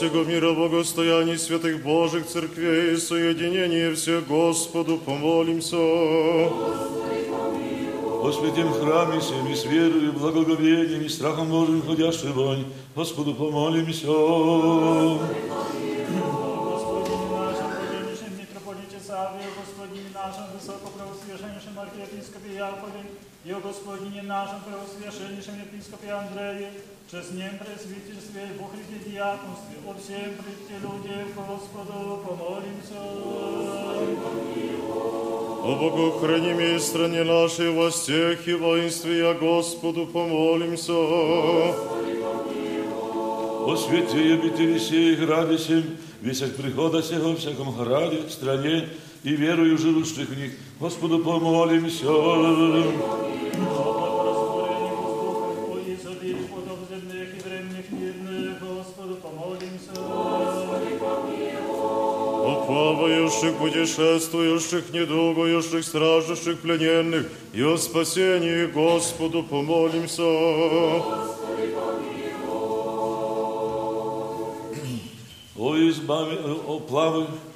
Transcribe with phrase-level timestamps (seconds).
[0.00, 5.76] Всего мира, благостояние святых Божьих церквей, соединение все Господу помолимся.
[8.22, 12.64] О святем храме всем и с верою, благоговением и страхом Божьим ходящий вонь,
[12.96, 14.06] Господу помолимся.
[14.06, 15.49] Господине
[21.39, 23.03] высокопреосвященнейшем архиепископе Якове,
[23.45, 26.71] и о Господине нашем, преосвященнейшем епископе Андрее,
[27.09, 32.99] честнем пресвитерстве, во Христе диаконстве, о всем прийти люди, Господу помолимся.
[35.63, 40.93] О Богу, храни ми и стране нашей во стех и воинстве, я Господу помолимся.
[43.67, 45.83] О свете и обители сей, граде сем,
[46.21, 48.89] весь от прихода сего, всяком граде, стране,
[49.22, 50.52] и верою живущих в них.
[50.78, 52.06] Господу помолимся.
[62.70, 70.22] плавающих, путешествующих, недугующих, стражущих, плененных, и о спасении Господу помолимся.
[70.22, 71.74] Господи,
[75.56, 77.49] о, избави, о, плавающих,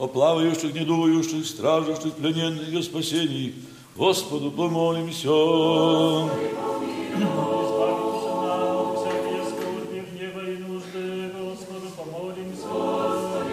[0.00, 3.54] о плавающих, недующих, страждущих, плененных о спасении.
[3.94, 5.28] Господу помолимся.
[5.28, 6.48] Господи,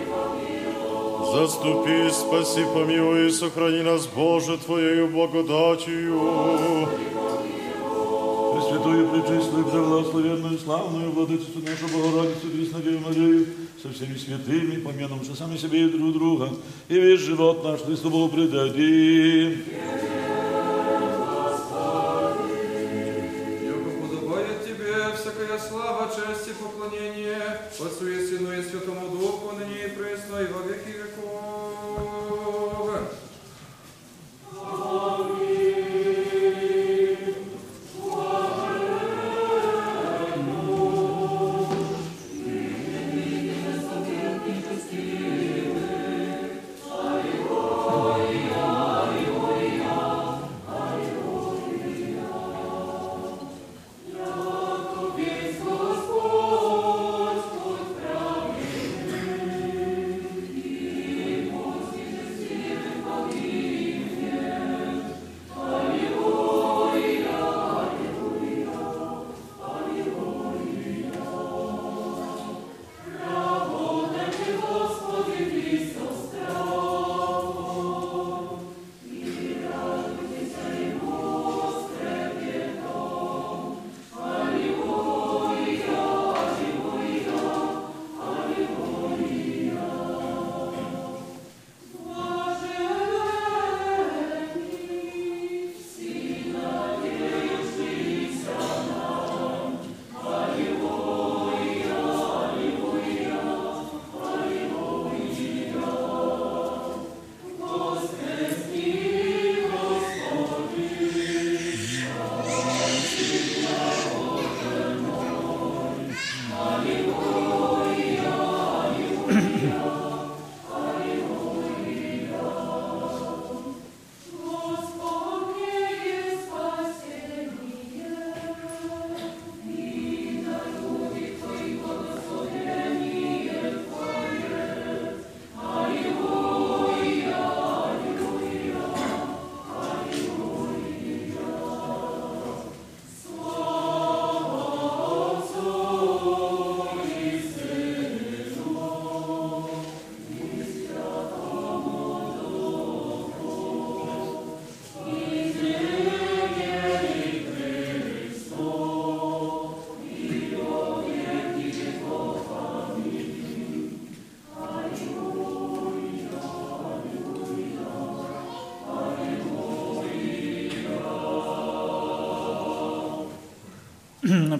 [0.09, 1.33] помилуй.
[1.33, 6.17] Заступи, спаси, помилуй и сохрани нас, Боже, Твоею благодатью.
[6.17, 7.56] Господи,
[8.77, 13.47] Пресвятую, пречистую, преблагословенную, славную Владычицу нашу Богородицу, Преснодею Марию,
[13.81, 16.49] со всеми святыми, помянувши сами себе и друг друга,
[16.87, 19.63] и весь живот наш Христу Богу предадим.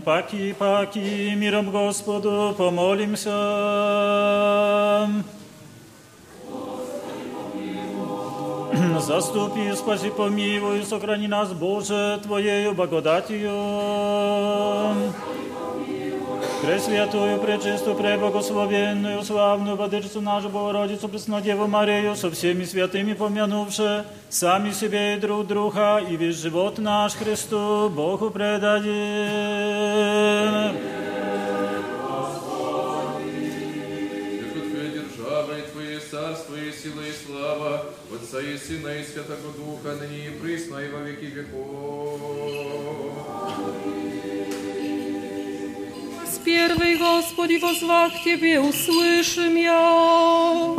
[0.04, 3.30] Паки, паки, миром Господу помолимся.
[9.00, 13.50] Заступи, спаси, помилуй, сохрани нас, Боже, Твоею благодатью.
[16.62, 25.16] Пресвятую, пречистую, преблагословенную, славную Владычицу нашу Богородицу, Преснодеву Марию, со всеми святыми помянувши, сами себе
[25.16, 29.55] и друг друга, и весь живот наш Христу Богу предадим.
[38.66, 42.20] Сына и Святого Духа, ныне и присно, и во веки веков.
[46.26, 50.76] С первой, Господи, возвах Тебе, услышим я.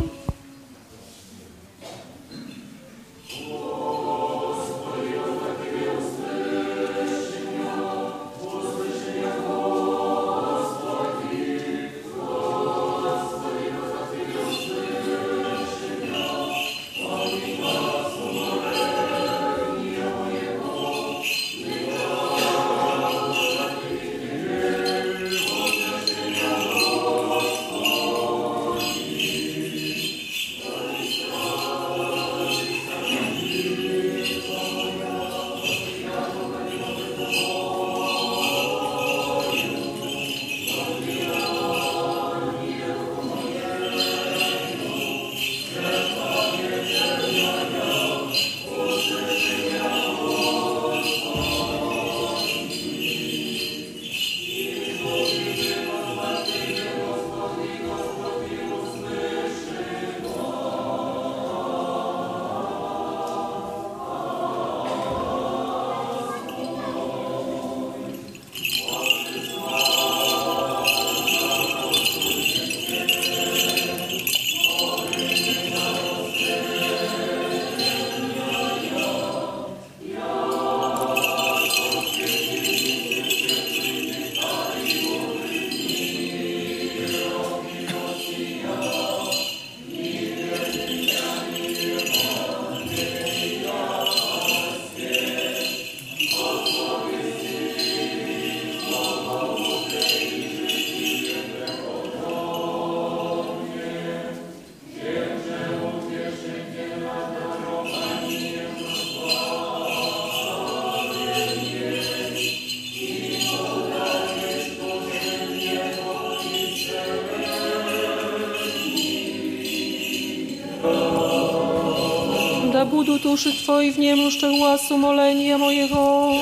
[123.38, 126.32] duszy Twojej w немощах глас умоления моего.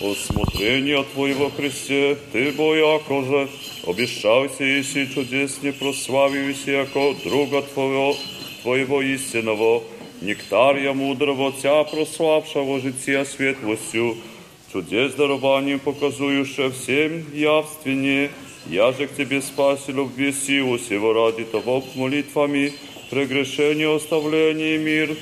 [0.00, 3.48] От смотрения Твоего Христе, Ты, бо якоже,
[3.86, 8.16] обещался еси чудесне прославився, яко друга Твоего,
[8.62, 9.82] Твоего истинного,
[10.20, 14.16] нектария мудрого Тя прославшего жития светлостью,
[14.72, 18.30] чудес дарованием показующе всем явственнее,
[18.66, 22.72] я же к Тебе, Спасителю, в силу сего ради того молитвами,
[23.10, 25.16] прегрешение, оставление и мир,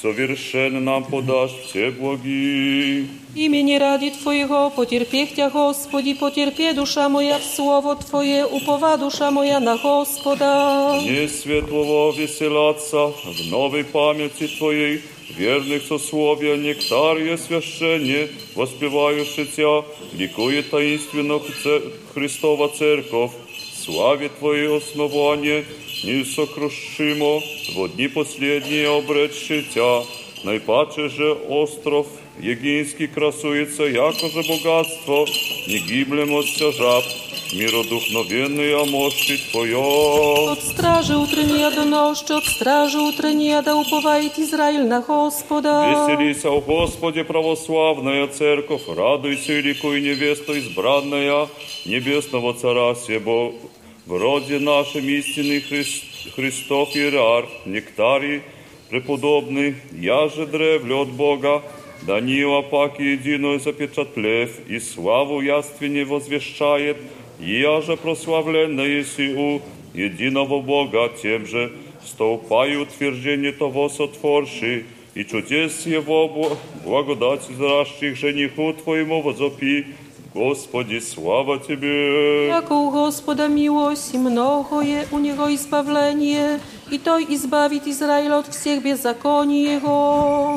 [0.00, 3.06] совершенно нам подашь все благи.
[3.34, 9.76] Imienie radi Twojego poterpiechcia, Господи, потерпе душа моя в Слово Твое, упова душа моя на
[9.78, 10.98] Господа.
[11.02, 15.00] Не светлого веселаться в новой памяти Твоей,
[15.34, 19.82] верных сословия, нектария священне, воспевающий Тя,
[20.12, 21.80] ликует таинственно ц-
[22.12, 23.30] Христова Церковь,
[23.82, 25.64] славе Твое основание,
[26.04, 27.40] несокрушимо,
[27.74, 30.02] во дни последние обречши Тя,
[30.44, 32.06] Найпаче же остров
[32.40, 35.26] Егинский красуется, яко же богатство,
[35.68, 37.04] не гиблем от жаб,
[37.52, 40.52] миродухновенный о мощи Твоё.
[40.52, 46.08] Od straży utrenia do noszczy, od straży utrenia da upowaит Izrael na Господа.
[46.08, 51.46] Веселись, о Господе, православная церковь, радуйся, и ликуй невесту избранная
[51.86, 53.52] небесного цара сего,
[54.06, 56.04] в роде нашем истинный Христ,
[56.34, 58.42] Христов иерарх, нектарий,
[58.90, 61.62] преподобный, я же древле от Бога,
[62.02, 66.96] Данила паки единую запечатлев, и славу яственне возвещает,
[67.40, 69.62] и я же прославленно еси у
[69.94, 71.72] единого Бога, тем же
[72.04, 79.86] столпаю утверждение того сотворши, и чудес Его бл- благодати зращих жениху Твоему возопи,
[80.36, 82.46] Господи, слава Тебе!
[82.46, 86.58] Jaką u Gospoda miłość i mnogo je u Niego i zbawlenie,
[86.90, 90.56] i to i zbawit Izrael od всех беззаконий Jego.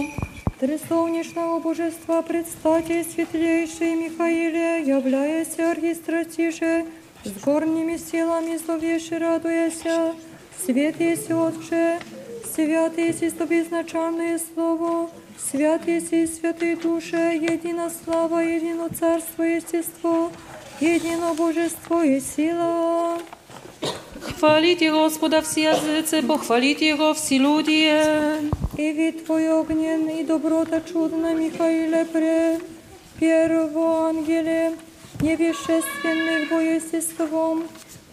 [0.59, 6.85] Три солнечного божества предстати светлейший Михаиле, являясь архистратиже,
[7.25, 10.13] с горними силами зловеши радуяся,
[10.65, 11.99] свет есть Отче,
[12.53, 15.09] свят есть и безначальное Слово,
[15.39, 20.31] свят есть и святые душе, едино слава, едино царство, естество,
[20.79, 23.19] едино божество и сила.
[24.39, 28.01] Chwalicie Gospoda wsi jazycy, pochwalicie Jego wsi ludzie.
[28.77, 32.59] И вид Твой огнен, и доброта чудна, Михаиле, пре
[33.19, 34.73] первого ангеле,
[35.21, 37.63] невещественных боестеством,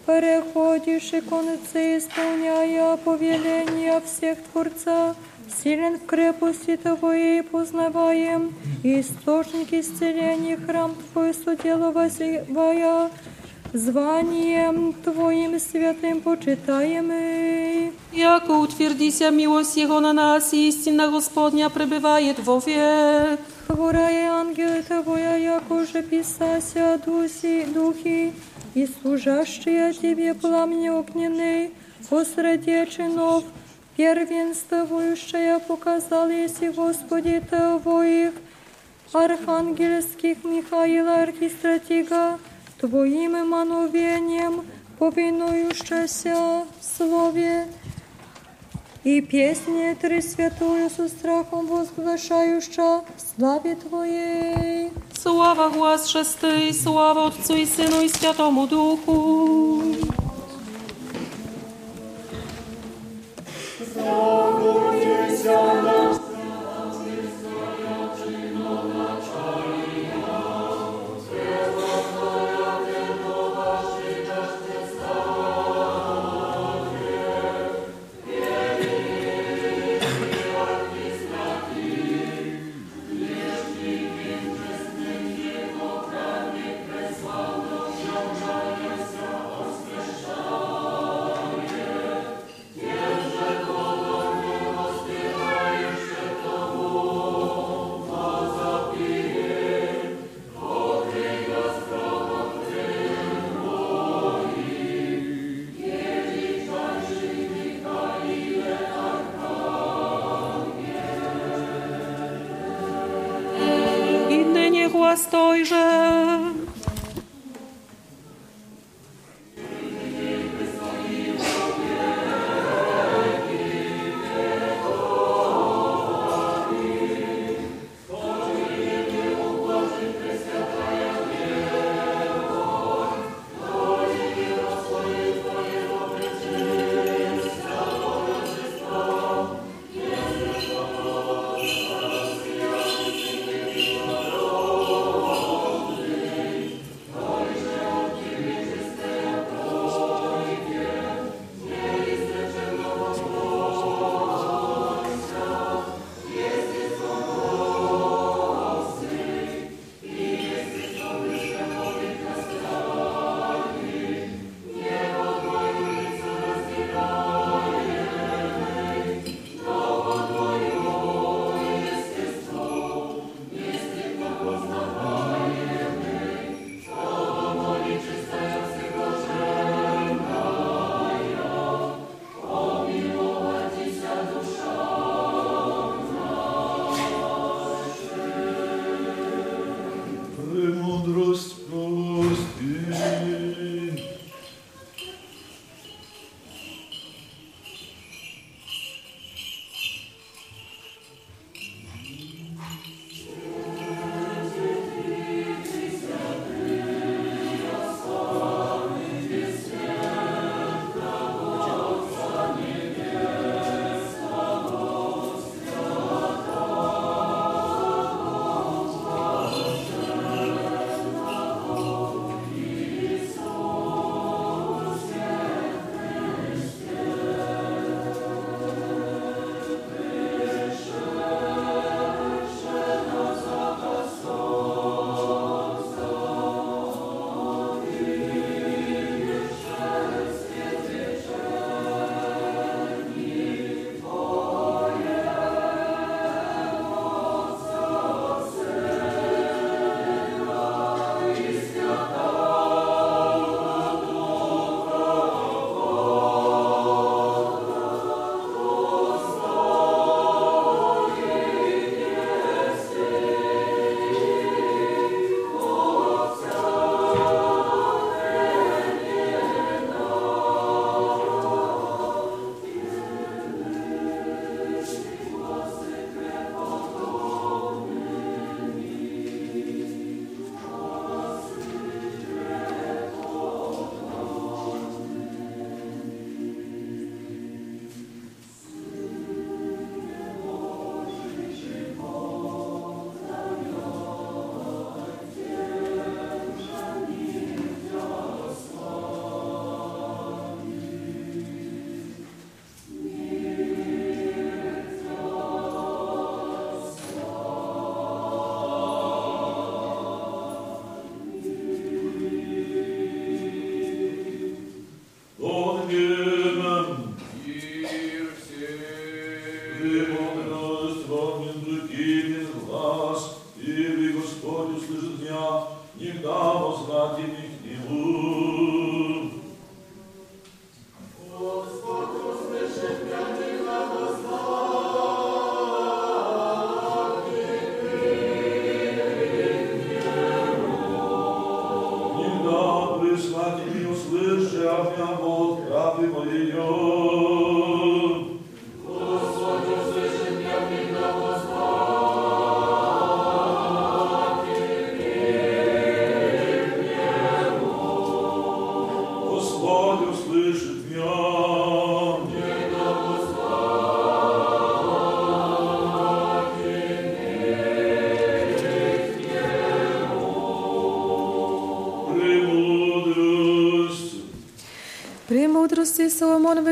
[0.06, 5.16] переходишь и концы, исполняя повеления всех Творца,
[5.62, 12.10] силен в крепости Твоей познаваем, и источник исцеления храм Твой соделывая,
[13.72, 17.92] званием Твоим святым почитаемый.
[18.12, 23.40] Jako utwierdzisia miłość Jego na nas i istina Gospodnia przebywaje wo wiek.
[23.68, 28.32] Хворая ангелы Твоя, якоже писася дуси, духи,
[28.74, 31.70] и служащие Тебе пламя огненный,
[32.10, 33.44] посреди чинов,
[33.96, 38.32] первенствующая показал, если Господи Твоих,
[39.12, 42.38] архангельских Михаила Архистратига,
[42.80, 44.64] Твоим мановением,
[44.98, 47.66] повинующаяся в Слове,
[49.04, 54.90] и песни Три святую со страхом возглашающа в славе Твоей.
[55.22, 58.68] Sława głaz szesty, sława Otcu i Synu i Świętemu
[63.97, 64.93] Domnul
[65.29, 66.36] este al nostru.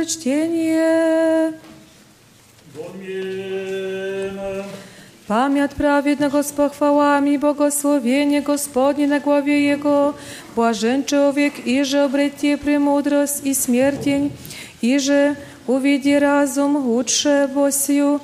[0.04, 1.52] Izraилеве чтение.
[2.74, 4.64] Помимо.
[5.26, 10.14] Pamięt prawednego z pochwałami, błogosławienie Gospodnie na głowie Jego,
[10.54, 14.30] błażen człowiek, iże obretie pремудроść i śmiercień,
[14.82, 15.34] iże
[15.66, 18.20] увидит разум лучше босью,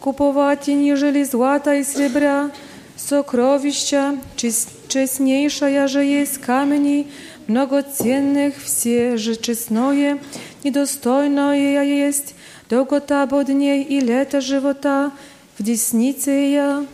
[0.00, 2.50] куповать, нежели злата и сребра,
[2.96, 7.06] сокровища, чес- честнейшая же есть камни,
[7.48, 10.18] многоценных все же честное,
[10.64, 12.34] недостойное есть,
[12.68, 15.12] долгота бо дней и лето живота,
[15.58, 16.86] в деснице я.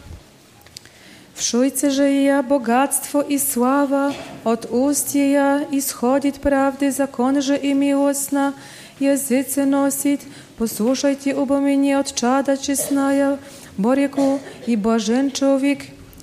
[1.34, 7.72] В шуйце же я богатство и слава, от уст я исходит правды, закон же и
[7.74, 8.54] милостно,
[9.00, 10.20] языце носит,
[10.58, 13.38] послушайте обо мне от чада честная,
[13.76, 15.80] бореку и блажен человек,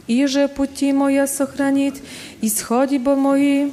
[0.08, 1.95] и же пути моя сохранит,
[2.41, 3.71] исходи бо мои,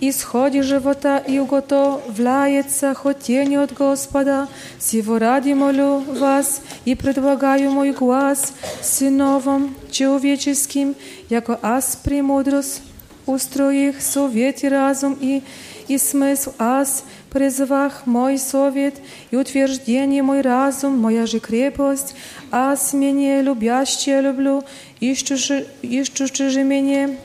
[0.00, 4.48] исходи живота и уготовляется хотение от Господа.
[4.78, 10.94] Сего ради молю вас и предлагаю мой глаз сыновам человеческим,
[11.30, 12.82] яко аз премудрость
[13.26, 15.42] устроих совет и разум и,
[15.88, 18.96] и смысл аз призвах мой совет
[19.30, 22.14] и утверждение мой разум, моя же крепость,
[22.50, 24.62] аз меня любящее люблю,
[25.00, 27.16] ищущий, ищущий же меня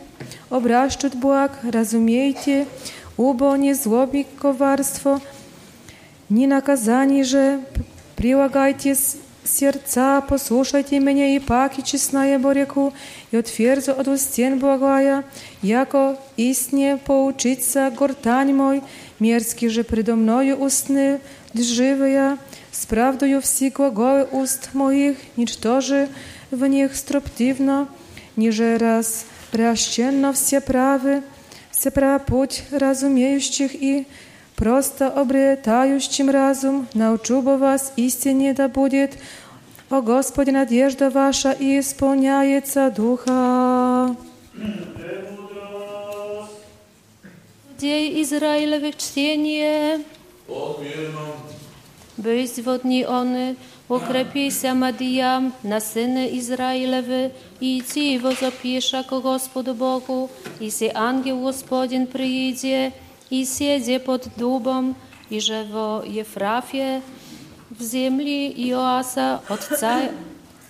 [0.50, 2.68] обращут благ, разумейте,
[3.18, 5.22] убо не злобник коварство,
[6.30, 7.62] ни наказание же,
[8.15, 12.94] прилагайте с- сердца, послушайте меня и паки честная бореку,
[13.32, 15.24] и отверзу от устен благая,
[15.62, 18.84] яко истне поучиться гортань мой,
[19.20, 21.20] мерзкий же предо мною устны
[21.54, 22.38] лживые,
[22.72, 26.10] с правдою все глаголы уст моих, ничто же
[26.52, 27.88] в них строптивно,
[28.36, 31.24] ниже раз прощенно все правы,
[31.72, 34.08] все прав путь разумеющих и
[34.56, 39.18] просто обретающим разум, научу бы вас истине да будет,
[39.89, 44.15] о Господи, надежда ваша и исполняется Духа.
[47.80, 50.00] Dziej Izraelowych czcienie.
[52.18, 53.56] Byś wodni ony,
[53.89, 61.39] укрепися Мадиям на сыны Израилевы, и идти его запиша ко Господу Богу, и се ангел
[61.39, 62.92] Господень прииде,
[63.30, 64.96] и седе под дубом,
[65.30, 67.02] и же во Ефрафе,
[67.70, 70.10] в земли Иоаса, отца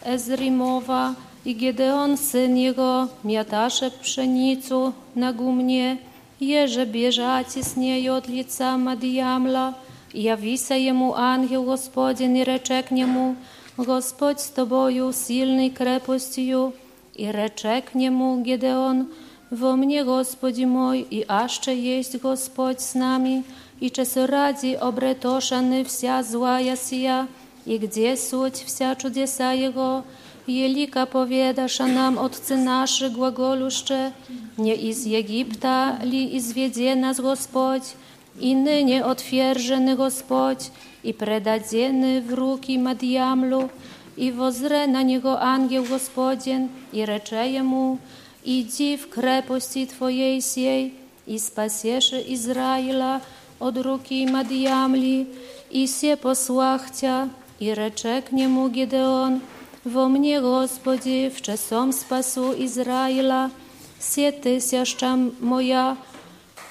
[0.05, 5.97] Ezrimowa i Gedeon syn jego miatasze pszenicу na gumnie,
[6.41, 9.73] jeże bieżacie z niej od lica Madiamla,
[10.13, 13.35] явися ему ангел Господень и рече к нему,
[13.77, 16.73] Господь с тобою, сильной крепостью,
[17.15, 19.07] и рече к нему Гедеон,
[19.49, 23.43] во мне, Господи мой, и аще есть Господь с нами,
[23.79, 27.27] и часу ради обретошаны вся злая сия,
[27.65, 30.03] и где суть вся чудеса Его,
[30.45, 34.13] Елика поведаша нам отцы наши глаголюще,
[34.57, 37.95] не из Египта ли изведе нас Господь,
[38.39, 40.71] и ныне отвержены Господь,
[41.03, 43.69] и предадены в руки Мадьямлу,
[44.15, 47.99] и возре на него ангел Господень, и рече ему,
[48.43, 50.93] иди в крепости твоей сей,
[51.25, 53.21] и спасешь Израиля
[53.59, 55.27] от руки Мадьямли,
[55.69, 59.41] и се послах тя, и рече к нему Гедеон,
[59.85, 63.51] во мне, Господи, в часом спасу Израиля,
[63.99, 65.97] се тысяча моя,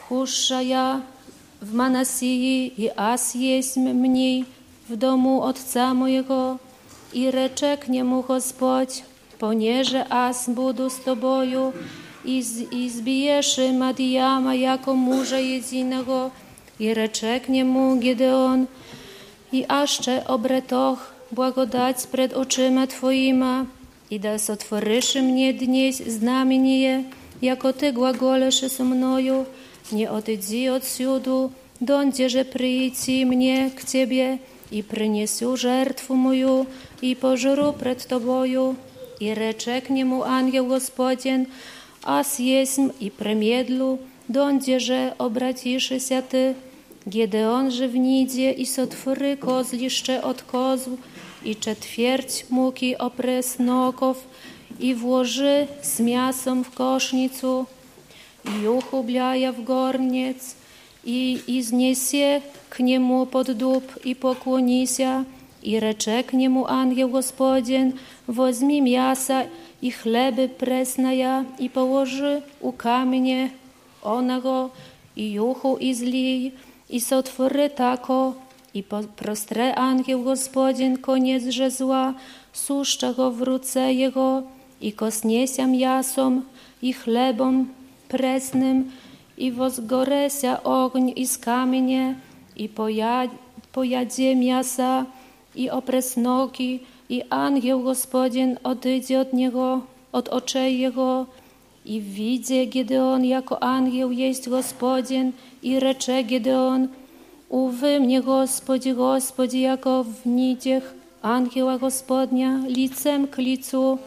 [0.08, 1.02] худшая
[1.62, 4.44] в Манасии, и аз есть мне
[4.88, 6.58] в дому отца моего,
[7.12, 9.04] и рече к нему Господь,
[9.38, 11.72] понеже аз буду с тобою,
[12.24, 16.30] из, избиешь Мадияма, яко мужа единого,
[16.78, 18.66] и рече к нему Гедеон,
[19.52, 23.66] i ażcze obretoch błagodać przed oczyma Twoima
[24.10, 27.04] i da sotworyszy mnie dnieś znamienie,
[27.42, 29.44] jako Ty głagolesz со мною,
[29.91, 34.37] nie odydzi odsiudu, dondzie, że przyjdzie mnie k Ciebie
[34.71, 36.65] i przyniesiu żertwu moją
[37.01, 38.75] i pożru przed Tobою.
[39.19, 41.45] I recze k niemu angiel Gospodzien,
[42.03, 43.97] as jesm i premiedlu,
[44.29, 46.55] dondzie, że obraciszy się Ty,
[47.69, 50.97] że w nidzie i sotwory kozliszcze od kozł
[51.45, 54.27] i czetwierć muki opres noków
[54.79, 56.63] i włoży z miasem
[58.44, 60.56] w kosznicu i uchubляя w gorniec
[61.04, 65.24] i, i zniesie k niemu pod dób i pokłonisia
[65.62, 67.92] i recze k niemu angiel Gospodzien
[68.28, 69.44] возьми miasa
[69.82, 73.50] i chleby presnaja i położy u kamienie
[74.02, 74.70] onego
[75.16, 76.52] i juchu i zlij
[76.90, 78.34] i sotwory tako,
[78.74, 82.14] i po, prostre angiel Gospodin koniec żezła,
[82.52, 84.42] suszcza go w ruce jego,
[84.80, 86.42] i kosniesia miasom,
[86.82, 87.66] i chlebom
[88.12, 88.90] presnym,
[89.38, 92.14] i wozgoresia ogień i z kamienie,
[92.56, 93.28] i poja,
[93.72, 95.06] pojadzie miasa,
[95.54, 99.80] i opres nogi, i angiel Gospodin odejdzie od niego,
[100.12, 101.26] od oczej jego,
[101.84, 106.88] i widzie Gedeon jako angiel jest Gospodin, i recze Gedeon,
[107.48, 113.98] Uwy mnie Gospodzi, Gospodzi, jako w nidziech angiela Gospodnia, licem k licu,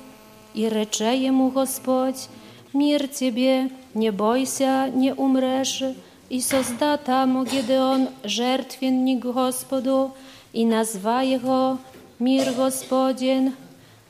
[0.56, 2.30] i recze jemu Господь,
[2.74, 5.84] мир тебе, не бойся, не умрешь,
[6.30, 10.14] и созда там Гедеон жертвенник Господу,
[10.54, 11.78] и назва его
[12.20, 13.54] мир Господень,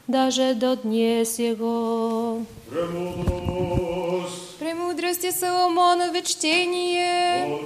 [0.07, 2.41] даже до днес его.
[4.59, 7.59] Премудрости Соломонове чтение.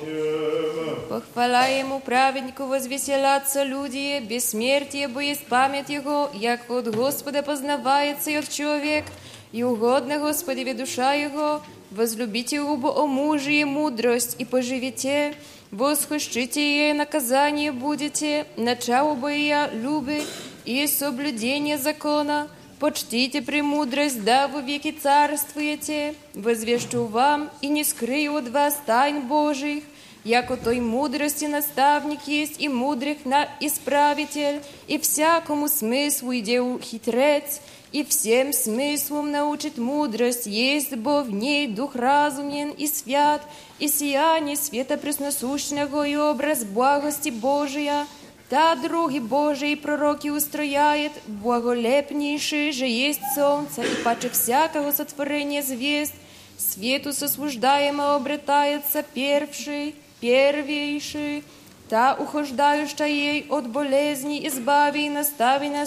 [1.10, 8.36] Похвала ему праведнику возвеселятся люди, бессмертие бы есть память его, як от Господа познавается и
[8.36, 9.06] от человек,
[9.52, 15.36] и угодно Господи душа его, возлюбите его о муже и мудрость, и поживите,
[15.72, 20.24] восхищите ей наказание будете, начало бы я любы
[20.65, 22.48] и соблюдение закона,
[22.80, 29.86] Почтите премудрость, да во веки царствуете, возвещу вам и не скрою от вас тайн Божьих,
[30.26, 37.62] яко той мудрости наставник есть и мудрых на исправитель, и всякому смыслу идею хитрец,
[37.92, 43.42] и всем смыслом научит мудрость, есть бо в ней дух разумен и свят,
[43.79, 48.07] и сияние света пресносущного и образ благости Божия,
[48.48, 56.14] та други Божий пророки устрояет, благолепнейший же есть солнце, и паче всякого сотворения звезд,
[56.59, 61.42] свету сослуждаемо обретается первший, первейший,
[61.88, 65.87] та ухождающая ей от болезни избави и настави на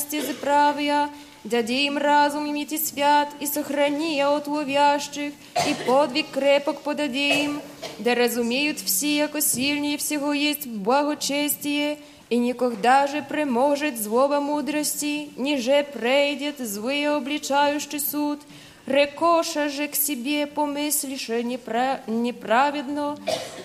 [1.44, 5.34] правия, им разум иметь и свят, и сохрани от ловящих,
[5.68, 7.62] и подвиг крепок подаде им,
[8.00, 11.98] да разумеют все, яко сильнее всего есть благочестие,
[12.30, 18.40] и никогда же преможет злого мудрости, ниже прейдет злые обличающий суд,
[18.86, 23.18] рекоша же к себе помыслише неправедно,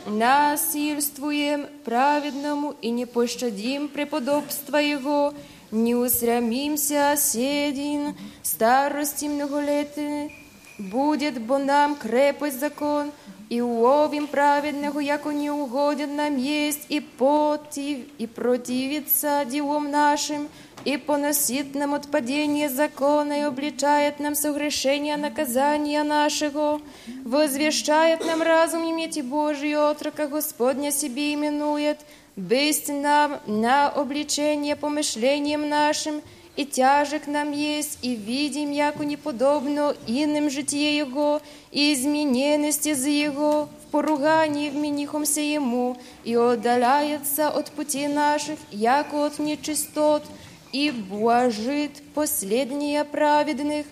[0.07, 5.33] насильствуем праведному и не пощадим преподобства его,
[5.71, 10.33] не усрамимся седин, старости многолетны,
[10.79, 13.13] будет бо нам крепость закон,
[13.49, 20.49] и уловим праведного, яко не угоден нам есть, и против, и противится делом нашим,
[20.85, 26.81] и поносит нам отпадение закона, и обличает нам согрешение наказания нашего,
[27.25, 31.99] возвещает нам разум иметь Божий отрока Господня себе именует,
[32.38, 36.22] бысть нам на обличение помышлением нашим,
[36.56, 43.70] и тяжек нам есть, и видим, яко неподобно иным житие Его, и измененности за Его,
[43.88, 50.24] в поругании вменихомся Ему, и отдаляется от пути наших, яко от нечистот,
[50.72, 53.86] и блажит последние праведных.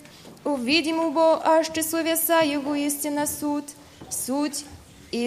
[0.43, 3.65] Увидим убо, аж совеса Его истина суд,
[4.09, 4.65] суть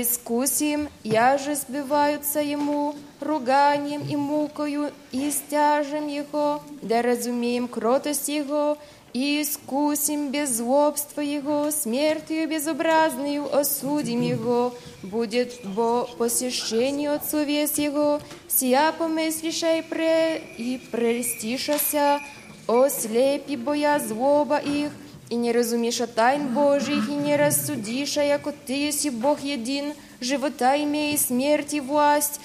[0.02, 8.78] искусим, я же сбиваются Ему, руганием и мукою, и стяжем Его, да разумеем кротость Его,
[9.14, 18.92] и искусим беззлобство Его, смертью безобразную осудим Его, будет бо посещение от совесть Его, сия
[18.92, 22.20] помыслиша и, пре, и прельстишася,
[22.68, 24.92] ослепи боя злоба их,
[25.31, 31.17] и не разумеша тайн Божьих, и не рассудиша, яко Ты есть Бог един, живота имей
[31.19, 32.41] смерти власть,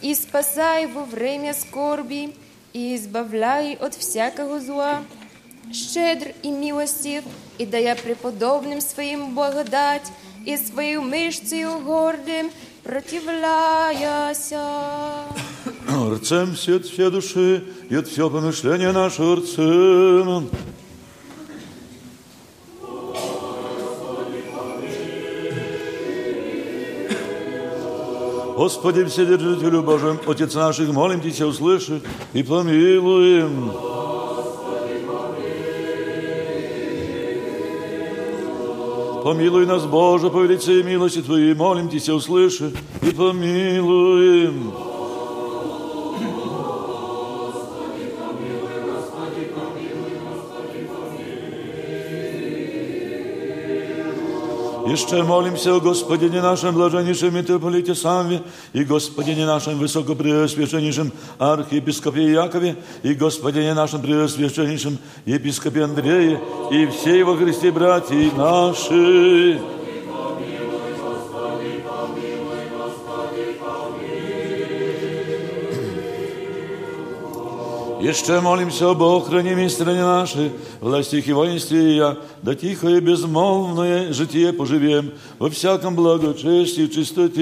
[0.00, 2.34] и спасай во время скорби,
[2.72, 5.02] и избавляй от всякого зла.
[5.72, 7.24] Щедр и милостив,
[7.58, 10.10] и дая преподобным своим благодать,
[10.44, 12.50] и свою мышцею гордым
[12.82, 14.60] противляяся.
[15.88, 20.50] Рцем все от всей души и от всего помышления нашего рцем.
[28.57, 32.01] Господи, Вседержителю Божьим, Отец наших, молим Тебя, услыши
[32.33, 33.71] и помилуем.
[39.23, 44.86] Помилуй нас, Боже, по велице и милости Твоей, молим Тебя, услыши и помилуем.
[54.86, 63.14] Jeszcze молимся о Господине нашем блаженнейшем митрополите Савве и Господине нашем высокопреосвященнейшем архиепископе Якове и
[63.14, 69.75] Господине нашем преосвященнейшем епископе Андрее и все во Христе братья наши.
[77.99, 85.11] Jeszcze молимся об охране стране нашей, властях и воинстве я, да тихое безмолвное житие поживем
[85.39, 87.37] во всяком благочестии и чистоте.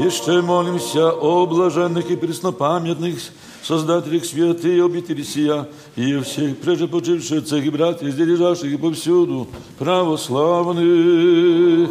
[0.00, 3.18] Jeszcze молимся о блаженных и преснопамятных
[3.62, 9.48] создателях святые обители сия, и о всех прежепочивших отцах и братьях, здесь лежащих и повсюду,
[9.78, 11.90] православных.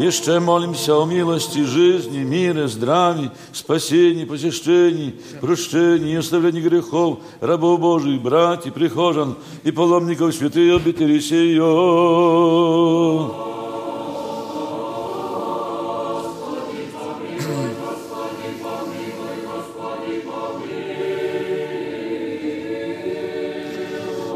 [0.00, 8.72] Jeszcze молимся о милости, жизни, мире, здравии, спасении, посещении, прощении оставлении грехов рабов Божьих, братьев,
[8.72, 11.60] прихожан и паломников святых обители сия.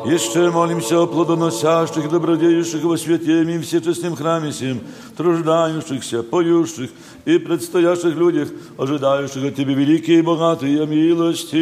[0.04, 4.80] Jeszcze молимся о плодоносящих, добродеющих во свете и всечестным храме сим,
[5.16, 6.90] труждающихся, поющих
[7.24, 11.54] и предстоящих людях, ожидающих от Тебе великие и богатые милости.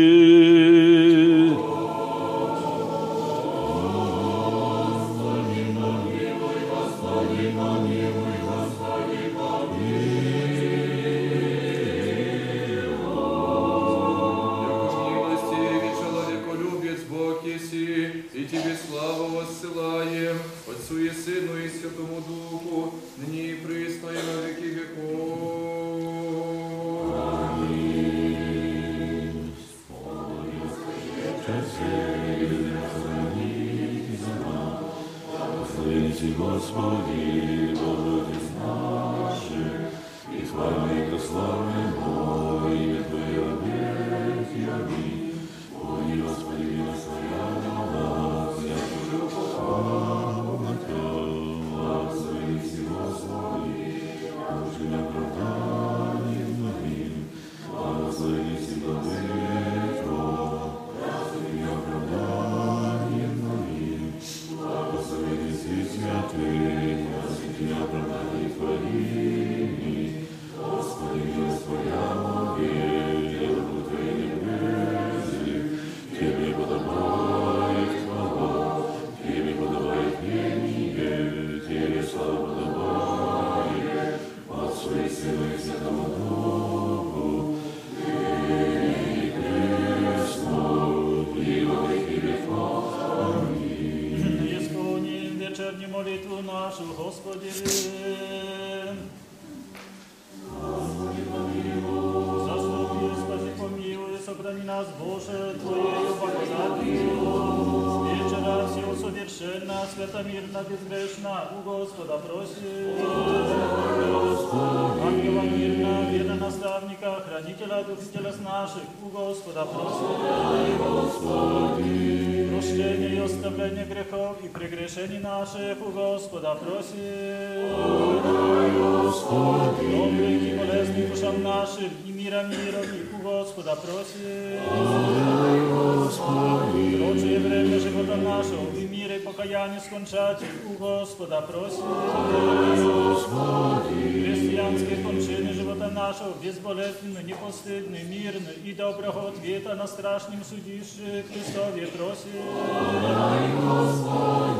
[148.92, 152.30] Доброго ответа на страшном судище Христове просим.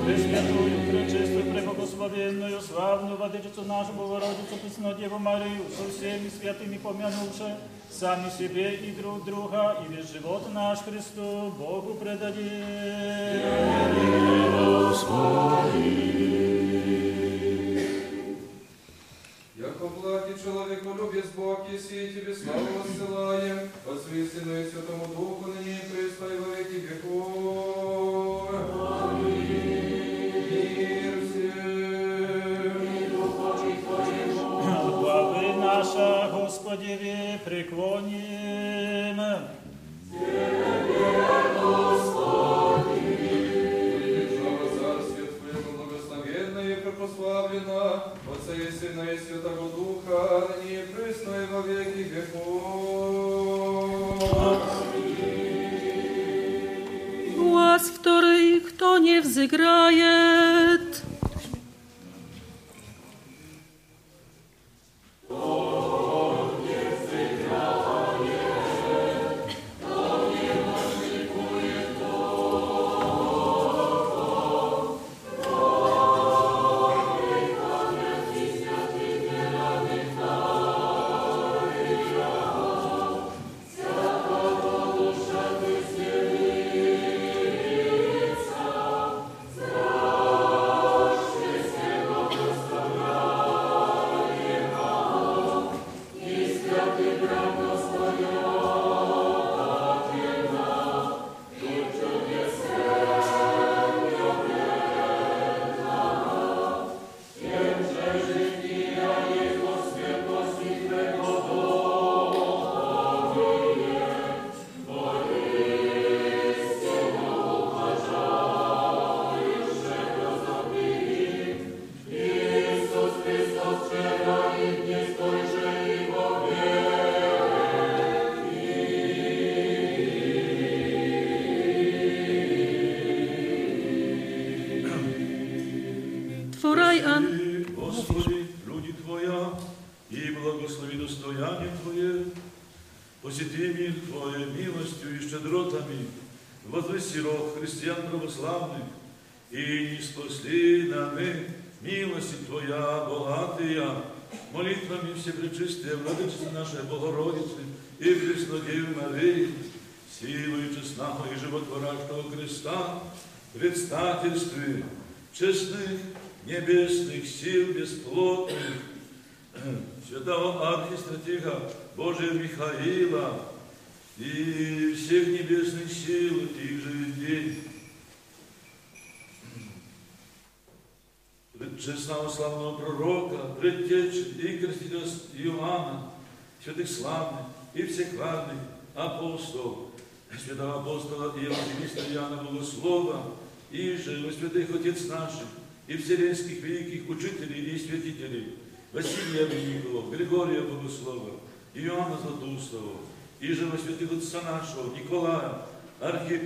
[0.07, 7.57] Пресвятую, пречистую, преблагословенную, славную Владычицу нашу Богородицу, Пресную Деву Марию, со всеми святыми помянувши,
[7.91, 13.43] сами себе и друг друга, и весь живот наш Христу Богу предадим.
[19.82, 25.48] Яко благий человеколюбец Бог еси, и Тебе славу воссылаем, Отцу и Сыну и Святому Духу,
[25.50, 28.52] ныне и присно и во веки веков.
[29.18, 31.88] Мир всем.
[34.91, 38.41] Главы наша, Господи, преклоним.
[48.72, 52.38] Сына и Святого Духа, ныне и присно и во веки веков.
[57.36, 60.38] Głos, który kto nie wzygraje.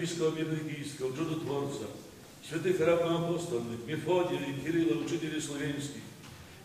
[0.07, 1.87] архиепископа Мирногийского, чудотворца,
[2.49, 6.03] святых равноапостольных, Мефодия и Кирилла, учителей славянских,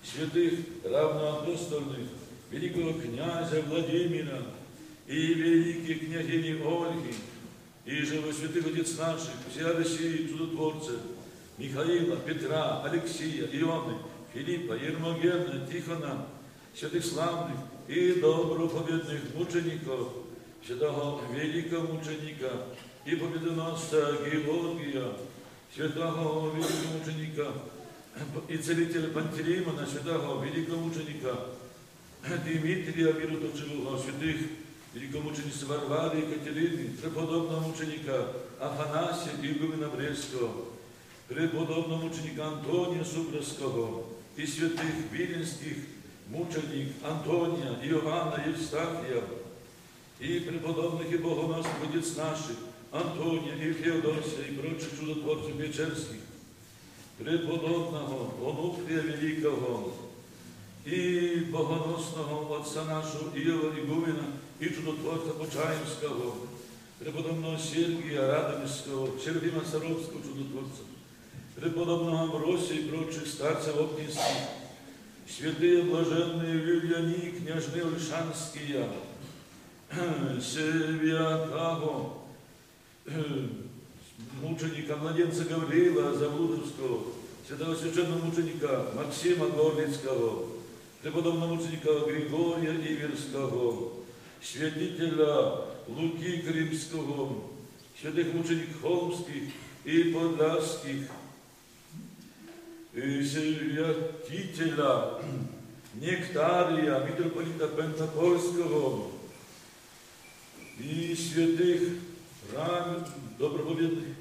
[0.04, 2.08] святых равноапостольных,
[2.52, 4.44] великого князя Владимира
[5.08, 7.16] и великой княгини Ольги,
[7.86, 11.00] и же во святых Отец наших, вся Россия чудотворцев,
[11.58, 13.98] Михаила, Петра, Алексия, Ионы,
[14.34, 16.28] Филиппа, Ермогена, Тихона,
[16.76, 20.10] святых славных и доброповедных мучеников,
[20.66, 22.52] святого великого мученика
[23.05, 25.13] и победоносца Георгия,
[25.75, 27.53] святого великого мученика
[28.49, 31.37] и целителя Пантелеймона, святого великого мученика
[32.45, 34.37] Дмитрия Мироточивого, святых
[34.95, 40.65] великомученицы Варвары и Екатерины, преподобного мученика Афанасия и Игумена Брестского,
[41.29, 44.05] преподобного мученика Антония Субрского
[44.37, 45.77] и святых виленских
[46.29, 49.23] мученик Антония, Иоанна, Евстафия
[50.19, 52.57] и преподобных и богоносных отец наших
[52.93, 56.21] Антония и Феодосия и прочих чудотворцев Печерских,
[57.19, 59.93] преподобного Онуфрия Великого
[60.85, 64.27] и богоносного отца нашего Иова Игумена
[64.61, 66.35] и чудотворца Почаевского,
[66.99, 70.83] преподобного Сергия Радонежского, Серафима Саровского чудотворца,
[71.57, 74.23] преподобного Амбросия и прочих старцев Огненских,
[75.29, 78.89] святые блаженные Вильяни и княжны Ольшанские,
[80.41, 82.13] Святаго,
[84.42, 87.04] мученика младенца Гавриила Завудовского,
[87.48, 90.48] святого священного мученика Максима Горницкого,
[91.02, 93.94] преподобного мученика Григория Иверского,
[94.42, 97.44] святителя Луки Кримского,
[98.00, 99.52] святых мучеников Холмских
[99.84, 101.08] и Подляских,
[102.94, 103.96] святителя
[105.96, 109.12] Нектария, митрополита Пентапольского,
[110.80, 111.82] и святых
[112.55, 113.05] рам,
[113.39, 114.15] доброповедных,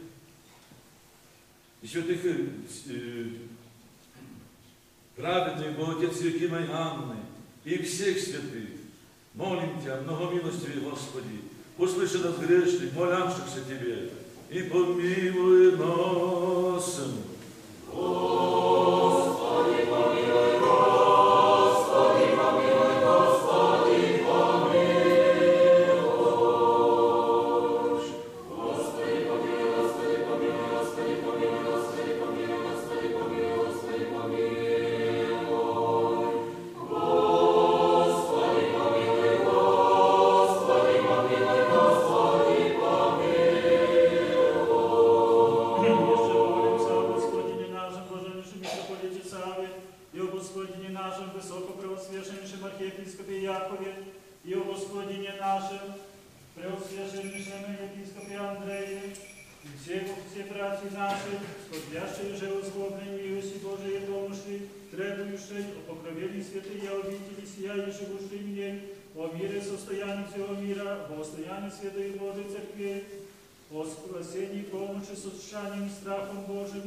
[1.81, 3.29] и святых э,
[5.15, 7.17] праведных Боготец Якима и Анны,
[7.63, 8.69] и всех святых,
[9.33, 11.41] молим Тебя, многомилостивый Господи,
[11.77, 14.09] услыши нас грешных, молявшихся Тебе,
[14.49, 17.01] и помилуй нас.
[17.91, 19.28] Господи, помилуй, Господи.
[71.16, 73.02] postojanju Святої Божої Церкви,
[73.74, 76.82] о спасенні помочі сущанням страхом Божим,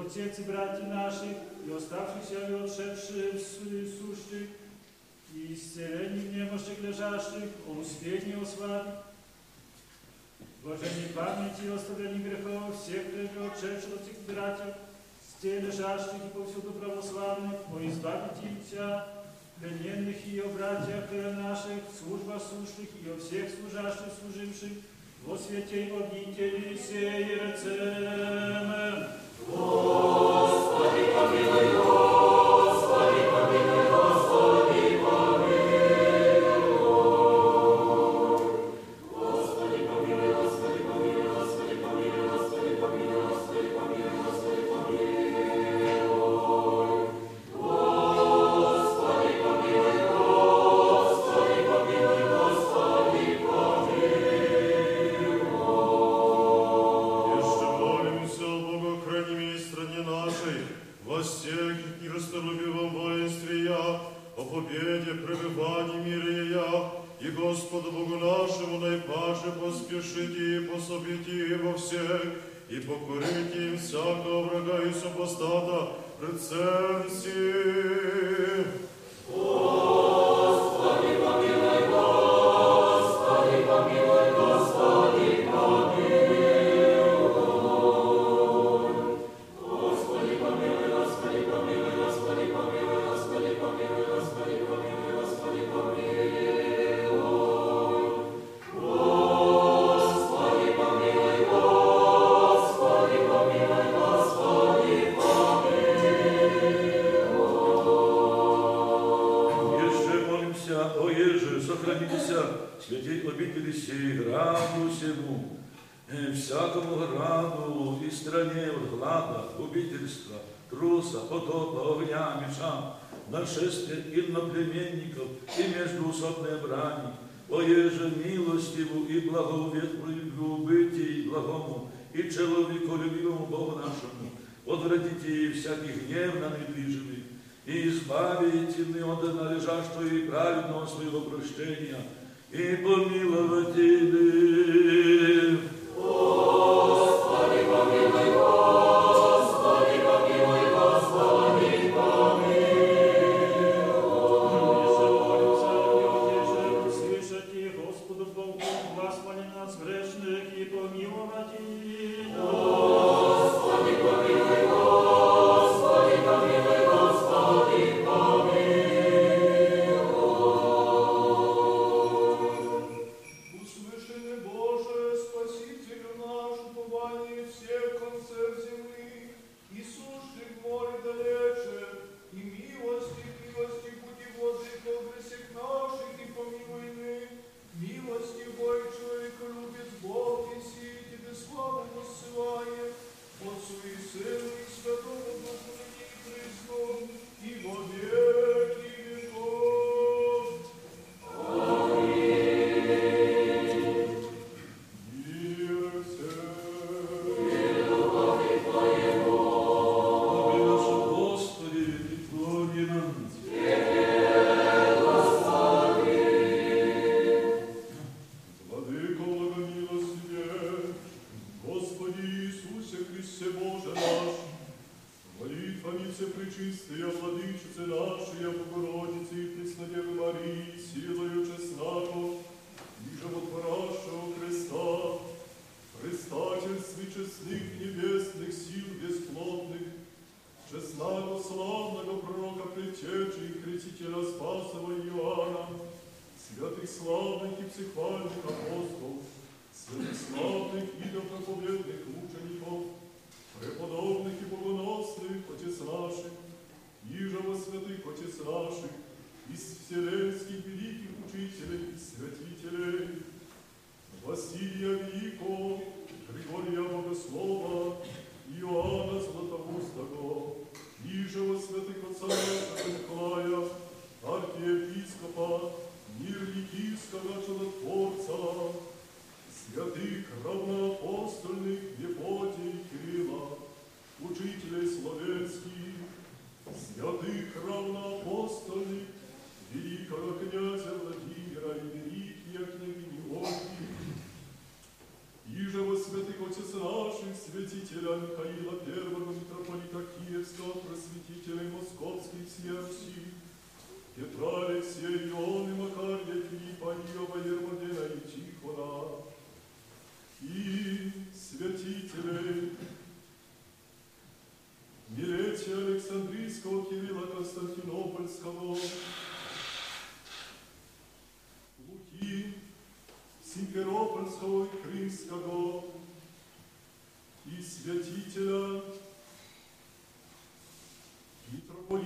[0.00, 4.48] отец и братья наших, и оставшихся и отшедших сущих,
[5.34, 8.92] и исцелении немощных лежащих, о успении о славе,
[10.62, 14.74] Блаженней памяти и оставлении грехов всех прежде отшедших от их братьев,
[15.28, 18.66] стей лежащих и повсюду православных, о избавите их
[19.64, 24.72] plemiennych i o braciach naszych, służba słusznych i o wszystkich służaszych służywszych,
[25.26, 28.24] w oświecie i ognicie i siejecemy.
[29.48, 32.13] Gospodzie pomiluj Boże.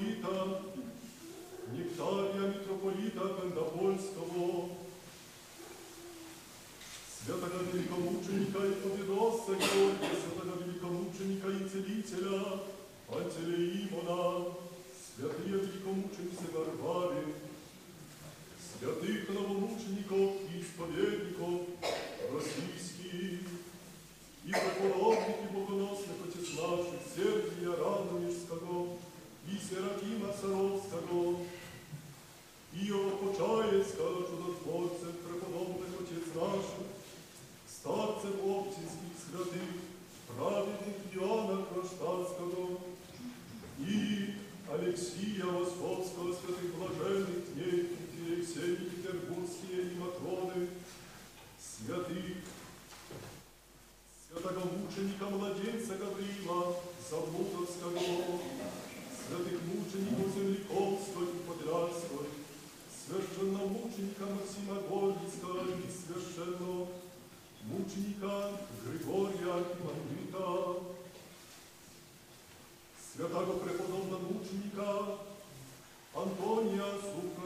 [0.07, 0.38] Italy.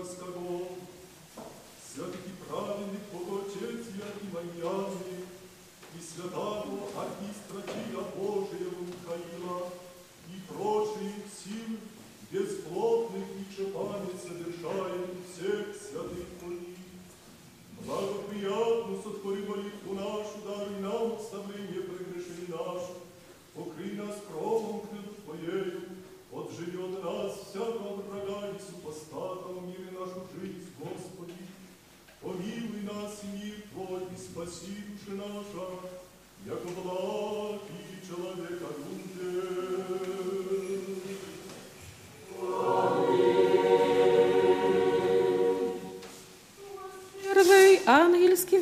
[0.03, 0.52] Polskiego
[47.93, 48.59] ah, eles que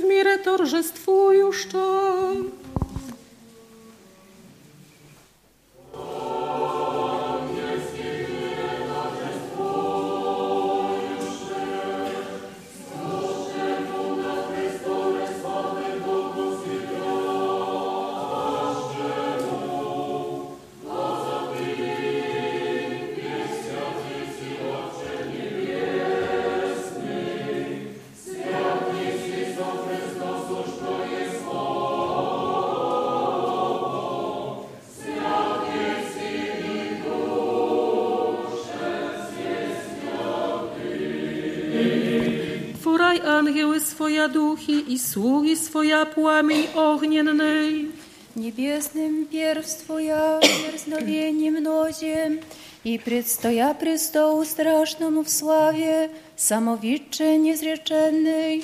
[43.40, 47.88] angiły swoje duchy i sługi swoja płamień ogniennej.
[48.36, 52.38] Niebiesnym pierwstwo ja wierznowienie mnoziem
[52.84, 58.62] i przedstoja prystołu strasznemu w sławie samowicze niezrzeczennej.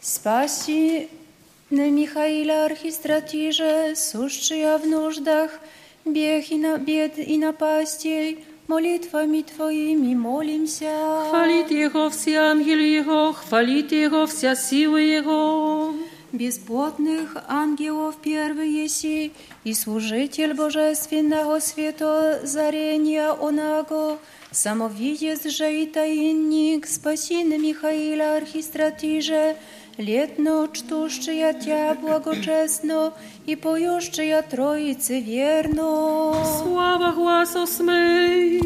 [0.00, 1.08] Spasi
[1.70, 5.60] na Michaila Archistratirze, suszczy ja w nóżdach,
[6.06, 11.26] biech i na bied i napaściej, Молитвами Твоими молимся.
[11.28, 15.94] Хвалит Его все ангелы Его, хвалит Его вся сила Его.
[16.32, 24.18] безплотних ангелов первый еси, и служитель божественного света зарения онаго,
[24.50, 29.56] самовидец же и таинник, спаси на Михаила архистратиже,
[29.96, 33.12] летно чтущая Тя благочесно
[33.46, 36.34] и поющая Троицы верно.
[36.62, 38.62] Слава глаз осмей!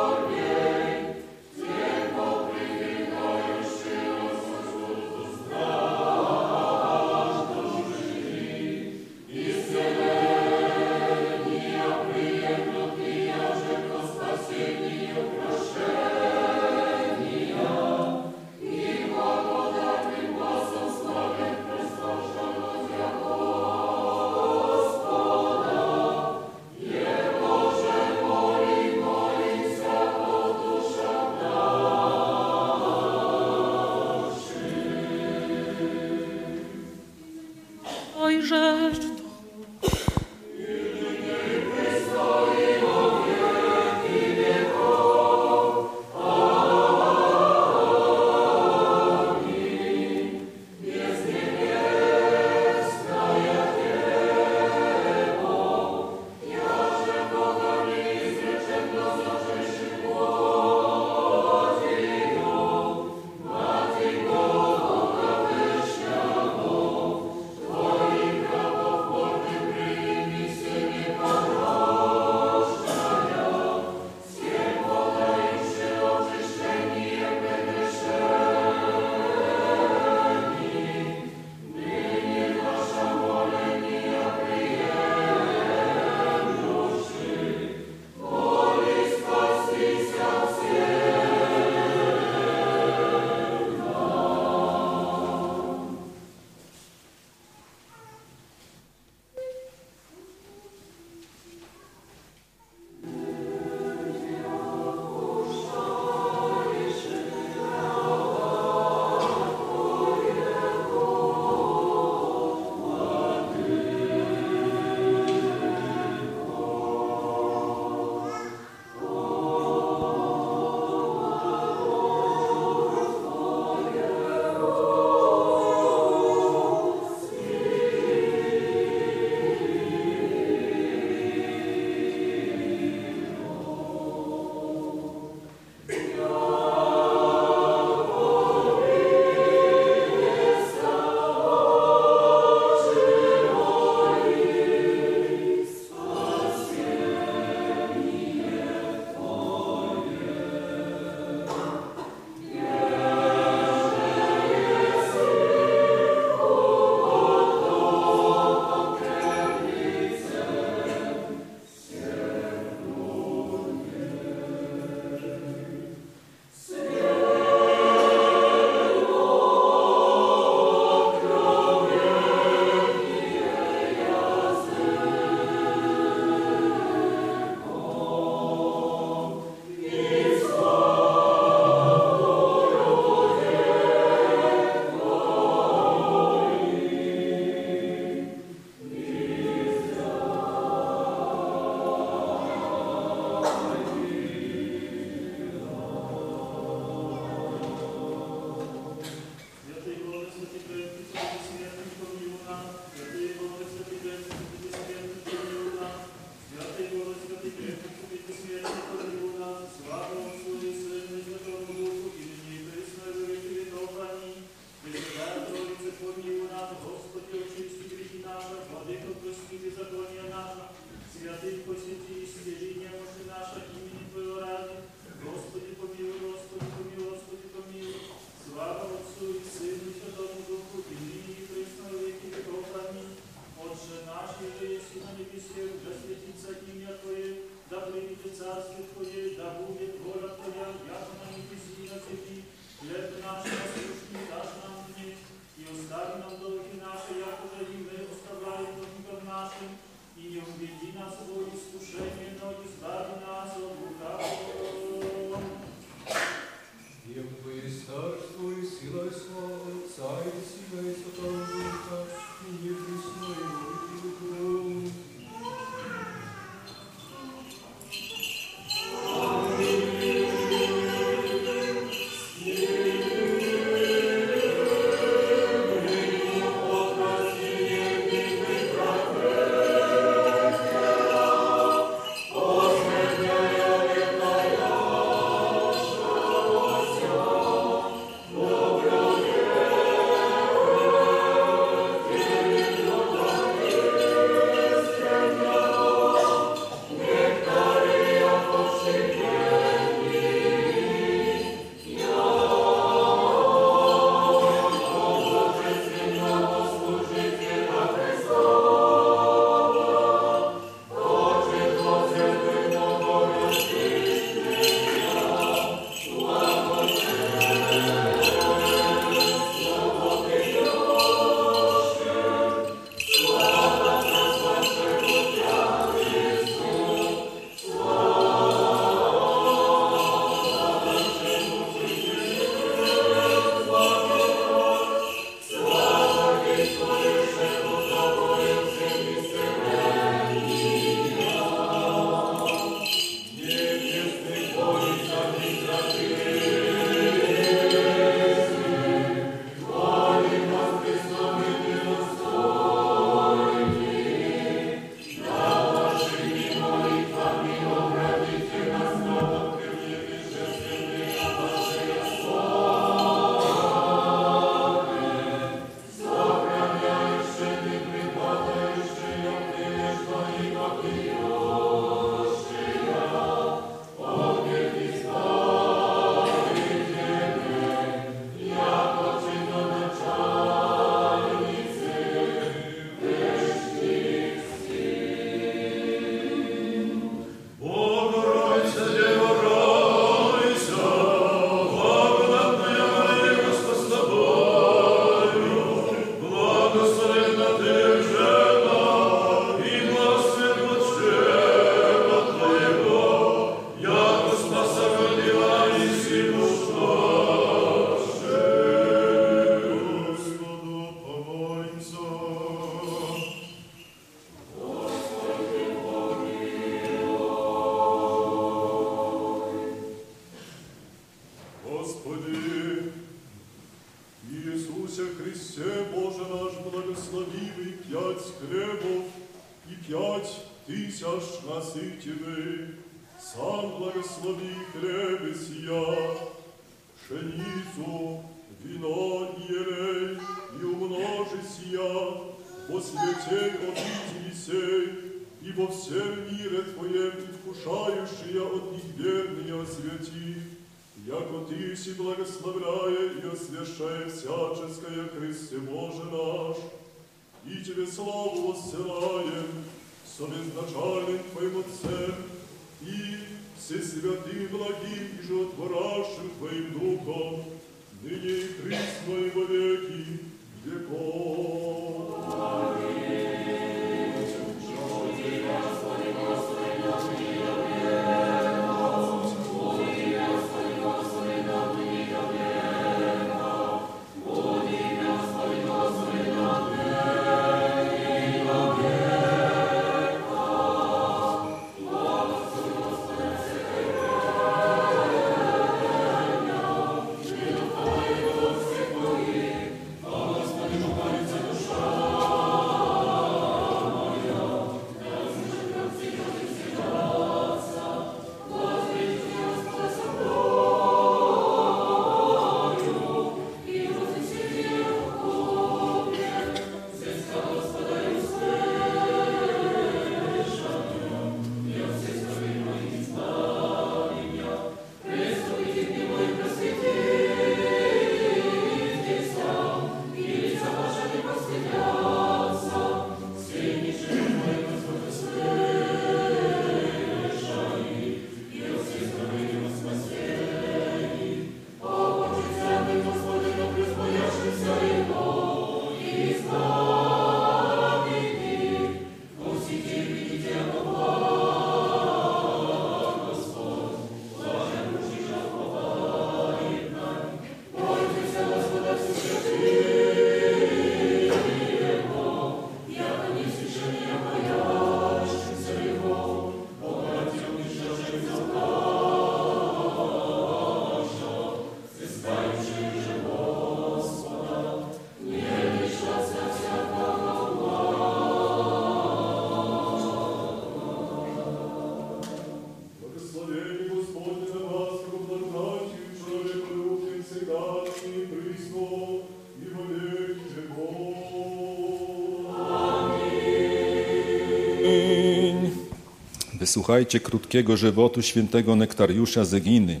[596.66, 600.00] Wysłuchajcie krótkiego żywotu świętego Nektariusza z Eginy.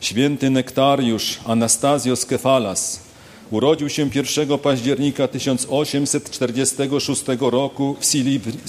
[0.00, 3.00] Święty Nektariusz Anastazjos Kefalas
[3.50, 8.04] urodził się 1 października 1846 roku w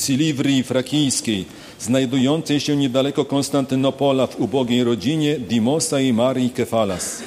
[0.01, 1.45] Siliwrii Frakijskiej,
[1.79, 7.23] znajdującej się niedaleko Konstantynopola w ubogiej rodzinie Dimosa i Marii Kefalas.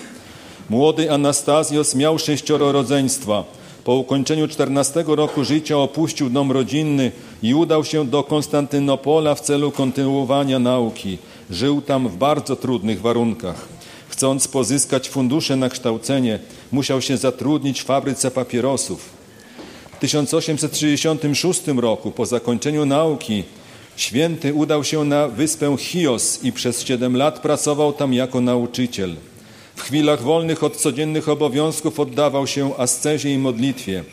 [0.71, 3.45] Młody Anastazjos miał sześcioro rodzeństwa.
[3.85, 7.13] Po ukończeniu 14 roku życia opuścił dom rodzinny
[7.45, 11.19] i udał się do Konstantynopola w celu kontynuowania nauki.
[11.51, 13.69] Żył tam w bardzo trudnych warunkach.
[14.09, 16.39] Chcąc pozyskać fundusze na kształcenie,
[16.73, 19.11] musiał się zatrudnić w fabryce papierosów.
[19.93, 23.45] W 1866 roku, po zakończeniu nauki,
[23.97, 29.15] święty udał się na wyspę Chios i przez 7 lat pracował tam jako nauczyciel.
[29.77, 34.05] W chwilach wolnych od codziennych obowiązków oddawał się ascezie i modlitwie.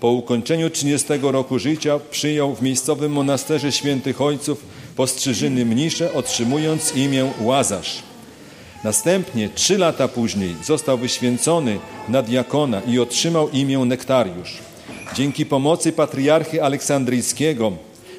[0.00, 4.64] Po ukończeniu 30 roku życia przyjął w miejscowym monasterze świętych ojców
[4.96, 8.02] postrzyżyny mnisze, otrzymując imię Łazarz.
[8.84, 11.78] Następnie, trzy lata później, został wyświęcony
[12.08, 14.58] na diakona i otrzymał imię Nektariusz.
[15.14, 17.72] Dzięki pomocy patriarchy aleksandryjskiego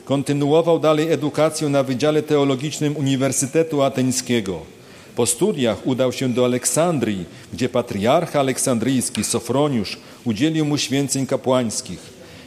[0.05, 4.59] kontynuował dalej edukację na Wydziale Teologicznym Uniwersytetu Ateńskiego.
[5.19, 11.99] Po studiach udał się do Aleksandrii, gdzie patriarcha aleksandryjski Sofroniusz udzielił mu święceń kapłańskich.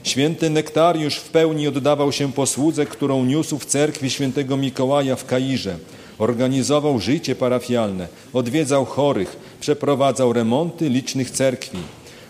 [0.03, 5.77] Święty Nektariusz w pełni oddawał się posłudze, którą niósł w cerkwi świętego Mikołaja w Kairze.
[6.18, 11.79] Organizował życie parafialne, odwiedzał chorych, przeprowadzał remonty licznych cerkwi.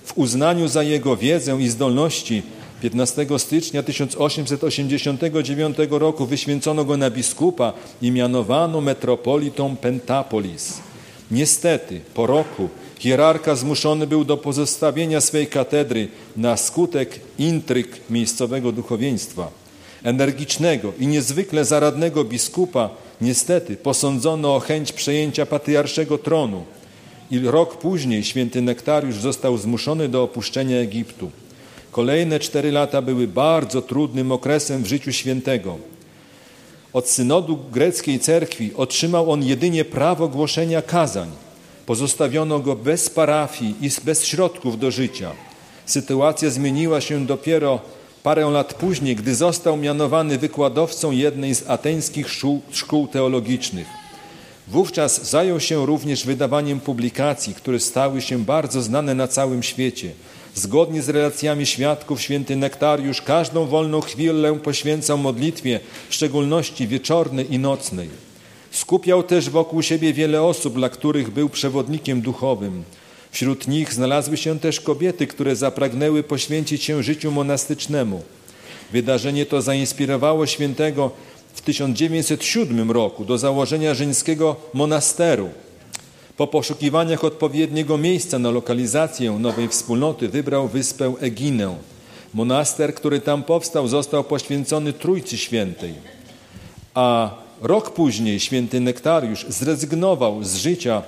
[0.04, 2.42] W uznaniu za jego wiedzę i zdolności
[2.82, 7.72] 15 stycznia 1889 roku wyświęcono go na biskupa
[8.02, 10.80] i mianowano metropolitą Pentapolis.
[11.30, 12.68] Niestety, po roku
[12.98, 19.50] hierarcha zmuszony był do pozostawienia swej katedry na skutek intryg miejscowego duchowieństwa.
[20.02, 26.64] Energicznego i niezwykle zaradnego biskupa niestety posądzono o chęć przejęcia patriarszego tronu
[27.30, 31.30] i rok później święty Nektariusz został zmuszony do opuszczenia Egiptu.
[31.92, 35.78] Kolejne cztery lata były bardzo trudnym okresem w życiu świętego.
[36.92, 41.30] Od synodu greckiej cerkwi otrzymał on jedynie prawo głoszenia kazań.
[41.86, 45.30] Pozostawiono go bez parafii i bez środków do życia.
[45.86, 47.80] Sytuacja zmieniła się dopiero
[48.22, 53.86] parę lat później, gdy został mianowany wykładowcą jednej z ateńskich szkół, szkół teologicznych.
[54.68, 60.10] Wówczas zajął się również wydawaniem publikacji, które stały się bardzo znane na całym świecie.
[60.54, 67.58] Zgodnie z relacjami świadków, święty Nektariusz każdą wolną chwilę poświęcał modlitwie, w szczególności wieczornej i
[67.58, 68.08] nocnej.
[68.70, 72.84] Skupiał też wokół siebie wiele osób, dla których był przewodnikiem duchowym.
[73.30, 78.22] Wśród nich znalazły się też kobiety, które zapragnęły poświęcić się życiu monastycznemu.
[78.92, 81.10] Wydarzenie to zainspirowało świętego
[81.54, 85.50] w 1907 roku do założenia żeńskiego monasteru.
[86.36, 91.76] Po poszukiwaniach odpowiedniego miejsca na lokalizację nowej wspólnoty wybrał wyspę Eginę.
[92.34, 95.94] Monaster, który tam powstał, został poświęcony Trójcy Świętej.
[96.94, 97.30] A
[97.62, 101.02] rok później święty Nektariusz zrezygnował z życia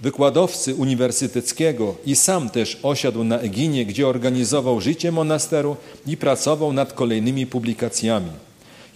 [0.00, 6.92] wykładowcy uniwersyteckiego i sam też osiadł na Eginie, gdzie organizował życie monasteru i pracował nad
[6.92, 8.30] kolejnymi publikacjami.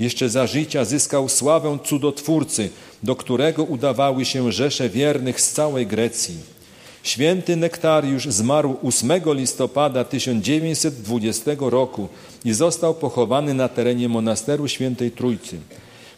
[0.01, 2.71] Jeszcze za życia zyskał sławę cudotwórcy,
[3.03, 6.37] do którego udawały się rzesze wiernych z całej Grecji.
[7.03, 12.09] Święty Nektariusz zmarł 8 listopada 1920 roku
[12.45, 15.59] i został pochowany na terenie monasteru Świętej Trójcy.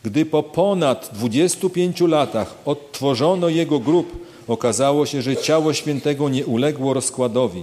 [0.03, 6.95] Gdy po ponad 25 latach odtworzono jego grób, okazało się, że ciało świętego nie uległo
[6.95, 7.63] rozkładowi.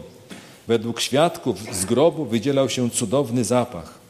[0.68, 4.01] Według świadków z grobu wydzielał się cudowny zapach.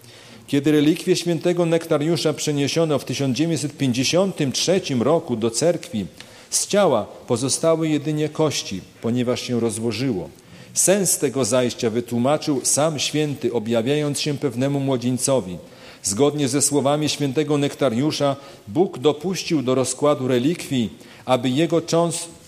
[0.52, 6.06] Kiedy relikwie świętego Nektariusza przeniesiono w 1953 roku do cerkwi,
[6.50, 10.30] z ciała pozostały jedynie kości, ponieważ się rozłożyło.
[10.74, 15.58] Sens tego zajścia wytłumaczył sam święty, objawiając się pewnemu młodzieńcowi.
[16.04, 18.36] Zgodnie ze słowami świętego Nektariusza,
[18.68, 20.90] Bóg dopuścił do rozkładu relikwii,
[21.26, 21.82] aby jego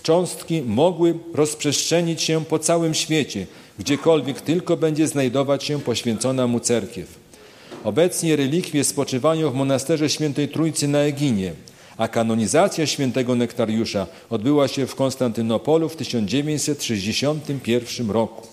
[0.02, 3.46] cząstki mogły rozprzestrzenić się po całym świecie,
[3.78, 7.23] gdziekolwiek tylko będzie znajdować się poświęcona mu cerkiew.
[7.84, 11.52] Obecnie relikwie spoczywają w monasterze Świętej Trójcy na Eginie,
[11.96, 18.46] a kanonizacja świętego Nektariusza odbyła się w Konstantynopolu w 1961 roku.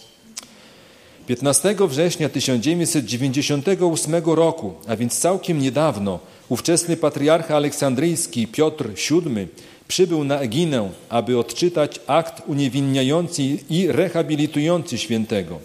[1.27, 6.19] 15 września 1998 roku, a więc całkiem niedawno,
[6.49, 9.47] ówczesny patriarcha aleksandryjski Piotr VII
[9.87, 15.59] przybył na Eginę, aby odczytać akt uniewinniający i rehabilitujący świętego.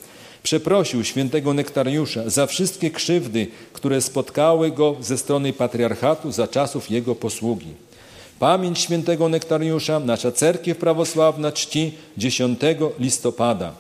[0.46, 7.14] Przeprosił świętego Nektariusza za wszystkie krzywdy, które spotkały go ze strony patriarchatu za czasów jego
[7.14, 7.74] posługi.
[8.38, 12.60] Pamięć świętego Nektariusza nasza cerkiew prawosławna czci 10
[12.98, 13.72] listopada.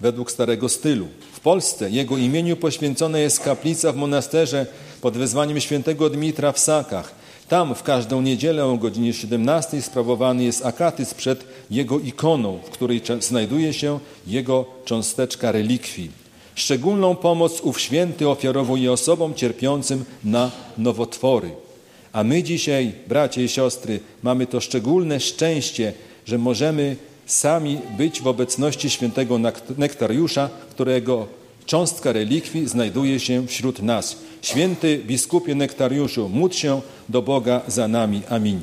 [0.00, 1.08] Według starego stylu.
[1.32, 4.66] W Polsce jego imieniu poświęcona jest kaplica w monasterze
[5.00, 7.14] pod wezwaniem świętego Dmitra w Sakach.
[7.52, 13.02] Tam w każdą niedzielę o godzinie 17 sprawowany jest akatyzm przed jego ikoną, w której
[13.20, 16.10] znajduje się jego cząsteczka relikwii.
[16.54, 21.50] Szczególną pomoc ów święty ofiarowuje osobom cierpiącym na nowotwory.
[22.12, 25.92] A my dzisiaj, bracia i siostry, mamy to szczególne szczęście,
[26.26, 26.96] że możemy
[27.26, 29.38] sami być w obecności świętego
[29.78, 31.26] Nektariusza, którego
[31.66, 34.16] cząstka relikwii znajduje się wśród nas.
[34.42, 38.22] Święty biskupie Nektariuszu, módl się do Boga za nami.
[38.28, 38.60] Amin.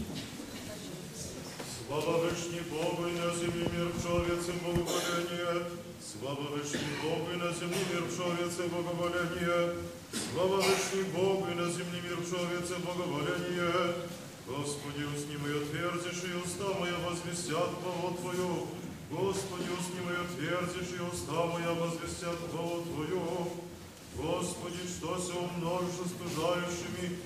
[26.28, 27.18] умножишь стужающими,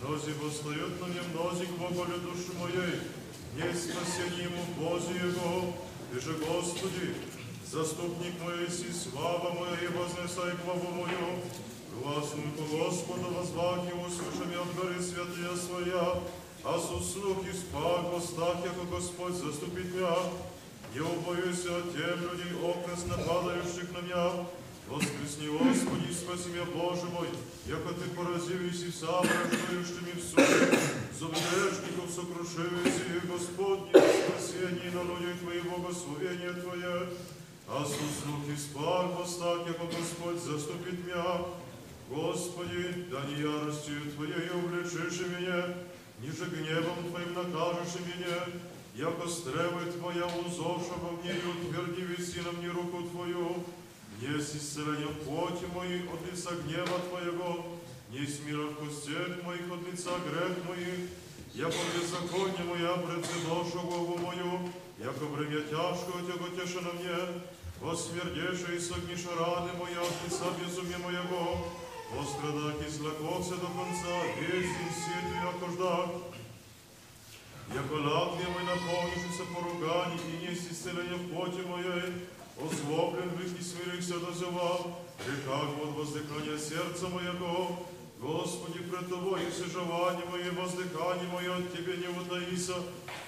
[0.00, 3.00] мнози восстают на мне, мнози к Боголю души моей,
[3.54, 5.26] не спасение ему Божьего.
[5.26, 5.74] Его.
[6.10, 7.14] Ты же, Господи,
[7.70, 11.40] заступник мой, си слава моя, и вознесай главу мою.
[12.02, 16.22] Гласную по Господу возвать и услышим от горы святая своя,
[16.64, 20.16] а с услуг и спак востах, яко Господь заступит меня.
[20.94, 24.46] Не убоюсь от тем людей окрест нападающих на меня,
[24.89, 27.27] Воскресни, Господи, спаси меня Боже мой,
[27.67, 30.77] яко Ты поразив і сів сам рождаючими в суді,
[31.19, 37.07] з обережником сокрушився, Господне, Господні, спасені на людях Твої, благословення Твое,
[37.67, 41.39] а суснув и спар постав, яко Господь заступит меня.
[42.09, 45.75] Господи, да не яростью Твоей увлечишь меня,
[46.21, 48.37] ниже гневом Твоим накажешь меня,
[48.95, 53.65] яко стрелы Твоя узоша во мне, и утверди веси на мне руку Твою,
[54.19, 57.65] Есть исцеление плоти моей от лица гнева Твоего,
[58.09, 61.09] есть мира в костях моих от лица грех моих,
[61.53, 67.43] яко беззаконие моя предвиношу голову мою, яко бремя тяжкого Тего теша на мне,
[67.79, 71.67] Восмердеше и согниша раны моя от лица безумия моего,
[72.09, 76.09] Пострадах и злакося до конца, весь день сету яко ждах,
[77.71, 82.25] Яко латвия мой наполнившийся поруганий и несть исцеление в плоти моей,
[82.58, 87.86] озлоблен грех и смирихся дозывал, реках вот воздыхание сердца моего,
[88.20, 92.74] Господи, пред Тобой и сожевание мое, воздыхание мое от Тебе не утаися,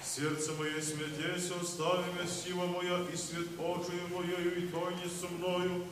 [0.04, 5.28] сердце мое смятейся, остави меня сила моя и свет очию моею, и той не со
[5.28, 5.82] мною.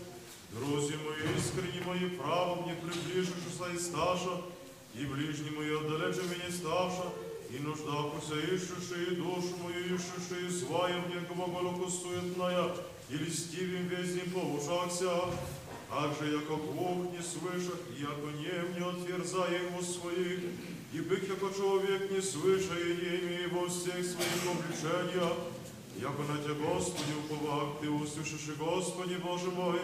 [0.52, 4.36] Друзі мої, искренні мої, право мне приближишься и сташа,
[5.00, 7.04] и ближні мої отдалече мені ставша,
[7.54, 12.68] и нуждахуся ищущи, и душу мою ищущи, и сваем некого голокосуетная,
[13.10, 15.10] и листивым вездем повушахся,
[15.92, 20.40] Также, яко Бог не слышах, и яко нем не отверзая его своих,
[20.90, 25.32] и бык, яко человек не слышая, не имея его всех своих обличения,
[26.00, 29.80] яко на Тебя, Господи, уповах, Ты услышишь, и Господи, Боже мой,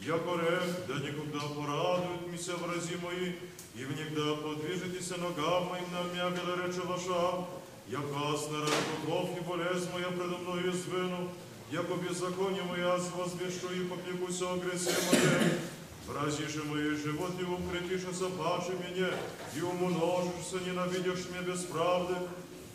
[0.00, 3.32] яко рех, да никогда порадует мися врази мои,
[3.74, 7.46] и внегда подвижитеся ногам моим на мягко рече ваша,
[7.88, 11.30] яко асна ракотов и болезнь моя предо мною звену,
[11.71, 15.59] яко беззаконие моя возвещу и попекуся о гресе моей.
[16.07, 19.11] Вразишь мои живот и укрепишься паче меня,
[19.55, 22.15] и умножишься, ненавидишь меня без правды,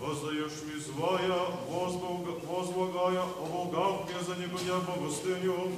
[0.00, 5.72] воздаешь мне звая, возблагая, оболгав мне за него я богостыню.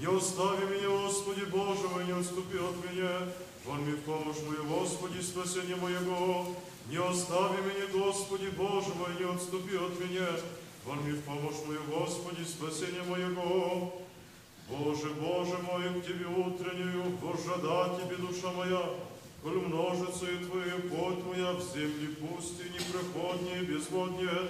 [0.00, 3.28] Не остави меня, Господи Боже мой, не отступи от меня.
[3.64, 6.54] Вон мне в помощь мою, Господи, спасение моего.
[6.90, 10.28] Не остави меня, Господи Боже мой, не отступи от меня.
[10.86, 13.92] В помощь мою, Господи, спасение моего.
[14.70, 18.90] Боже, Боже мой, к Тебе утреннюю, вожжада Тебе, душа моя,
[19.42, 24.48] коль множится и Твоя плоть моя в земле пусти, непроходнее, безводнее,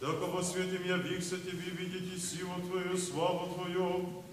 [0.00, 4.24] так во свете меня вихся Тебе видеть и силу Твою, славу Твою,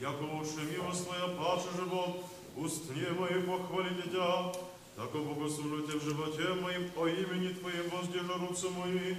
[0.00, 2.24] яко лучше милость Твоя, паче живот,
[2.56, 4.50] устне мои похвалить Тебя,
[4.96, 8.38] так богослужу Тебе в животе моим, о имени Твоем воздержа
[8.70, 9.16] мои,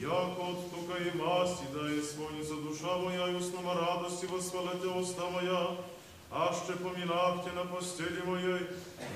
[0.00, 5.68] Яко отстукає тока і дає свониться душа моя, і основа радості восхвалити уста моя,
[6.30, 8.60] а ще помінахте на постелі моєї,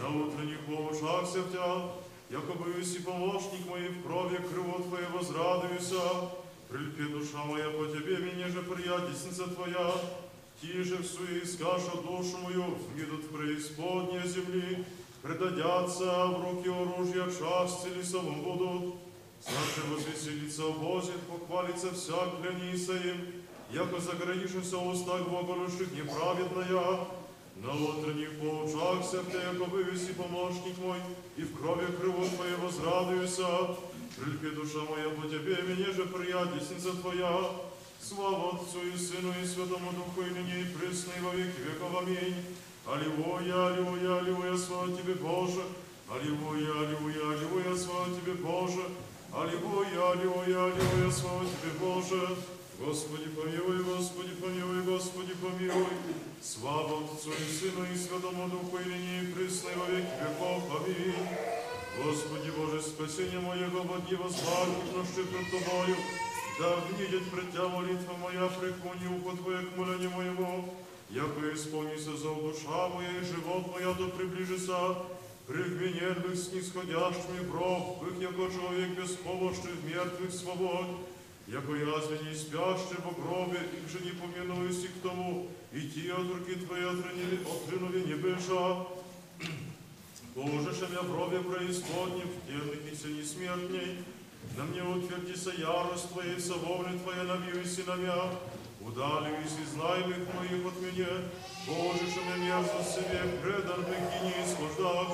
[0.03, 1.83] на утренніх повошах се втя,
[2.31, 2.55] яко
[2.97, 6.01] і помощник моїй в крові криво Твоє возрадуюся,
[6.69, 9.93] прильпи душа моя по Тебе, мені же приятельница Твоя,
[10.61, 12.65] Ти же всю искаша душу мою,
[12.97, 14.85] видут в преисподней земли,
[15.23, 19.08] предадятся в руки оружия, части лесовым будут.
[19.48, 27.08] Саше возвеселится обозит, похвалится всяк глянися им, яко загранишься устах глаголюших неправедная,
[27.58, 31.00] на утренних поучахся в те, яко вывеси помощник мой,
[31.36, 33.76] и в крови крыло Твое возрадуюся,
[34.16, 37.52] прильпи душа моя по Тебе, мне же прия десница Твоя,
[38.00, 42.02] слава Отцу и Сыну и Святому Духу, и ныне и пресно, и во веки веков.
[42.02, 42.36] Аминь.
[42.86, 45.64] Аллилуйя, аллилуйя, аллилуйя, слава Тебе, Боже,
[46.10, 48.84] Аллилуйя, аллилуйя, аллилуйя, слава Тебе, Боже,
[49.31, 52.37] Аллилуйя, аллилуйя, аллилуйя, слава Тебе, Боже.
[52.81, 55.87] Господи, помилуй, Господи, помилуй, Господи, помилуй.
[56.41, 60.63] Слава Отцу и Сыну и Святому Духу, и ныне и присно, и во веки веков.
[60.81, 61.29] Аминь.
[62.03, 65.97] Господи Боже, спасение моего, води возблагих ноши пред Тобою,
[66.59, 70.75] да внидет пред Тя молитва моя, преклони ухо Твое к молению моему,
[71.11, 74.97] яко исполнится за душа моя и живот моя, да приближится,
[75.48, 80.86] Пригвенерных снисходящими бров, их яко человек беспомощный в мертвых свобод,
[81.48, 86.10] яко язве не спящий в гробе, их же не помянуюсь и к тому, и ти
[86.10, 88.86] от руки Твоей отрянули, отрянули не бежа.
[90.34, 94.04] Положишь меня в робе преисподнем, в темных и все несмертней,
[94.58, 98.32] на мне утвердися ярость Твоя, и сововля Твоя навьюйся на меня,
[98.82, 101.08] удаливаюсь из знаймых моих от меня,
[101.68, 105.08] Боже, что мне мерзость себе предан быки не исхождах,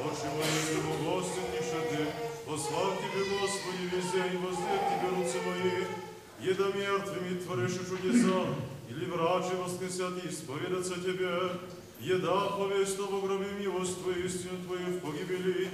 [0.00, 2.06] Очи мои ему гости не шады,
[2.46, 8.46] послав Тебе, Господи, весь день, воздет Тебе руцы мои, еда мертвыми творишь чудеса,
[8.88, 11.50] или врачи воскресят и исповедаться Тебе,
[11.98, 15.68] еда повесть в гробе милость Твою, истину Твою в погибели,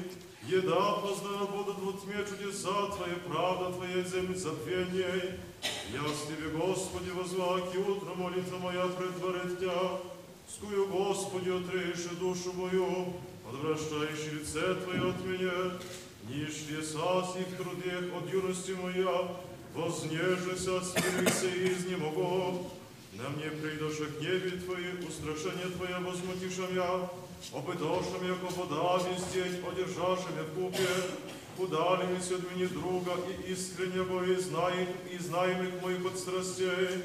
[0.48, 5.38] еда познана будут в тьме чудеса Твои, правда Твоя земли забвенней.
[5.92, 10.00] Я с Тебе, Господи, возваки, утро молитва моя предварит Тя,
[10.48, 13.12] скую, Господи, отрейши душу мою,
[13.51, 15.71] Отвращающий лице Твое от меня,
[16.29, 19.27] ниж леса в трудех от юности моя,
[19.73, 22.69] вознежися, смирися и изнемогу.
[23.13, 27.09] На мне придоше гневе Твои, устрашение Твое возмутишем я,
[27.51, 30.87] опытошем, яко вода вездень, одержашем я в купе,
[31.57, 37.03] удалимся от меня друга и искреннего и знаем, и знаемых моих от страстей.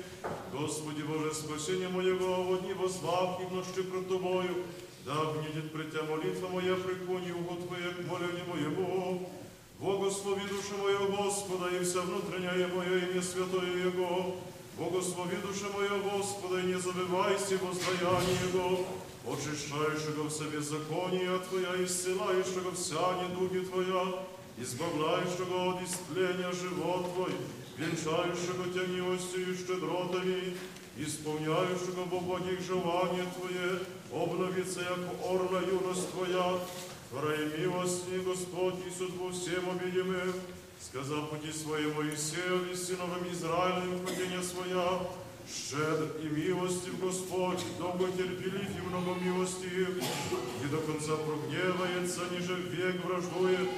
[0.52, 4.64] Господи Боже, спасение моего, одни возвав и в ночи пред Тобою,
[5.04, 9.30] да внидет пред Тя молитва моя, преклони уго Твое к молению моему.
[9.78, 14.36] Благослови душа моя Господа, и вся внутренняя моя имя святое Его.
[14.78, 18.86] Благослови душа моя Господа, и не забывайся воздаяние Его.
[19.26, 24.24] Очищающего все беззакония Твоя, исцелающего вся недуги Твоя,
[24.56, 27.32] избавляющего от истления живот Твой,
[27.76, 30.56] венчающего Тя милостью и щедротами,
[30.96, 33.80] исполняющего во благих желания Твое,
[34.12, 36.58] обновится, як орла юность Твоя,
[37.10, 40.32] Творай милости, Господь, и судьбу всем обидимым,
[40.80, 45.00] сказав пути своему Моисею и сыновам Израилем хотение своя,
[45.46, 50.02] щедр и милостив Господь, долго терпелив и много милостив,
[50.62, 53.68] и до конца прогневается, ниже век враждует,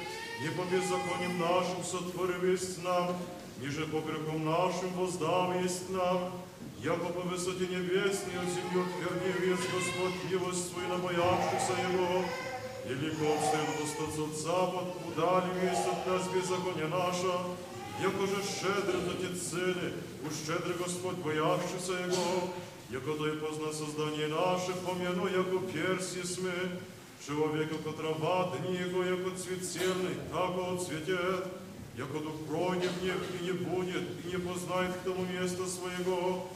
[0.43, 3.17] не по беззакониям нашим сотворив есть нам,
[3.61, 6.33] ниже по грехам нашим воздав есть нам,
[6.84, 12.26] яко по высоте небесной от земли отвернив есть Господь милость свою на боявшихся Его,
[12.86, 17.32] и ликом сын востацот запад, удали весь от нас беззаконие наше,
[18.02, 19.94] яко же щедрый до те цели,
[20.26, 22.50] уж щедрый Господь, боявшийся Его,
[22.90, 26.80] яко то и позна создание наше, помяну, яко перси сме,
[27.26, 31.46] человека, котрова дни Его, яко цвет сельный, тако отцветет,
[31.96, 36.48] яко дух пройдет в них и не будет, и не познает к тому места своего.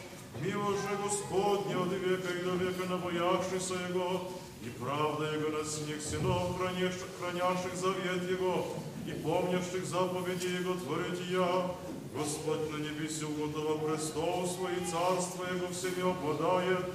[0.42, 4.32] Мило же Господне от века и до века на боявшийся Его,
[4.62, 8.76] и правда Его на сних сынов, хранящих, хранящих завет Его,
[9.08, 11.72] и помнящих заповеди Его творить я.
[12.18, 16.86] Господь на небесе уготова престол свой, и царство Его всеми обладает.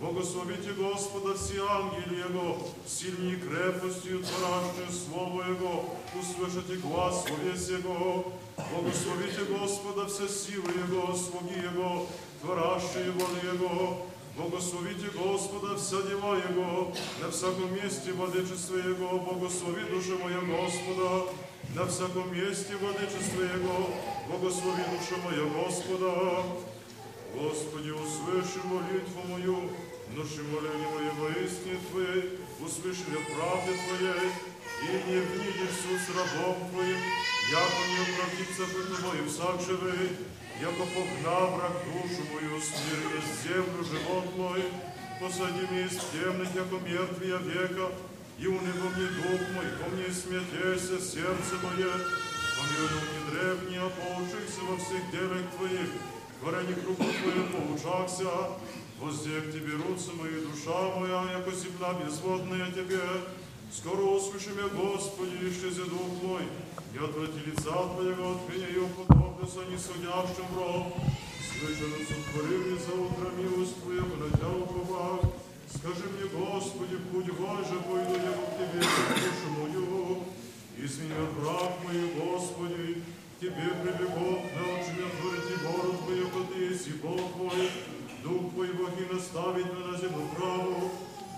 [0.00, 8.32] Благословите Господа все ангели Его, сильней крепостью царашнее Слово Его, услышите глаз весь Его.
[8.56, 12.06] Благословите Господа все силы Его, слуги Его,
[12.42, 14.06] творящие воли Его.
[14.36, 21.32] Благословите Господа вся дела Его, на всяком месте владычество Его, благослови душа моя Господа,
[21.74, 23.90] на всяком месте владычество Его,
[24.28, 26.44] благослови душа моя Господа.
[27.34, 29.70] Господи, услыши молитву мою,
[30.10, 34.30] внуши моление мое во истине Твоей, услыши я правде Твоей,
[34.82, 36.96] и не внидишь суд с рабом Твоим,
[37.50, 40.10] яко не оправдится пред Тобою всак живый,
[40.60, 44.62] яко погнав враг душу мою, смирни землю живот мой,
[45.20, 47.92] посади меня из темных, яко мертвия века,
[48.38, 51.92] и унего мне дух мой, ко мне смятейся сердце мое,
[52.56, 55.90] помилуй мне древние, поучихся во всех делах Твоих,
[56.40, 58.50] творение руку Твою поучахся,
[59.00, 63.02] возде к Тебе руцы мои, душа моя, яко земля безводная Тебе,
[63.72, 66.42] скоро услыши меня, Господи, исчези дух мой,
[66.93, 70.93] не отврати лица Твоего от меня, и уподобился несудящим ром.
[71.41, 75.21] Слышано сотвори мне за утро милость Твою, на уповах.
[75.75, 80.23] Скажи мне, Господи, путь Божий, пойду я к Тебе, душу мою.
[80.77, 83.01] Измени враг мой, Господи,
[83.37, 85.95] к Тебе прибегов, научи меня творить город
[86.33, 87.71] как Ты и Бог мой.
[88.23, 90.91] Дух Твой, Боги, наставить меня на землю праву.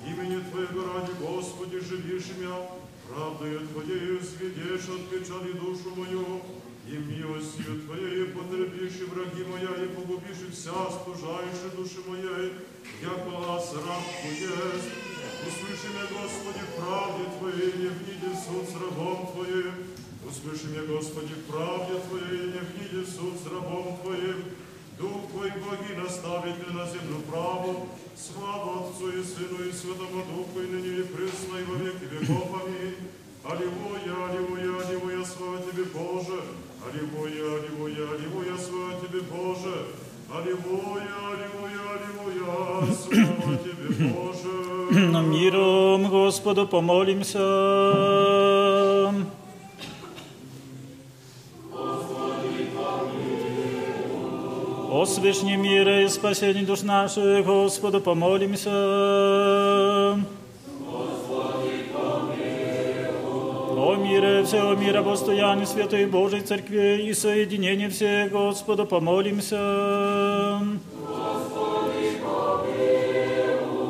[0.05, 2.55] Имени Твоего ради, Господи, живишь меня,
[3.09, 6.25] Правдою Твоєю свідєш отпечалі душу мою,
[6.91, 12.51] і милостью Твоєю потерпіші враги моя, і погубіші вся спожаючи душі моєї,
[13.03, 14.03] як вас раб
[14.41, 14.91] єсть.
[15.47, 19.73] Услыши меня, Господи, правде Твоей, не гниди суд с рабом Твоим.
[20.27, 24.43] Услыши меня, Господи, правде Твоей, не гниди суд с рабом Твоим.
[24.97, 30.67] Дух Твой, Боги, наставит на землю праву, слава Отцу и Сыну и Святому Духу, и
[30.67, 32.47] ныне и пресно, и во веки веков.
[32.63, 32.95] Аминь.
[33.43, 36.39] Аллилуйя, аллилуйя, аллилуйя, слава Тебе, Боже.
[36.85, 39.75] Аллилуйя, аллилуйя, аллилуйя, слава Тебе, Боже.
[40.33, 44.53] Аллилуйя, аллилуйя, аллилуйя, слава Тебе, Боже.
[45.27, 47.43] Миром Господу помолимся.
[54.95, 58.69] О свышнем мире и спасении душ наших, Господу помолимся.
[63.77, 69.59] О мире всего мира, постоянии Святой Божьей Церкви и соединении всех, Господу помолимся.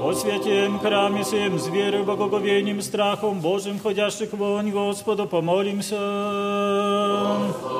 [0.01, 5.99] О святем храме всем, с верой, благоговением, страхом Божьим, ходящих вонь, Господу помолимся.
[5.99, 7.74] О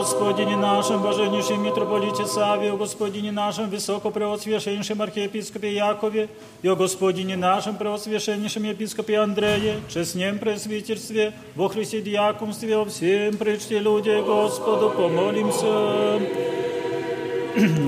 [0.00, 6.28] Господине нашем, блаженнейшем митрополите Саве, о Господине нашем, высокопреосвященнейшем архиепископе Якове,
[6.62, 13.78] и о Господине нашем, преосвященнейшем епископе Андрее, честнем пресвитерстве, во Христе диаконстве, о всем причте
[13.78, 16.20] людей Господу, помолимся.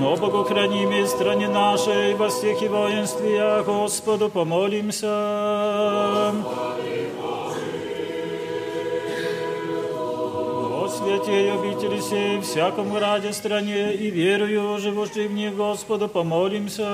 [0.03, 5.07] О богохранимой стране нашей, во всех и воинстве, Господу помолимся.
[5.07, 6.72] О
[11.03, 16.87] святей обители сей, всякому ради стране и верую, живущей в них Господу, помолимся.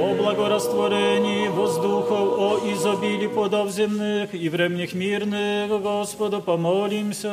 [0.00, 7.32] О благорастворении воздухов, о изобилии плодов земных и временных мирных, Господу, помолимся.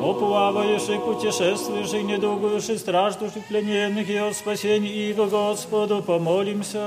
[0.00, 6.80] О плавающих, путешествующих, недугующих, страждущих, плененных и о спасении их, Господу, помолимся.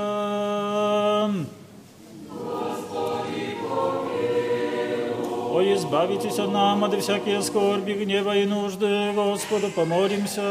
[5.53, 10.41] О, избавитесь от нам от всякие скорби, гнева и нужды, Господу, помолимся.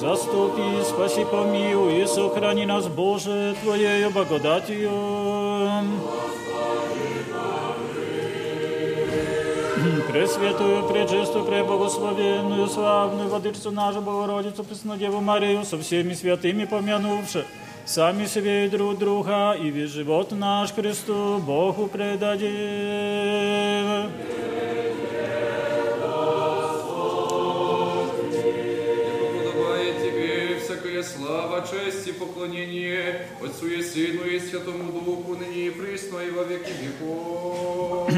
[0.00, 4.90] Заступи, спаси, помилуй и сохрани нас, Боже, Твоею благодатью.
[10.10, 17.44] Пресвятую, пречистую, преблагословенную, славную Владычицу нашу Богородицу, Преснодеву Марию, со всеми святыми помянувши,
[17.86, 22.46] сами себе друг друга, и весь живот наш Христу Богу предадим.
[31.02, 36.42] Слава, честь и поклонение Отцу и Сыну и Святому Духу, ныне и присно и во
[36.42, 38.10] веки веков.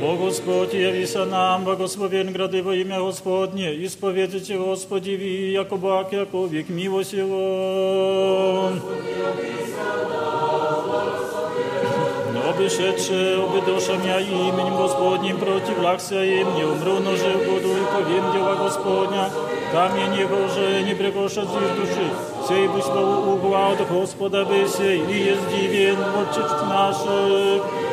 [0.00, 6.46] Бог Господь, явися нам, благословен гради во имя Господне, исповедайте Господи, ви, яко бак, яко
[6.46, 8.70] век милость Его.
[12.48, 18.32] Обишедше, обидоша мя именем Господним против лакся им, не умру, но жив буду и повем
[18.32, 19.30] дела Господня.
[19.72, 22.10] Камень его же не прекоша зив души,
[22.46, 27.87] сей бы славу угла от Господа бесей, и есть дивен отчет наших.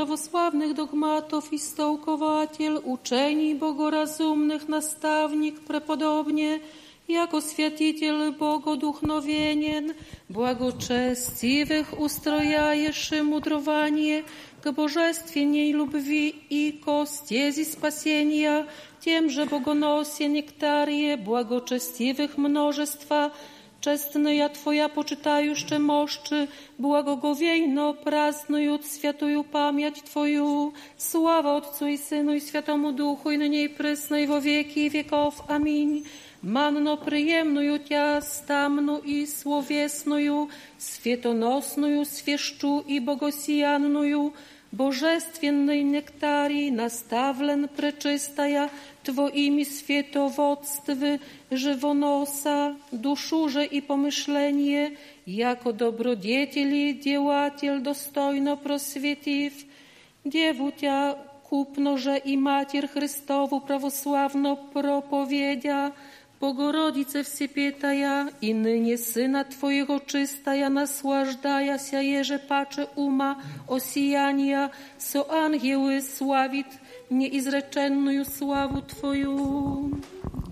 [0.00, 6.60] Prawosławnych dogmatów i stołkowatel, uczeni bogorazumnych nastawnik prepodobnie,
[7.08, 9.94] jako światiciel bogoduchnowienien,
[10.30, 14.22] błagoczestiwych ustrojajesz mudrowanie
[14.62, 18.64] k bożestwiennej lubwi i ko stiezi spasienia,
[19.00, 19.46] tiemże
[23.80, 26.48] mnożestwa, Czestnoja Twoja poczytajuszcze moszczy,
[26.78, 30.72] błagogowiejno praznując świętую pamięć Twoją.
[30.96, 35.42] Sława Otcu i Synu i Świętemu Duchu i nyniej prysno i wo wieki wieków.
[35.48, 36.02] Amin.
[36.42, 40.48] Manno przyjemnuju Cia, stamnu i słowiesnuju,
[40.78, 43.00] świetonosnuju, świeszczu i
[44.72, 48.70] bogosijannuju, Bożestwiennej nektarii nastawlen preczystaja,
[49.02, 51.18] Twoimi świętowodstwy,
[51.52, 54.90] żywonosa, duszurze i pomyślenie,
[55.26, 59.52] jako dobrodziecieli, dziełaciel dostojno proswietiw,
[60.26, 61.14] dziewucia
[61.48, 66.09] kupnoże i Macier Chrystowu prawosławno propowiedzia, Bogorodice wsypietaja
[68.41, 73.35] i nynie Syna Twojego czystaja nasłażdaja się jeże pacze uma
[73.67, 76.67] osijania, so angieły sławit
[77.11, 79.35] nieizreczenную sławu Twoją.
[79.35, 80.48] Воднем,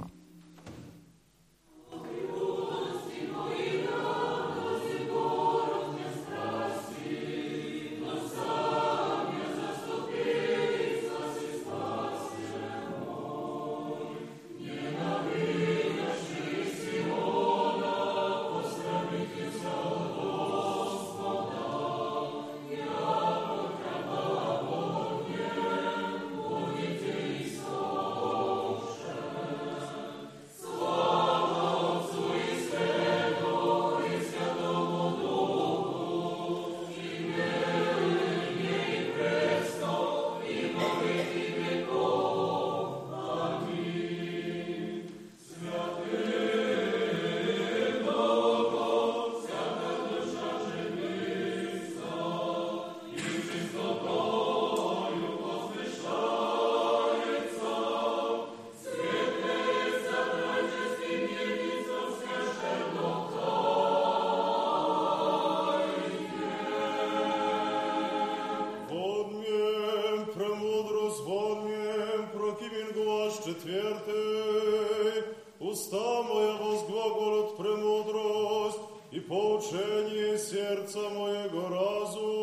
[79.29, 82.39] поучение сердца моего разум.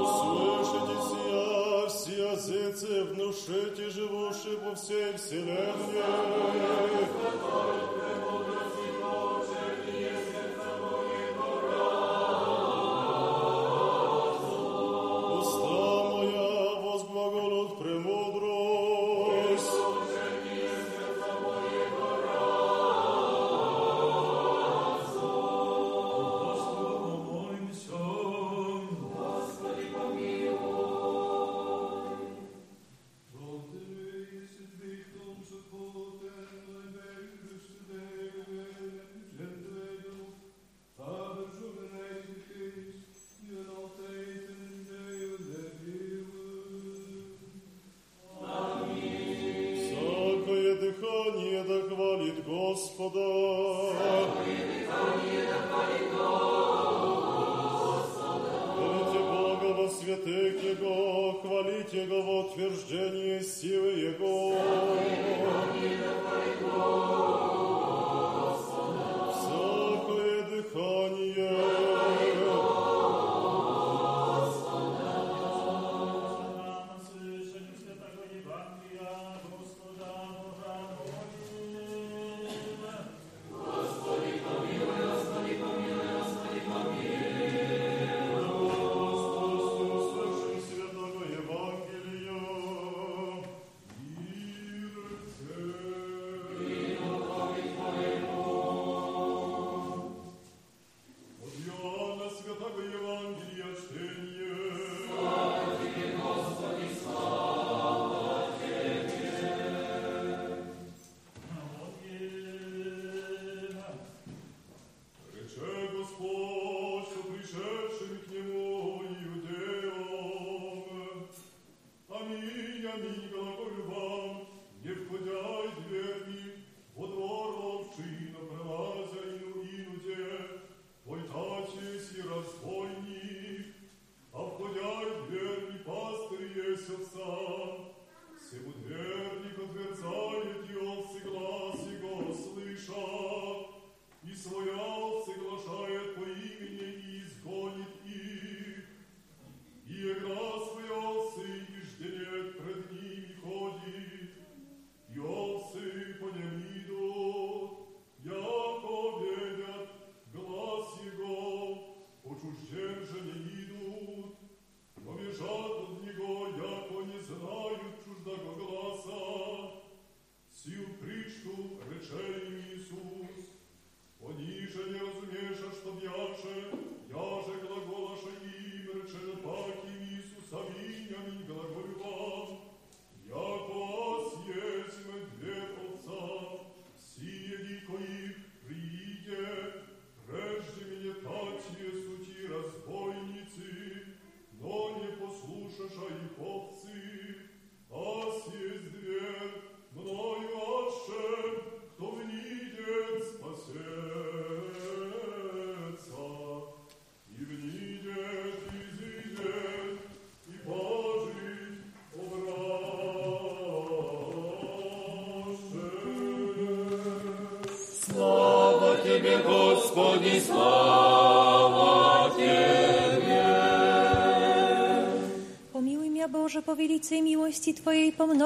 [0.00, 5.63] Услышите сия, все зецы, внушите живущие по всей вселенной,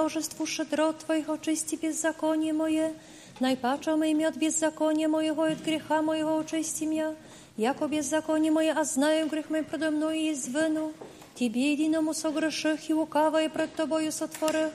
[0.07, 2.93] множеству щедрот Твоих, очисти беззаконие мое.
[3.39, 7.15] Najpacza моими от беззакония моего и от греха моего очисти меня.
[7.57, 10.93] Яко беззаконие мое, а знаю грех мой предо мною есть вину.
[11.35, 14.71] Тебе единому согреших и лукавое пред Тобою сотворих.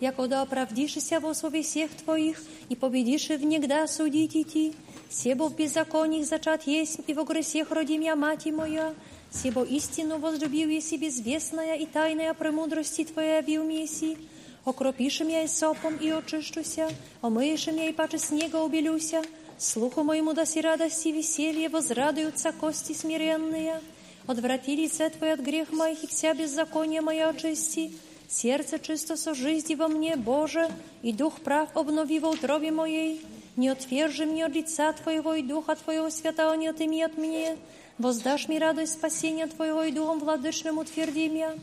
[0.00, 4.74] Яко да оправдишься во слове всех Твоих и победишь внегда судить идти.
[5.08, 8.94] Себо в беззакониях зачат есть, и во гресех роди меня мать моя.
[9.30, 14.18] Себо истину возлюбил еси безвестная и тайная премудрости Твоя явил меси.
[14.64, 16.88] Окропишь меня и сопом и очищуся,
[17.22, 19.22] омыешь меня и паче снега убелюся.
[19.58, 23.80] Слуху моему даси радости и веселье, возрадуются кости смиренные.
[24.26, 27.92] Odwracili лице Твое от грех моих, и вся беззакония моя очисти.
[28.28, 30.70] Сердце чисто сожизди во мне, Боже,
[31.02, 33.20] и дух прав обнови в утробе моей.
[33.56, 37.56] Не отвержи мне от лица Твоего и духа Твоего святого не отыми от меня.
[37.98, 41.54] Воздашь ми радость спасения Твоего и духом владычным утверди меня.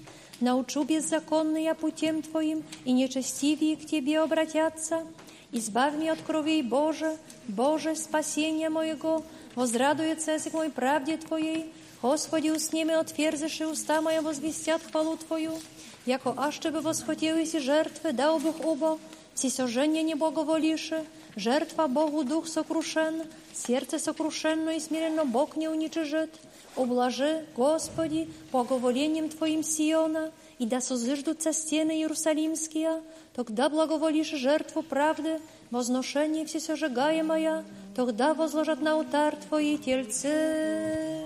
[0.41, 5.05] Научу беззаконные путем Твоим, и нечестивые к Тебе обратятся.
[5.51, 7.17] Избавь меня от кровей, Боже,
[7.47, 9.23] Боже, спасения моего,
[9.55, 11.73] возрадуется язык мой правде Твоей.
[12.01, 15.53] Господи, усними отверзишь, и уста моя возвестят хвалу Твою.
[16.05, 18.99] Яко аще бы восхотелись жертвы, дал Бог оба,
[19.33, 21.05] всесожжение не благоволише,
[21.35, 26.33] жертва Богу дух сокрушен, сердце сокрушенно и смиренно Бог не уничижит.
[26.75, 33.01] Облажи, Господи, благоволением Твоим Сиона, и да созыждутся стены Иерусалимские,
[33.33, 37.63] тогда благоволишь жертву правды, возношение всесожигаемое,
[37.95, 41.20] тогда возложат на алтарь Твои тельцы.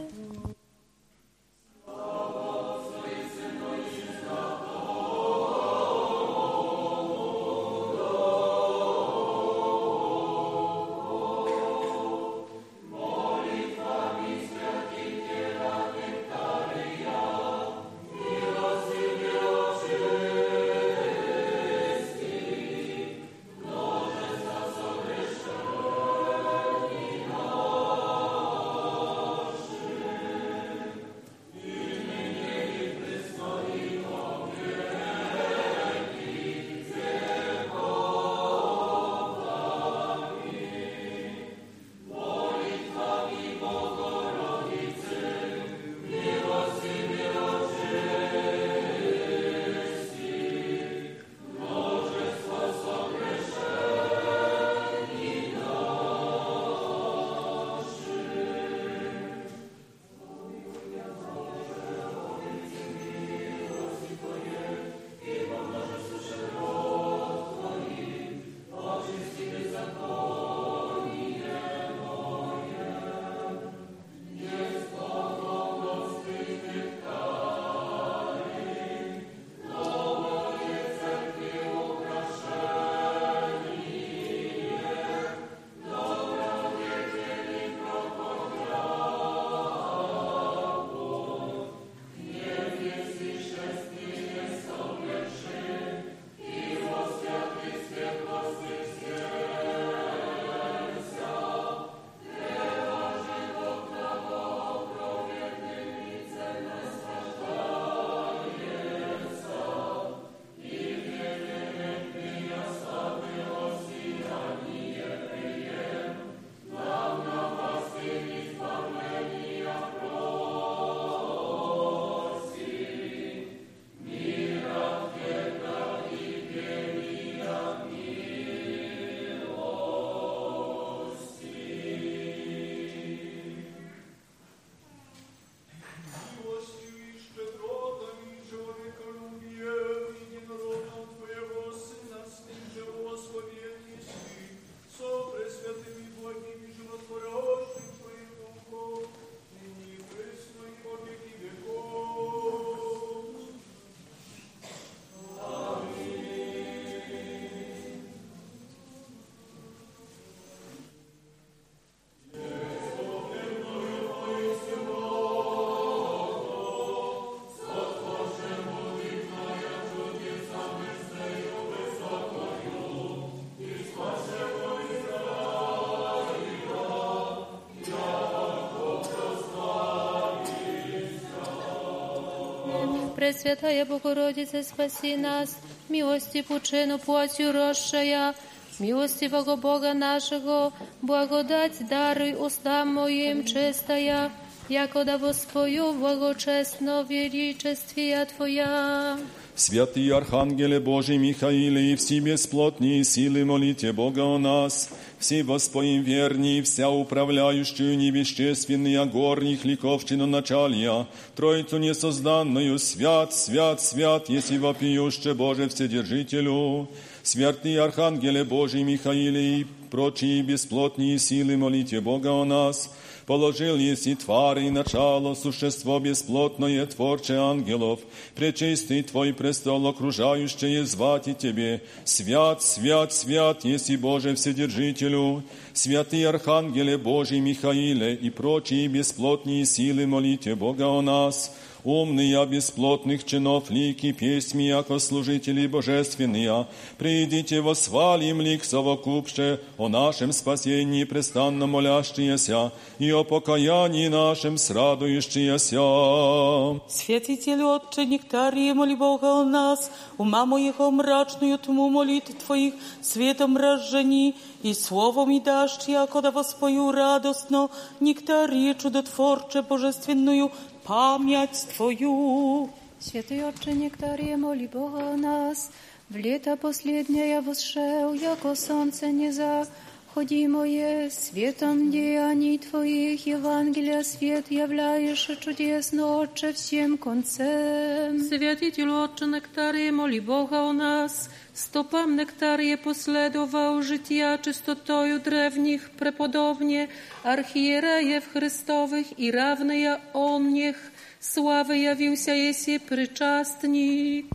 [183.26, 185.57] Пресвятая Богородице, спаси нас,
[185.89, 188.34] милости пучину плотью росшая,
[188.80, 194.31] Милостивого Бога нашего, благодать даруй устам моим чистая,
[194.69, 199.19] якода воспою благочестно величествия Твоя.
[199.56, 204.89] Святый Архангеле Божий Михаиле и все бесплотные силы молите Бога о нас,
[205.26, 214.57] все воспоим верни, вся управляющую невещественные горних ликов чиноначалья, Троицу несозданную, свят, свят, свят, если
[214.57, 216.89] вопиюще Боже Вседержителю,
[217.23, 222.89] Святый Архангеле Божий Михаиле и прочие бесплотные силы молите Бога о нас,
[223.26, 227.99] Положил еси твари начало, существо бесплотное, творче ангелов,
[228.35, 235.43] пречистый Твой престол окружающее звати Тебе, свят, свят, свят, еси Боже Вседержителю,
[235.73, 243.69] святый Архангеле Божий Михаиле и прочие бесплотные силы молите Бога о нас, умные бесплотных чинов
[243.69, 246.68] лики песьми, яко служители божественные,
[246.98, 256.81] придите восвалим лик совокупше о нашем спасении престанно молящиеся и о покаянии нашем срадующиеся.
[256.88, 264.35] Святитель Отче, нектарие, моли Бога о нас, ума моего мрачную тьму молитв Твоих светом разжени,
[264.64, 267.69] и словом и дашь, якода воспою радостно,
[267.99, 270.52] нектарие чудотворче божественную
[270.85, 272.69] память Твою.
[272.99, 275.72] Святый Отче Нектарие, моли Бога о нас,
[276.10, 286.18] в лето последнее восшел, яко солнце не заходимое, светом деяний Твоих, Евангелия свет являешь чудесно,
[286.18, 288.19] Отче, всем концем.
[288.19, 296.88] Святитель Отче Нектарие, моли Бога o nas, stopam Nektarię posledował życia czystotoju drewnych, prepodobnie
[297.23, 304.26] archierejów Chrystowych i равny ja on niech sławy jawiłся jesie причастник.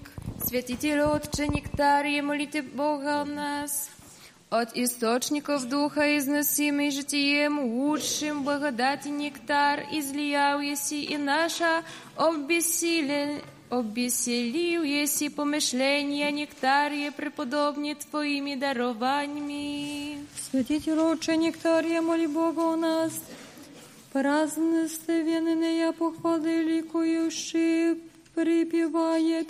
[0.49, 3.91] Святитель Отче Нектарие, молите Бога о нас.
[4.49, 11.83] От источников Духа, износимый житием, лучшим благодати нектар, излиял еси и наша
[12.17, 20.25] обессилен, обеселил еси помышления нектария, преподобне Твоими дарованиями.
[20.51, 23.13] Святитель Отче Нектария, моли Бога о нас,
[24.13, 27.97] празднственные похвалы ликующие
[28.35, 29.49] припевает,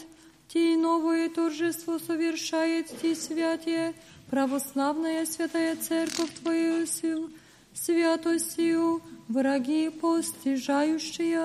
[0.49, 3.95] Ти новое торжество совершает Ти святие,
[4.31, 7.31] православная святая церковь Твою сил,
[7.74, 11.40] святостью враги постижающие.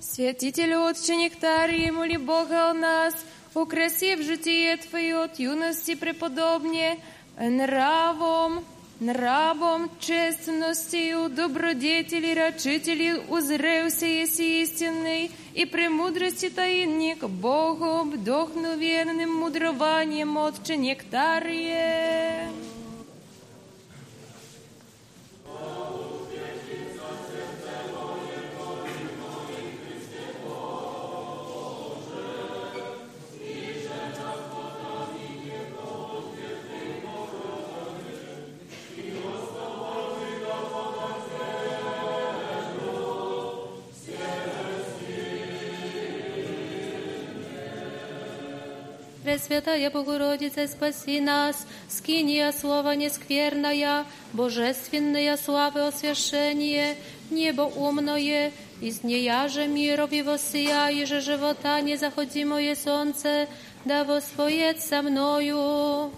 [0.00, 3.14] Святитель Отче Нектарий, моли Бога о нас,
[3.54, 6.98] украсив житие Твое от юности преподобне,
[7.38, 8.64] нравом,
[9.00, 22.50] нравом, честностью, добродетели, рачители, узрелся еси истинный, и премудрости таинник, Богом, вдохновенным мудрованием Отче Нектарие.
[49.23, 56.95] Пресвятая Богородица, спаси нас, скиния слова нескверная, божественная славы освящение,
[57.29, 63.47] небо умное, из нея же мирови воссия, же живота незаходимое солнце,
[63.83, 66.11] да воспоет со мною.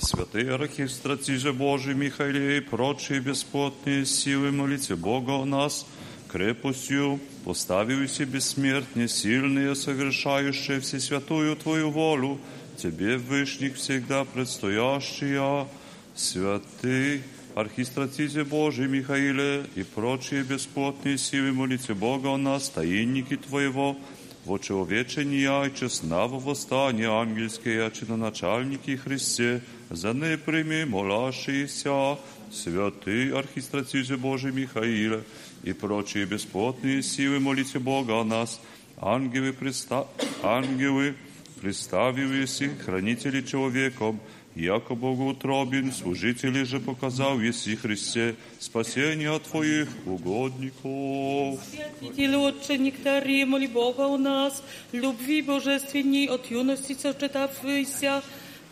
[0.00, 5.86] Святый архистратиже Божий Михаиле и прочие бесплотные силы молите Бога о нас,
[6.30, 12.38] крепостью, поставивши бессмертне, сильные, совершающие всесвятую Твою волю,
[12.76, 15.66] Тебе, Вышник, всегда предстоящая,
[16.14, 17.22] святый
[17.54, 23.96] архистратизе Божий Михаиле и прочие бесплотные силы молите Бога о нас, таинники Твоего,
[24.44, 32.18] во человечения и честного восстания ангельские чиноначальники Христе, за неприми молящиеся,
[32.52, 35.24] святый архистратизе Божий Михаиле
[35.62, 38.60] и прочие бесплотные силы молите Бога о нас,
[38.96, 40.06] ангелы, преста...
[40.42, 41.14] ангелы
[41.60, 44.20] представившиеся хранители человеком,
[44.54, 51.60] яко Богу утробен, служители же показал, еси Христе, спасение Твоих угодников.
[51.70, 54.62] Святитель Отче Нектарие, моли Бога у нас,
[54.92, 58.22] любви божественней от юности сочетавшейся,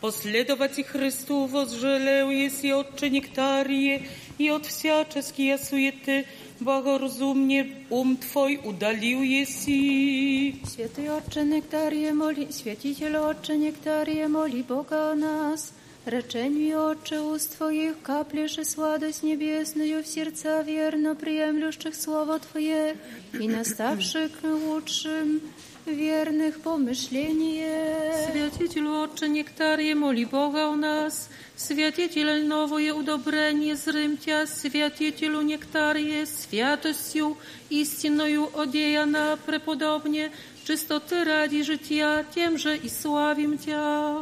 [0.00, 4.08] последовать Христу возжелел, еси Отче Нектарие,
[4.38, 6.26] и от всяческие суеты,
[6.60, 10.52] богоразумnie ум Twój udalił jeси.
[10.72, 15.72] Święty Отче Нектарие, моли, Святитель Отче Нектарие, моли Бога о нас,
[16.06, 22.96] Речению Отче уст Твоих каплешь и сладость небесную в сердца верно приемлющих Слово Твое
[23.40, 25.40] и наставших к лучшим
[25.88, 28.30] верных помышление.
[28.30, 31.28] Святителю Отcze Nektarie, moli Boga o nas.
[31.56, 37.36] Святитель новое удобрение зрымтя, святителю Nektarie, святостью
[37.70, 40.32] истинною одеяна преподобне,
[40.64, 44.20] czystoty ради жития, тем же и славим Тя.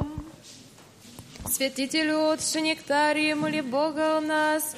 [1.51, 4.77] Святителю Отче Нектария, моли Бога о нас.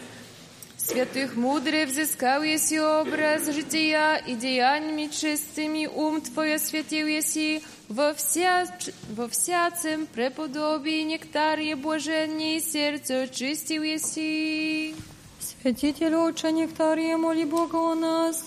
[0.88, 8.66] Святых мудрый взыскал еси образ жития и деяниями чистыми ум Твой осветил еси во, вся,
[9.10, 14.94] во всяцем преподобии нектария Божения и сердце очистил еси.
[15.40, 18.44] Святитель Отче Нектария, моли Бога о нас.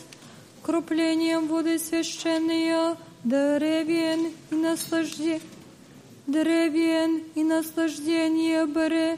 [0.62, 5.42] Круплением воды священные, деревен и наслаждение,
[6.28, 9.18] древен и наслаждение бере,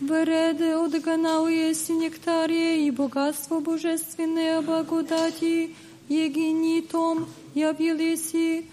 [0.00, 5.74] береды отгонал еси нектарие и богатство божественное благодати,
[6.08, 8.66] егинитом явил еси,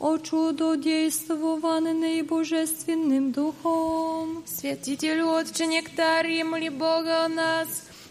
[0.00, 4.42] о чудо действованное божественным духом.
[4.46, 7.68] Святитель Отче Нектария, моли Бога о нас.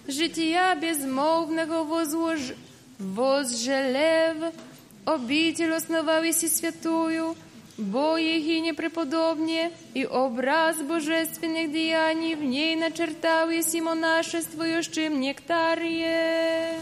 [0.07, 2.39] Жития безмолвного возлож...
[2.99, 4.53] возжелев,
[5.05, 7.35] обитель основал еси святую,
[7.78, 15.20] Бо Єгині преподобні, і образ божественних діянь в ній начертав і сімо наше свою, чим
[15.20, 16.74] нектар є.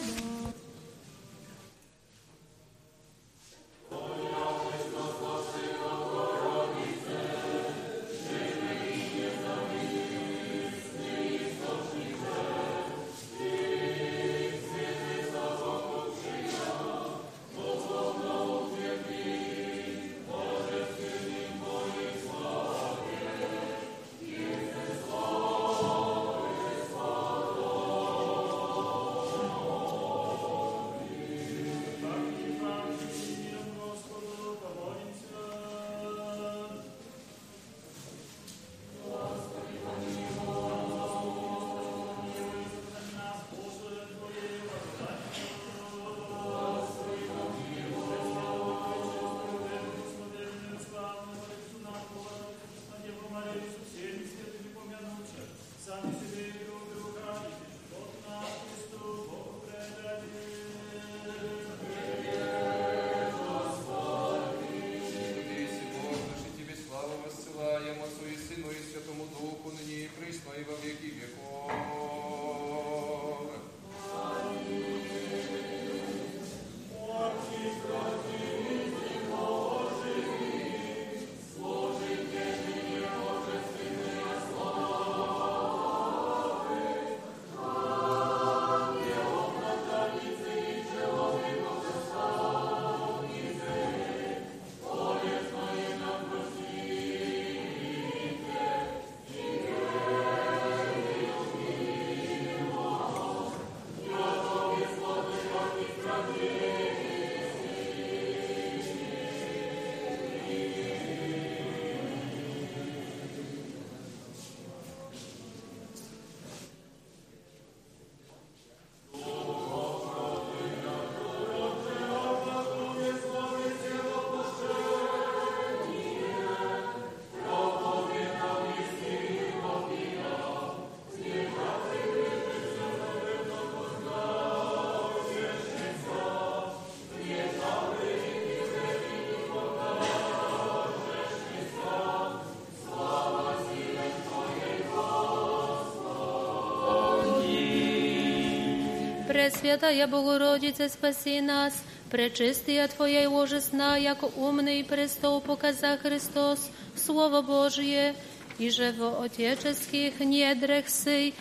[149.41, 151.73] Пресвятая Богородице, спаси нас,
[152.09, 158.15] пречистая Твоя ложесна, яко умный престол показа Христос, Слово Божие,
[158.57, 161.33] и же в отеческих недрах сей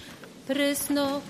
[0.47, 1.21] пресно,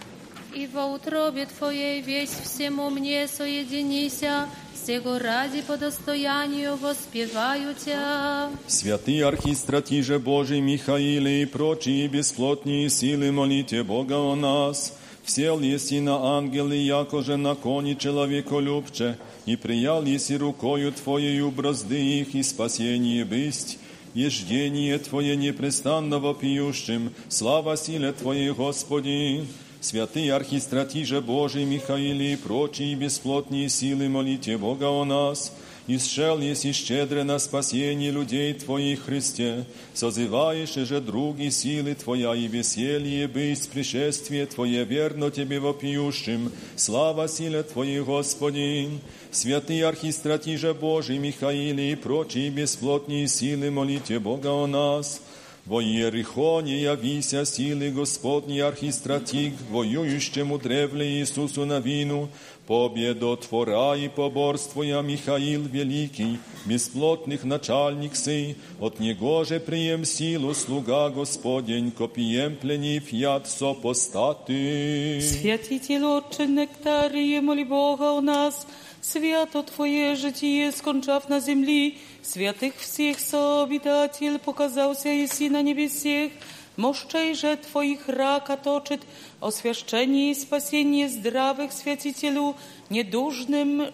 [0.54, 4.48] и во утробе Твоей весь всему мне соединися,
[4.86, 8.50] сего ради по достоянию воспеваю Тя.
[8.66, 14.96] Святый архистратиже Божий Михаиле и прочие бесплотные силы молите Бога о нас.
[15.24, 22.34] Всел еси на ангелы, якоже на кони человеколюбче, и приял еси рукою Твоею бразды их
[22.34, 23.78] и спасение бысть.
[24.14, 29.46] Еждение Твое непрестанно вопиющим, слава силе Твоей, Господи!
[29.80, 35.52] Святый архистратиже Божий Михаиле и прочие бесплотные силы молите Бога о нас.
[35.86, 42.48] и сшел еси щедре на спасение людей Твоих, Христе, созываешь же други силы Твоя и
[42.48, 48.98] веселье быть пришествие Твое верно Тебе вопиющим, слава силе Твоей, Господи,
[49.30, 55.20] святый архистратиже Божий Михаиле и прочие бесплотные силы молите Бога о нас,
[55.66, 62.28] во Иерихоне явися силы Господней архистратик, воюющему древле Иисусу на вину,
[62.70, 71.90] победотвора и поборствуя Михаил Великий, бесплотных начальник сей, от него же прием силу слуга Господень,
[71.90, 75.20] копием пленив яд сопостаты.
[75.20, 78.66] Святитель Отче Нектарije, моли Бога о нас,
[79.00, 86.32] свято Твое житие, скончав на земли, святых всех сообитатель показался еси на небесех,
[86.80, 89.02] мощей же Твоих рака точит,
[89.40, 92.56] освящение и спасение здравых святителю,
[92.90, 93.92] недужным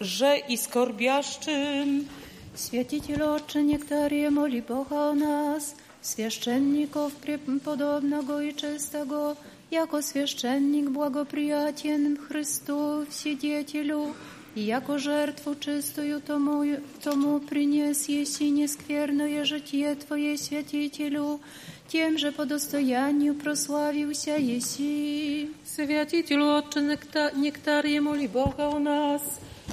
[0.00, 2.08] же и скорбящим.
[2.54, 9.36] Святитель Отче Нектарije, моли Бога о нас, священников преподобного и чистого,
[9.70, 14.14] яко священник благоприятен Христу Вседетелю,
[14.54, 16.64] и яко жертву чистую тому,
[17.02, 21.40] тому принес еси нескверное житие Твое святителю,
[21.88, 25.50] тем же по достоянию прославился еси.
[25.64, 29.22] Святитель Отче Нектарije, моли Бога о нас,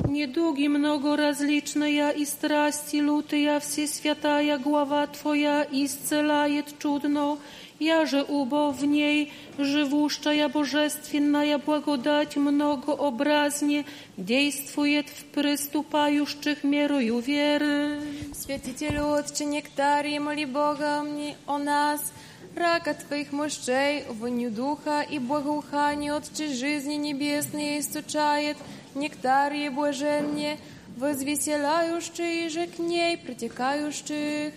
[0.05, 7.39] Недуги много различная и страсти лютая, всесвятая глава Твоя исцелает чудно,
[7.81, 13.85] я же убо в ней, живущая божественная благодать многообразне
[14.17, 17.99] действует в приступающих мерою веры.
[18.33, 22.01] Святитель Отче Нектарий, моли Бога мне о нас,
[22.55, 28.57] рака Твоих мощей, воню духа и благоухание Отче жизни небесной источает,
[28.95, 30.57] нектарие блаженне,
[30.97, 34.53] возвеселяющие же к ней притекающих.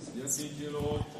[0.00, 1.13] Святитель Отче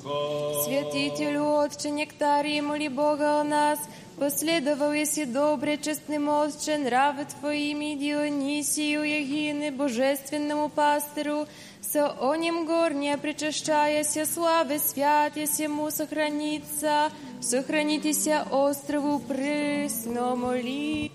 [0.02, 0.64] воздуха.
[0.64, 3.78] Святитель Отче Нектарий, моли Бога о нас,
[4.18, 11.46] Последовал еси добре, честным Отче, нравы Твоими Дионисию Егины, божественному пастыру,
[11.82, 17.12] со о нем горне причащаяся славы свят, если ему сохранится,
[17.42, 21.12] сохранитеся острову прысно моли.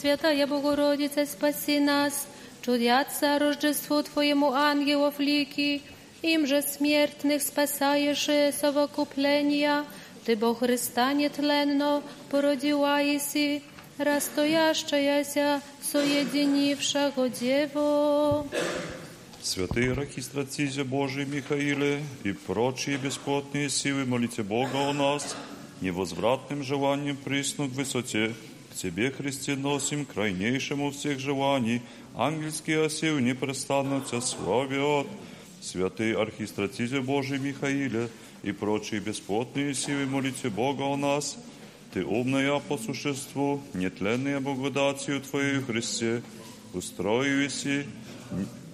[0.00, 2.26] Пресвятая Богородица, спаси нас,
[2.62, 5.82] чудятся Рождеству Твоему ангелов лики,
[6.22, 9.84] им же смертных спасаешь совокупления,
[10.24, 13.62] Ты, Бог Христа нетленно, породила еси,
[13.98, 18.46] расстоящаяся, соединившего Дево.
[19.42, 25.36] Святый архистратизе Божий Михаиле и прочие бесплотные силы, молите Бога о нас,
[25.82, 28.34] невозвратным желанием приснуть к высоте,
[28.71, 31.81] к Тебе, Христе, носим крайнейшему всех желаний,
[32.15, 35.07] ангельские осил непрестанно Тебя славят.
[35.61, 38.09] Святый архистратизе Божий Михаиле
[38.41, 41.37] и прочие бесплотные силы, молите Бога о нас,
[41.93, 46.23] Ты умная по существу, нетленная благодатью Твоей, Христе,
[46.73, 47.85] устроивайся.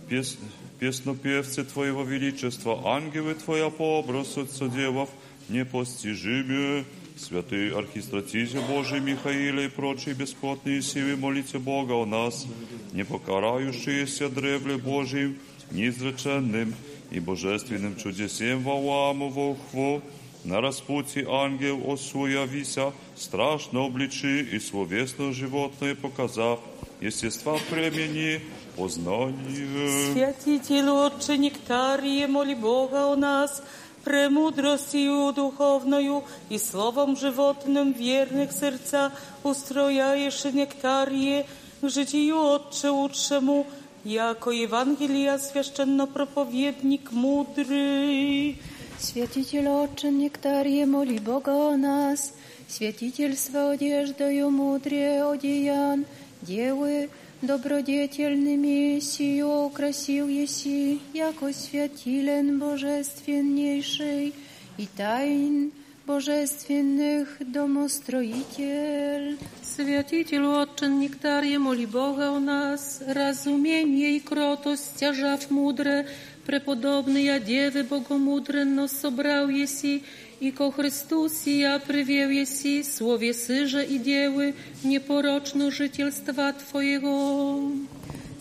[0.07, 0.38] Пес,
[0.80, 5.10] песнопевцы Твоего величества, ангелы Твоя по образу соделав,
[5.49, 6.86] непостижимые,
[7.16, 12.47] святый архистратизе Божий Михаиле и прочие бесплотные силы, молите Бога о нас,
[12.93, 15.39] не покарающиеся древле Божьим,
[15.70, 16.74] неизреченным
[17.10, 20.02] и божественным чудесем Валааму волхву,
[20.44, 26.59] на распутье ангел осуя вися, страшно обличи и словесно животное показав,
[27.01, 28.40] естества племени,
[28.77, 30.12] познание.
[30.12, 33.62] Святитель Отче Нектарije, моли Бога о нас,
[34.06, 39.12] премудростью духовною и словом животным верных сердца
[39.43, 41.47] устрояешь нектарije
[41.81, 43.66] к житию Отче лучшему,
[44.05, 48.60] jako Ewangelia священнопроповедник мудрый.
[48.98, 52.32] Святитель Отче Нектарие, моли Бога о нас,
[52.69, 56.05] святитель с одеждою мудрее одеян,
[56.43, 57.10] девы,
[57.43, 64.32] Добродетельными сию красил еси, яко святилен божественнейший
[64.78, 65.73] и тайн
[66.06, 69.39] божественных домостроитель.
[69.62, 76.06] Святителю Отчен Нектарие, моли Бога у нас, разумение и кротость стяжав мудре,
[76.47, 80.05] преподобные Девы Богомудренно собрал еси,
[80.40, 87.70] и ко Христу сия привел еси, слове сыже и девы, непорочно жительства Твоего.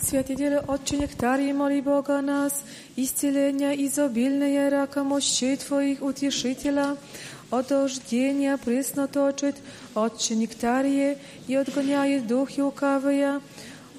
[0.02, 2.64] Святителю Отче Нектарий, моли Бога нас,
[2.96, 6.98] исцеления изобильные рака мощей Твоих утешителя,
[7.52, 9.58] от ождения пресно точит,
[9.94, 13.42] Отче Нектарие, и отгоняет духи лукавые,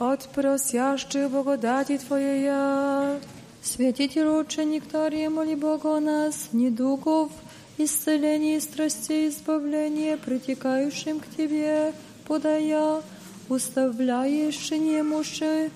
[0.01, 3.21] от просящих благодати Твоя.
[3.63, 7.31] Святитель Отче Нектарие, моли Бога о нас, недугов,
[7.79, 11.93] исцеление страстей, избавление, притекающим к Тебе,
[12.27, 13.03] подая,
[13.49, 15.71] уставляешь немощи,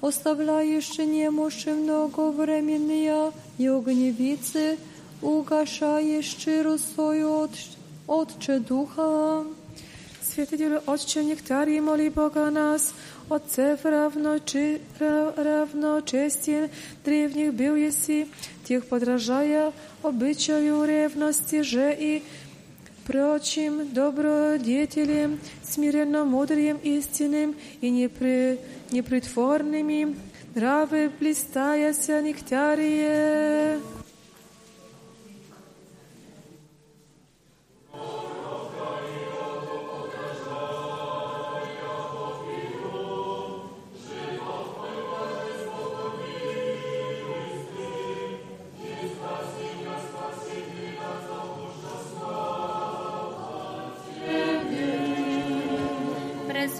[0.00, 4.78] оставляешь немощи многовременные и огневицы,
[5.22, 7.50] угашаешь росою от,
[8.06, 9.44] Отче Духа.
[10.20, 12.92] Святителю Отче Нектарий, моли Бога о нас,
[13.28, 16.70] Отцев равночи, равночестие
[17.04, 18.26] древних был еси,
[18.64, 22.22] тех подражая обычаю ревности же и
[23.06, 28.58] прочим добродетелям, смиренно мудрым истинным и непри,
[28.92, 30.16] непритворными,
[30.54, 33.80] нравы блистаяся нектарие.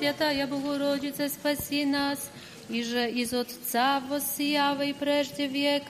[0.04, 2.30] Пресвятая Богородица, спаси нас,
[2.68, 5.84] и же из Отца воссиявай прежде век,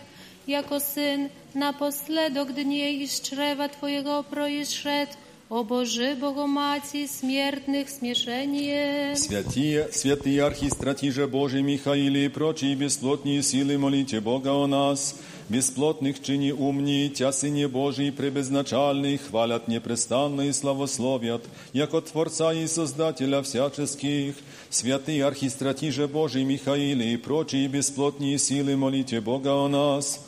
[0.46, 5.08] яко Сын напоследок дней из чрева Твоего происшед,
[5.48, 9.16] о Боже, Богомати, смертных смешение.
[9.16, 15.16] Святые, святые архистратиже Божий Михаиле и прочие бесплотные силы, молите Бога о нас.
[15.48, 21.42] Бесплотных чини умни, тя Сыне Божий пребезначальный, хвалят непрестанно и славословят,
[21.72, 24.36] яко Творца и Создателя всяческих.
[24.68, 30.20] Святые архистратиже Божий Михаиле и прочие бесплотные силы, молите Бога о нас.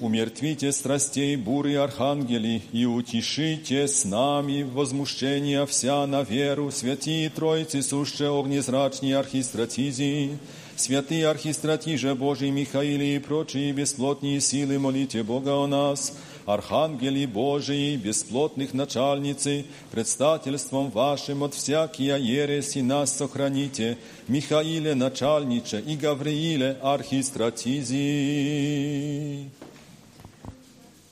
[0.00, 8.28] Умертвите страстей буры архангели и утешите с нами возмущения вся на веру, святые Троицы суще
[8.28, 10.38] огнезрачные архистратизи,
[10.80, 16.12] святые архистратиже Божий Михаиле и прочие бесплотные силы, молите Бога о нас,
[16.46, 23.98] архангели Божии, бесплотных начальницы, предстательством вашим от всякия ереси нас сохраните,
[24.28, 29.50] Михаиле начальниче и Гаврииле архистратизи.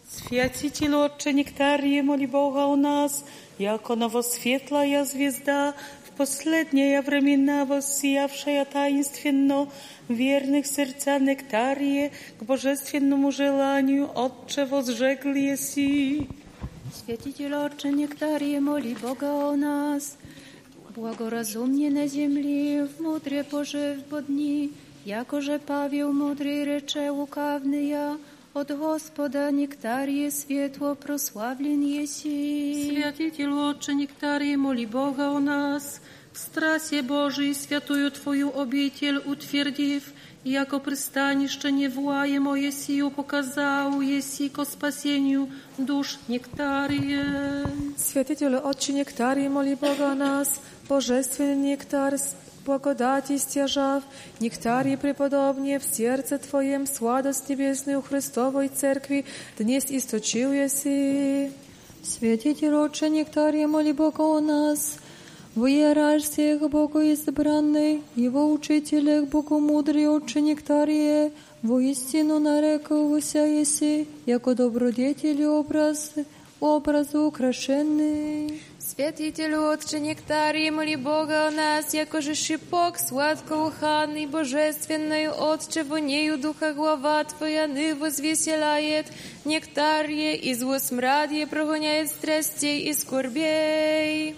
[0.09, 3.25] Святитель Отче Нектарие, моли Бога у нас,
[3.59, 5.75] яко новосветлая звезда,
[6.19, 9.69] в последние времена воссиявшая таинственно
[10.09, 16.29] верных сердца Нектарие к божественному желанию, Отче, возжегли еси.
[16.95, 20.17] Святитель Отче Нектарие, моли Бога о нас,
[20.95, 24.71] благоразумnie na ziemi, w mądre pożyw bodni,
[25.07, 28.17] jakoże Paweł mądry recze łukawny ja,
[28.55, 32.89] od Господа нектарие светло прославлен еси.
[32.89, 36.01] Святитель Отче Нектарие, моли Бога о нас,
[36.39, 40.13] в страсе Божией святую Твою обитель утвердив,
[40.45, 45.49] jako przystaнище niewłaje moje siju pokazał jeси ко спасению
[45.79, 47.65] душ нектарие.
[47.97, 52.19] Святителю Отче Нектарий, моли Бога о нас, Божественный нектар,
[52.67, 54.03] благодати стяжав,
[54.41, 59.25] нектарий преподобнее в сердце Твоем сладость небесную Христовой Церкви
[59.59, 61.51] днес источил еси.
[62.03, 64.99] Святитель Отче Нектария, моли Бога о нас,
[65.55, 71.31] в иерархиях Богу избранный, Его учителях Богу мудрый Отче Нектарие,
[71.63, 76.13] воистину нарекался еси, яко добродетель образ,
[76.59, 78.63] образу украшенный.
[78.81, 87.23] Святителю Отче Нектарий, моли Бога о нас, якоже шипок сладко-уханный, божественную Отче, вонею Духа глава
[87.25, 89.07] Твоя ны возвеселяет,
[89.45, 94.37] нектарие и злосмрадие прогоняет страстей и скорбей.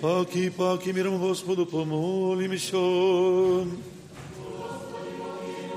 [0.00, 2.76] Паки, паки, миром Господу помолимся.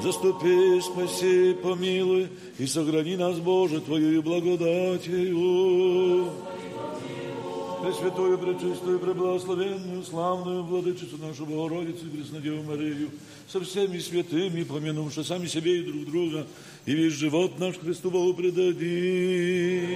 [0.03, 2.27] Заступи, спаси, помилуй
[2.59, 6.29] и сохрани нас, Боже, Твою благодатью.
[7.81, 13.11] Пресвятую, Пречистую, Преблагословенную, славную Владычицу нашу Богородицу и Преснодеву Марию,
[13.47, 16.47] со всеми святыми, помянувши сами себе и друг друга,
[16.85, 19.87] и весь живот наш Христу Богу предади.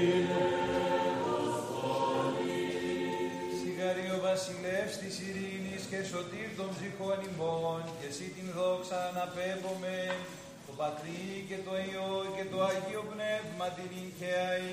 [3.62, 9.98] Сигарию Василев, Сирии, και σωτήρ των ψυχών ημών και εσύ την δόξα αναπέμπομε
[10.66, 14.70] το Πατρί και το Υιό και το Αγίο Πνεύμα την νυχαίη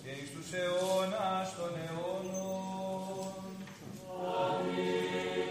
[0.00, 2.68] και εις τους αιώνας των αιώνων.
[4.20, 5.47] Amen.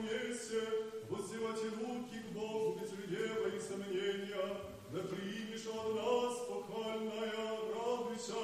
[0.00, 0.62] умейся,
[1.08, 4.56] воздевать руки к Богу, без гнева и сомнения,
[4.92, 8.34] да примешь от нас похвальная, радуйся,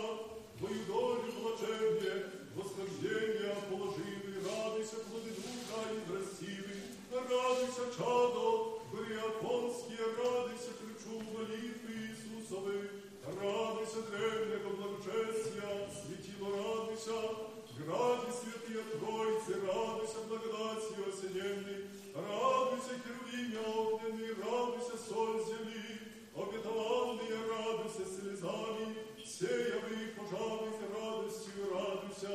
[0.58, 11.20] твою долю блаженье, восхождение положили, радуйся, плоды духа и красивый, радуйся, чадо, Бриапонский, радуйся, ключу
[11.32, 12.90] молитвы Иисусовы,
[13.26, 21.84] радуйся, древнего благочестия, светило радуйся, Гради святые Троицы, радуйся, благодати осененной,
[22.14, 26.00] радуйся, херувиме огненный, радуйся, соль земли,
[26.34, 28.96] обетованные, радуйся слезами,
[29.26, 32.34] сея в их пожарных радостью, радуйся,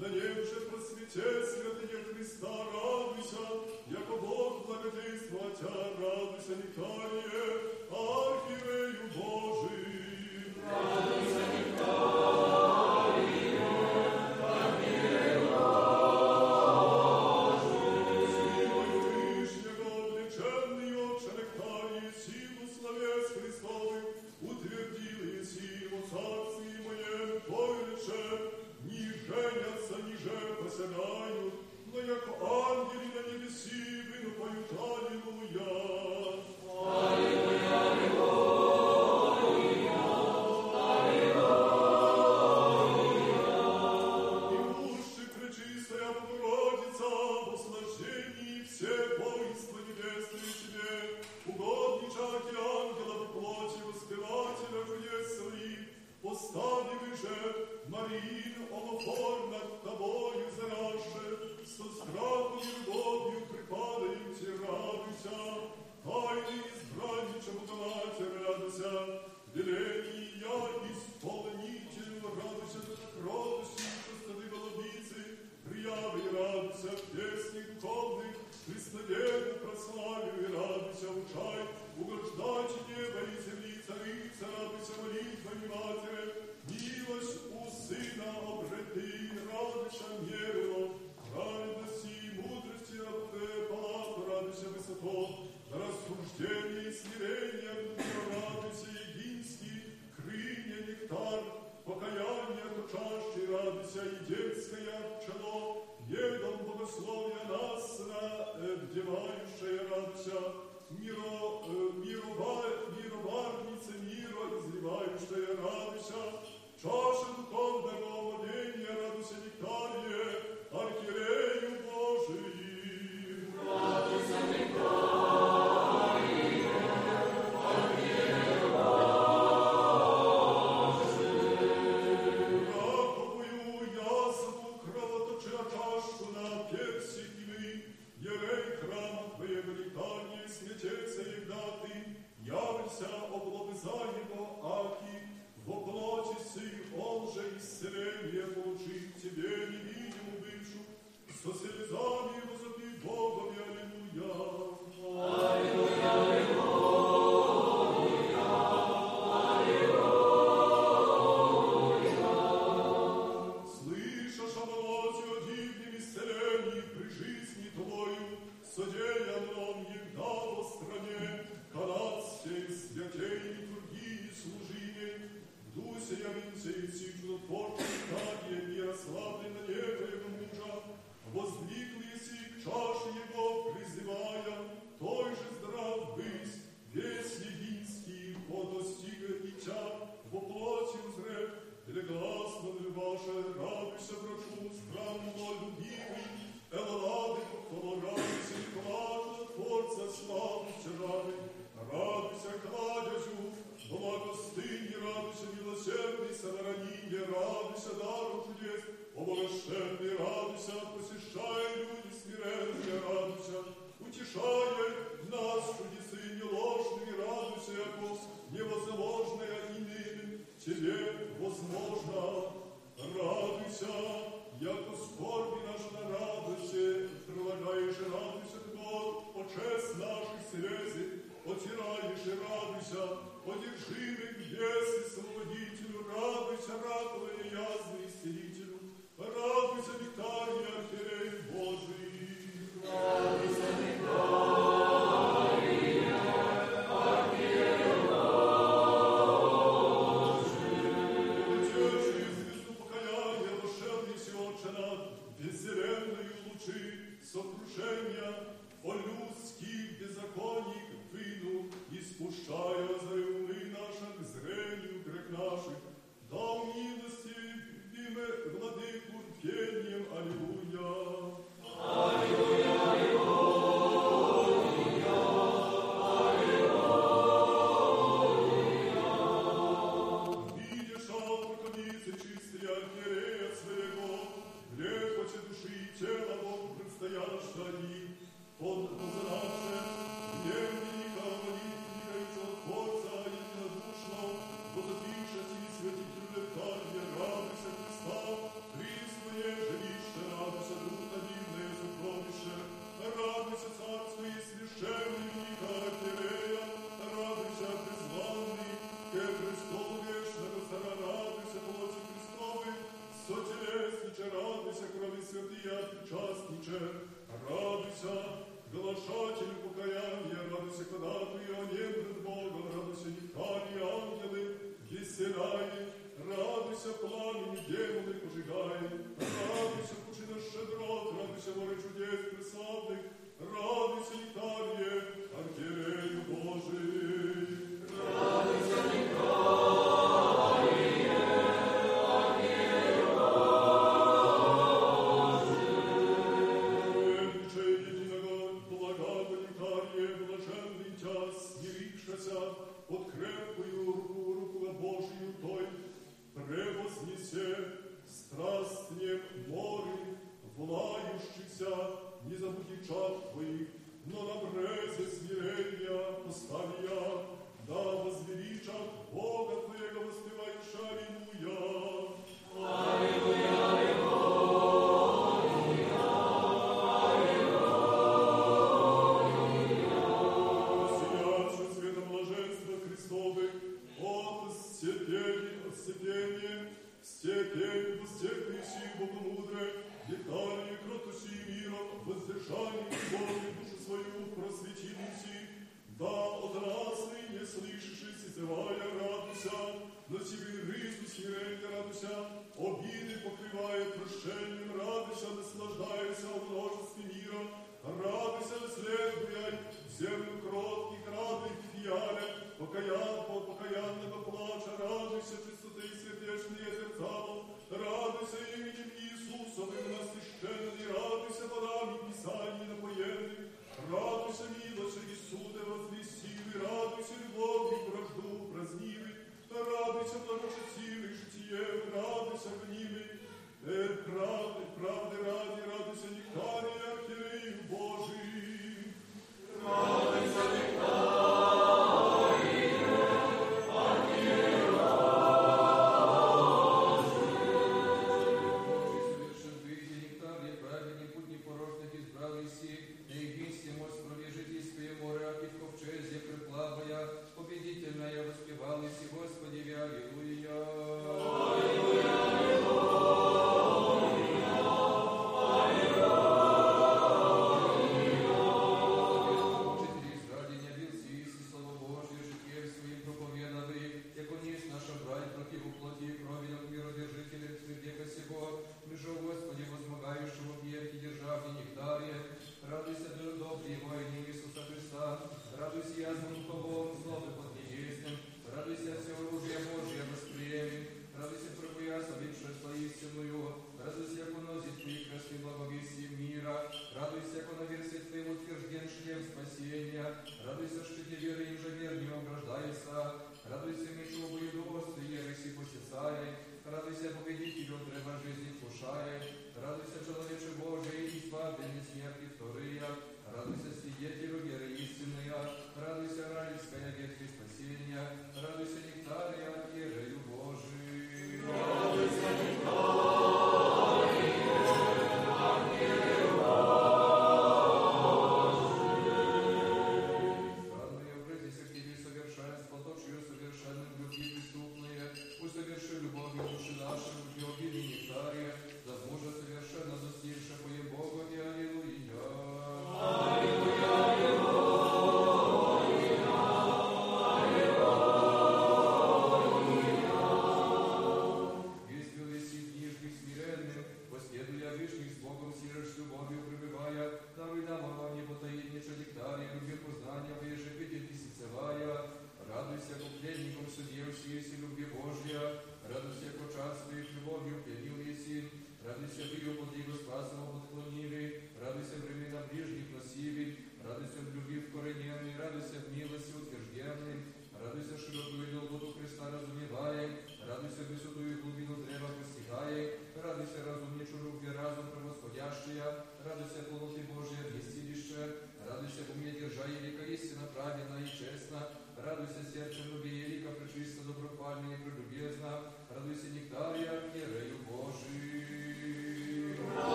[0.00, 3.46] на нем же просвете святые Христа, радуйся,
[3.86, 7.48] яко Бог благодействовать, радуйся, нектарие,
[7.92, 10.54] архиерею Божий.
[10.66, 12.69] Радуйся, нектарие.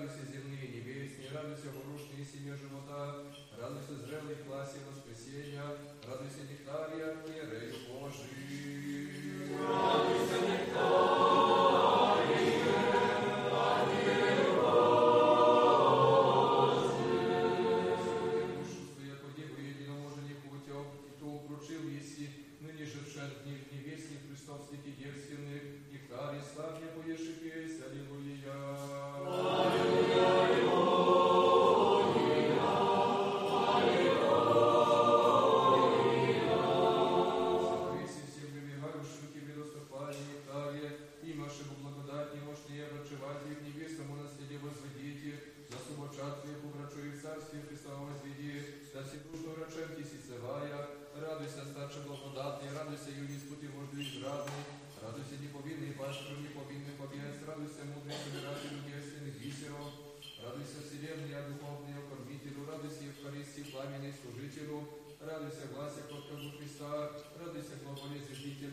[0.00, 3.20] радуйся, земные небесные, радуйся, порушные семья живота,
[3.60, 5.76] радуйся, зрелых классе воскресенья,
[6.08, 7.19] радуйся, нектария,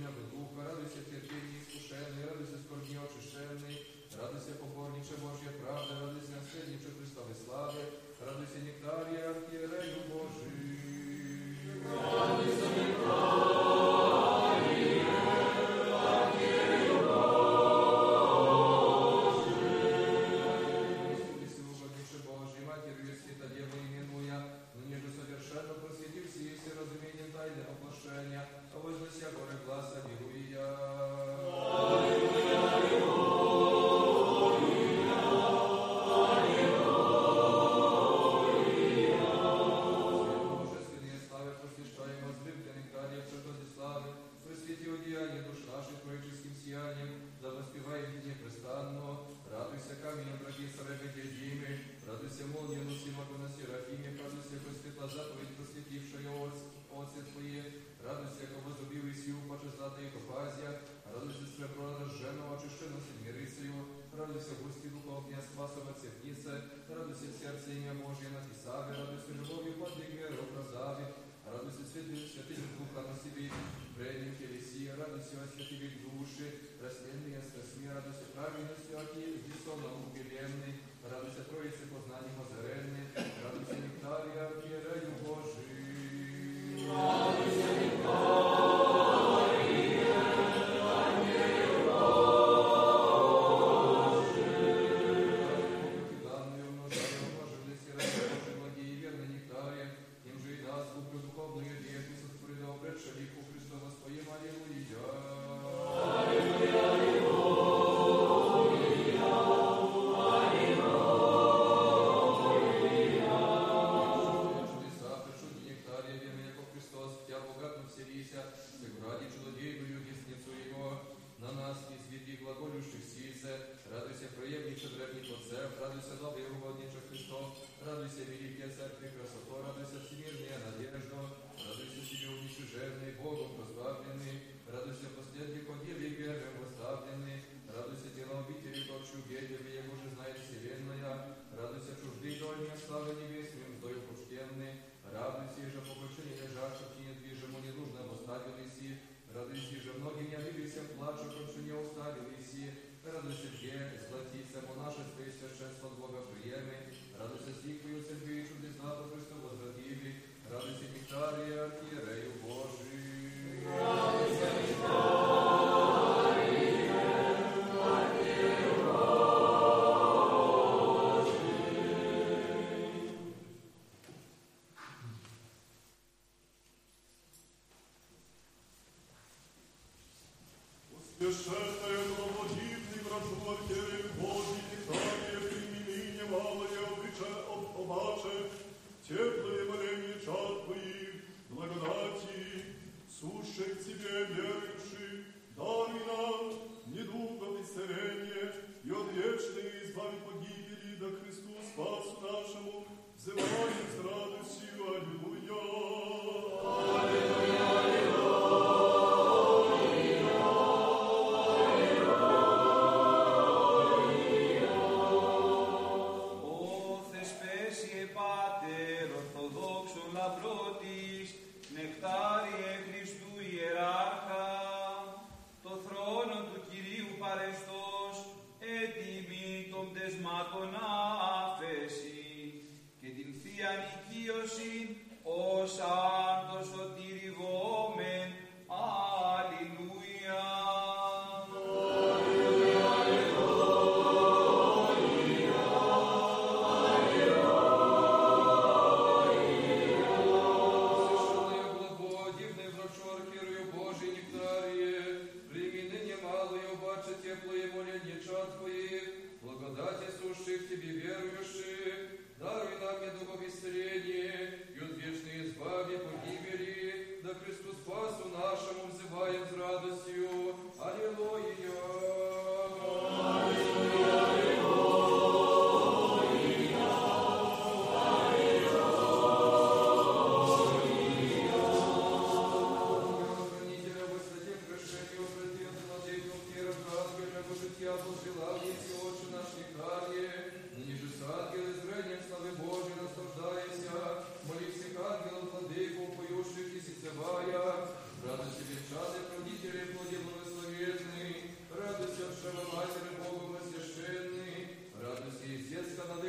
[0.07, 0.36] never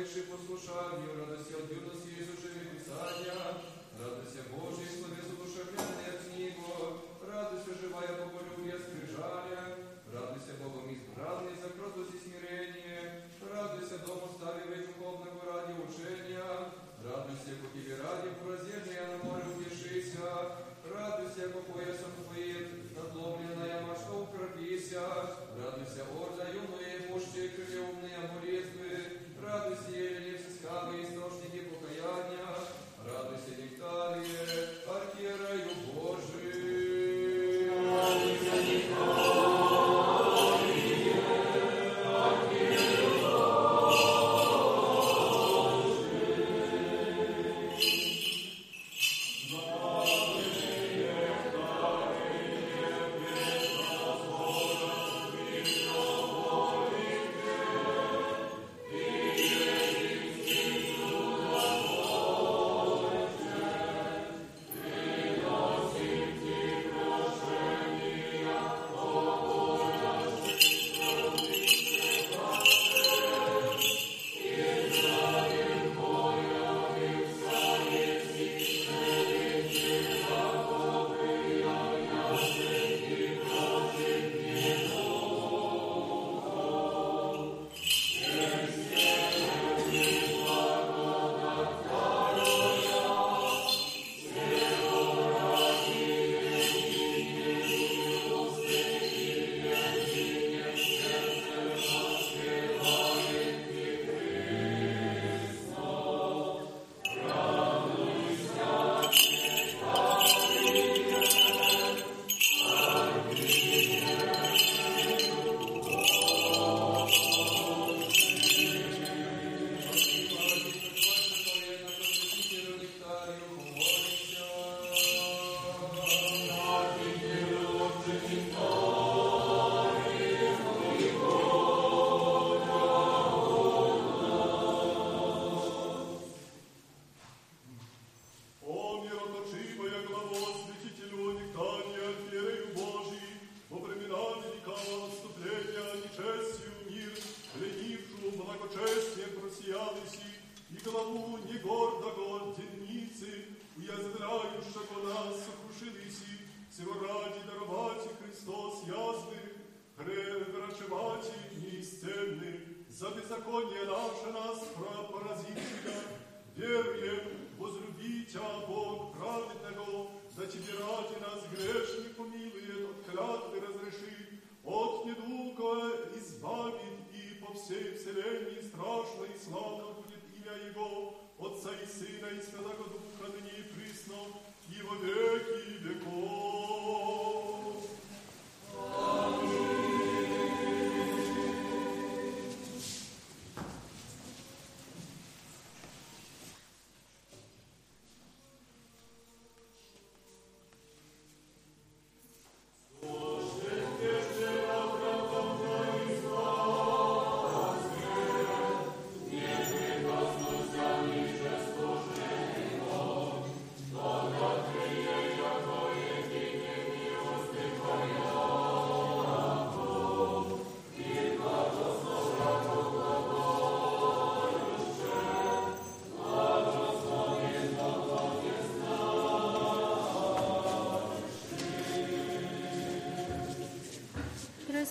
[0.09, 3.61] пришедший послушанию, радости от юности изучили Писания,
[4.01, 9.77] радости Божьей, словесу душевленной от Него, радость оживая по полюбия скрижаля,
[10.11, 16.73] радуйся Богом избранный за кротость и смирение, радуйся Дому ставивей духовного ради учения,
[17.05, 20.57] радуйся по тебе ради поразения на море утешися,
[20.89, 25.05] радуйся по поясам твоим, надломленная маша укропися,
[25.53, 32.48] радуйся орда юные мужчины крылья умные амулетвы, радости, елевского источники покаяния,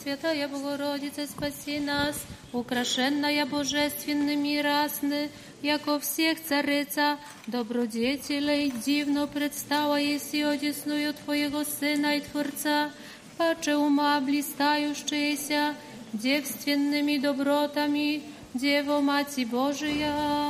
[0.07, 2.15] Пресвятая Богородица, спаси нас,
[2.53, 5.29] украшенная божественными разны,
[5.61, 12.93] яко всех царица, добродетелей, дивно предстала еси одесную Твоего Сына и Творца,
[13.37, 15.75] паче ума блистающаяся
[16.13, 20.46] девственными добротами, Дево Мати Божия.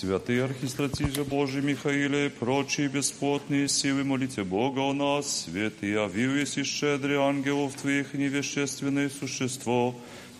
[0.00, 6.62] Святый архистратиже Божий Михаиле и прочие бесплотные силы, молите Бога о нас, святый явились и
[6.62, 9.94] щедрый ангелов Твоих невещественное существо,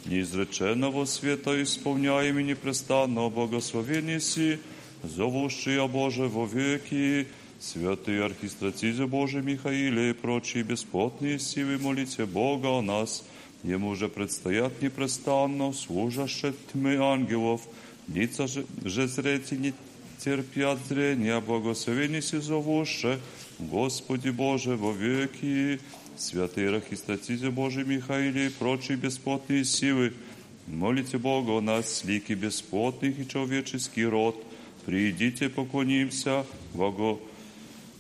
[0.07, 4.61] неизреченного света исполняем и непрестанно благословение си,
[5.03, 12.79] зовущий о Боже во веки, Святый архистратиже Божий Михаиле и прочие бесплотные силы, молите Бога
[12.79, 13.23] о нас,
[13.63, 17.61] Ему же предстоят непрестанно служащие тьмы ангелов,
[18.13, 19.73] лица же, зрете не
[20.19, 23.19] терпят зрения, благословени си зовуше,
[23.59, 25.81] Господи Боже, во веки,
[26.17, 30.13] святые архистратизе Божий Михаиле и прочие бесплотные силы,
[30.67, 34.37] молите Бога о нас, лики бесплотных и человеческий род,
[34.87, 37.21] придите, поклонимся, Богу,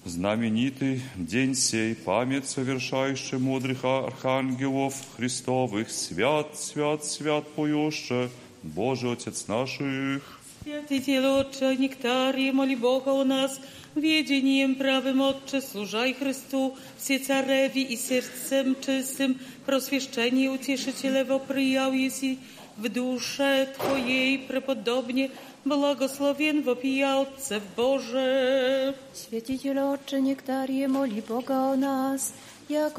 [0.04, 8.30] знаменитый день сей, память совершающий мудрых архангелов Христовых, свят, свят, свят поюще,
[8.63, 10.39] Боже Отец наших.
[10.63, 13.59] Святитель Отче, нектарий, моли Бога у нас,
[13.95, 22.39] wiedzeniem prawym Otcze, służaj Chrystu, все цареви и сердцем чистым, просвещение утешителево приял еси,
[22.77, 25.31] в душе Твоей преподобне,
[25.65, 28.95] благословен вопиялцев Боже.
[29.13, 32.48] Святитель Отче, нектарие, моли Бога о нас, яко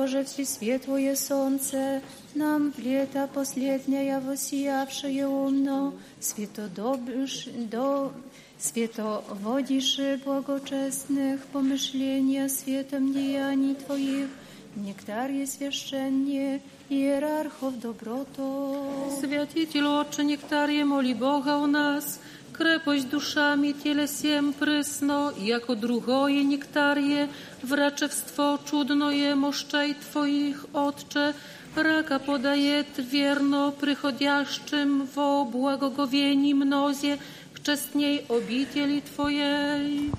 [0.07, 2.03] же всесветлое солнце,
[2.35, 8.13] нам в лето последнее воссиявшее умно, святодобрш, до,
[8.59, 14.29] световодише благочестных помышления светом деяний Твоих,
[14.77, 18.87] нектарие священне, иерархов доброто.
[19.21, 22.21] Святитель Отче, нектарие, моли Бога у нас,
[22.53, 27.29] крепость душами телесем прysno, jako drugoje nektarje,
[27.63, 31.35] wraczewstwo czudnoje moszczaj Twoich, Otcze,
[31.77, 37.19] raka podaje wierno przychodziaszczym wo błagogowieni mnozie,
[37.55, 40.11] wczesniej obicieli Twojej.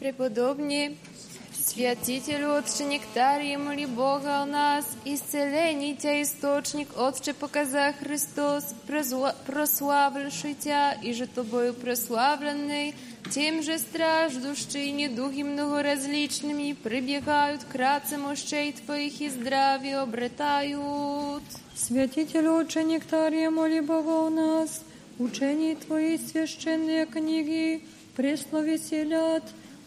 [0.00, 0.90] Преподобні
[1.64, 10.54] святителю Отче Нектарії, молі Бога у нас, исцеление Тя источник, Отче показа Христос, прозла- прославивший
[10.54, 12.94] Тя, и же Тобою прославленный,
[13.30, 21.44] тем же страждущие недуги многоразличными прибегают кратце мощей Твоих и здравие обретают.
[21.76, 24.82] Святитель Отче Нектария, моли Бога у нас,
[25.18, 27.82] учение Твои священные книги,
[28.16, 29.44] пресно веселят,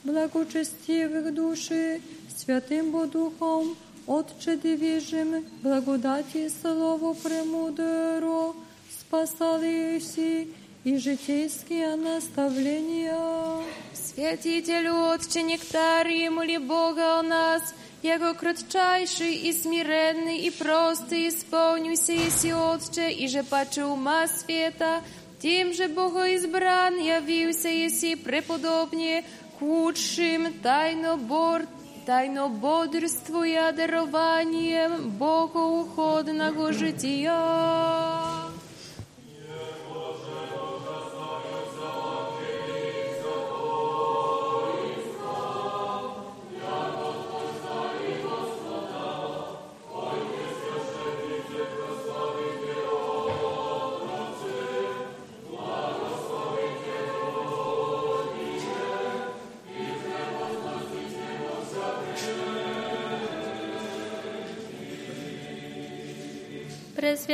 [0.08, 2.02] благочестивых души,
[2.36, 8.54] святым Бо Духом, Отче дивижим, благодати слово премудро,
[9.00, 10.50] спасали си
[10.84, 13.64] и житейские наставления.
[13.94, 22.52] Святителю Отче Нектарии, моли Бога о нас, Яко кратчайший и смиренный и простый исполнюся, еси
[22.52, 25.02] Отче, и же паче ума света,
[25.42, 29.24] тем же Богоизбран явился, еси преподобнее,
[29.59, 31.63] кучим тайнобор,
[32.07, 38.48] тайнободрствуя дарованием Бога уходного жития.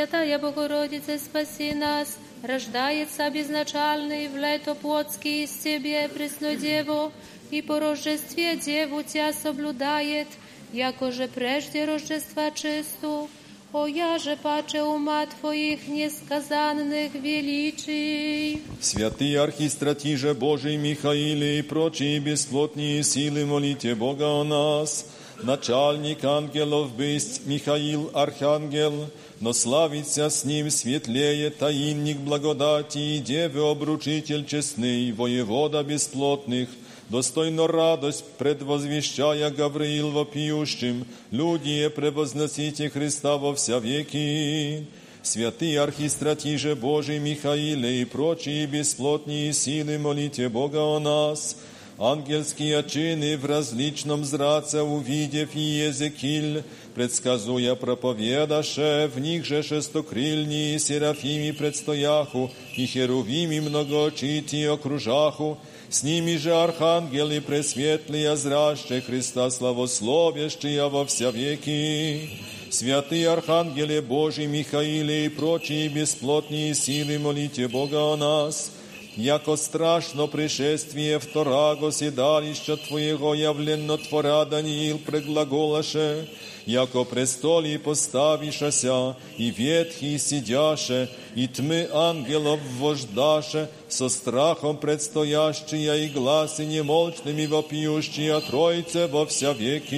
[0.04, 7.14] Пресвятая Богородица, спаси нас, рождается безначальный в лето плотский из Тебе, Преснодево,
[7.50, 10.28] и по Рождестве Деву Тебя соблюдает,
[10.74, 13.30] якоже прежде Рождества чисту,
[13.72, 18.62] о я же паче ума Твоих несказанных величий.
[18.82, 25.06] Святый архистратиже Божий Михаиле и прочие бесплотные силы молите Бога о нас.
[25.44, 34.46] Начальник ангелов бысть Михаил Архангел, но славится с ним светлее таинник благодати и девы обручитель
[34.46, 36.68] честный, воевода бесплотных,
[37.08, 44.88] достойно радость предвозвещая Гавриил вопиющим, люди превозносите Христа во вся веки.
[45.22, 51.58] Святый архистратиже Божий Михаиле и прочие бесплотные силы молите Бога о нас.
[52.02, 56.64] Ангельские чины в различном зраце увидев и Езекиль,
[56.96, 65.58] предсказуя проповедаше, в них же шестокрильни серафими предстояху, и херувими многоочити окружаху,
[65.90, 72.30] с ними же архангелы пресветлые, зраще Христа славословящие во вся веки.
[72.70, 78.72] Святые архангеле Божий Михаиле и прочие бесплотные силы молите Бога о нас,
[79.16, 86.28] яко страшно пришествие втораго седалища Твоего явленно Твора Даниил предглаголаше,
[86.66, 96.66] яко престоли поставишася, и ветхий сидяше, и тьмы ангелов вождаше, со страхом предстоящие и гласы
[96.66, 99.96] немолчными вопиющие Тройце во вся веки.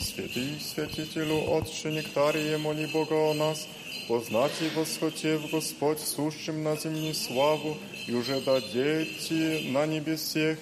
[0.00, 3.66] Святый святителю, Отче Нектарие, моли Бога о нас,
[4.08, 10.58] познать и восхотев Господь сущим на земле славу, и уже дадете на небесех,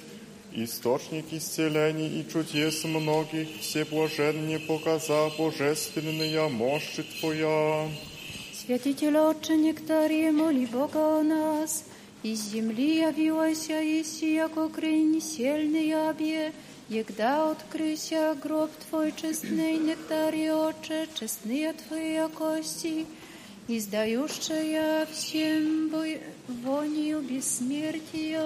[0.52, 7.88] источник исцелений и чудес многих, все блаженные показа божественная мощь Твоя.
[8.52, 11.84] Святитель Отче Нектарие, моли Бога о нас,
[12.22, 16.52] из земли явилась Иси, яко крень сельный обе,
[16.88, 23.06] Егда открыся гроб Твой честный, нектарий Отче, честные Твои кости,
[23.68, 28.42] издающая всем бой, вонью бессмертия.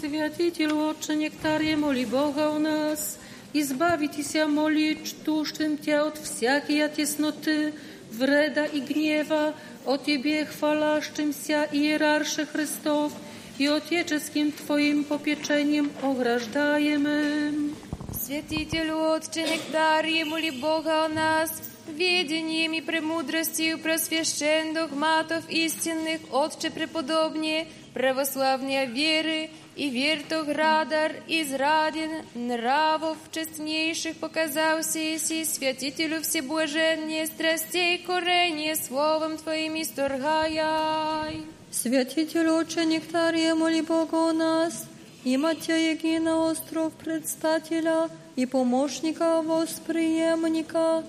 [0.00, 3.18] Святитель Отче Нектарие, моли Бога о нас,
[3.52, 7.74] избавитеся, моли, чтущим Тебя от всякой тесноты,
[8.12, 13.12] wreda i gniewa, o Ciebie chwalaszczymся iерарше Христов,
[13.58, 17.72] и Отеческим Твоим попечением ограждаемы.
[18.12, 21.50] Святителю Отче Нектарие, моли Бога о нас,
[21.91, 33.17] ведением и премудростью просвящен догматов истинных, Отче преподобнее, православнее веры, и вертох радар израден, нравов
[33.31, 41.43] честнейших показался Иси, святителю всеблаженнее, страстей коренье словом Твоим исторгаяй.
[41.71, 44.85] Святитель Отче Нектария, моли Бога о нас,
[45.23, 51.03] и Матя Егина остров предстателя и помощника восприемника,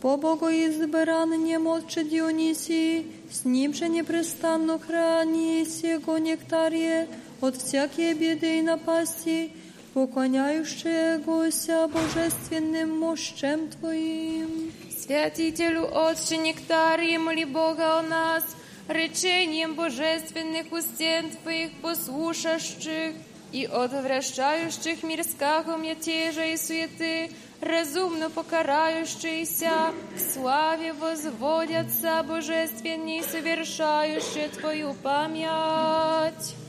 [0.00, 7.08] по Богу избраннем Отче Дионисии, с ним же непрестанно храни сего Нектария
[7.40, 9.50] от всякие беды и напасти,
[9.94, 14.72] поклоняющегося божественным мощам Твоим.
[14.96, 18.44] Святителю Отче Нектарие, моли Бога о нас,
[18.88, 23.14] речением божественных устен Твоих послушающих
[23.51, 34.93] и отвращающих мир скахом мятежа и суеты, разумно покарающиеся, в славе возводятся божественней, совершающие Твою
[34.93, 36.60] память.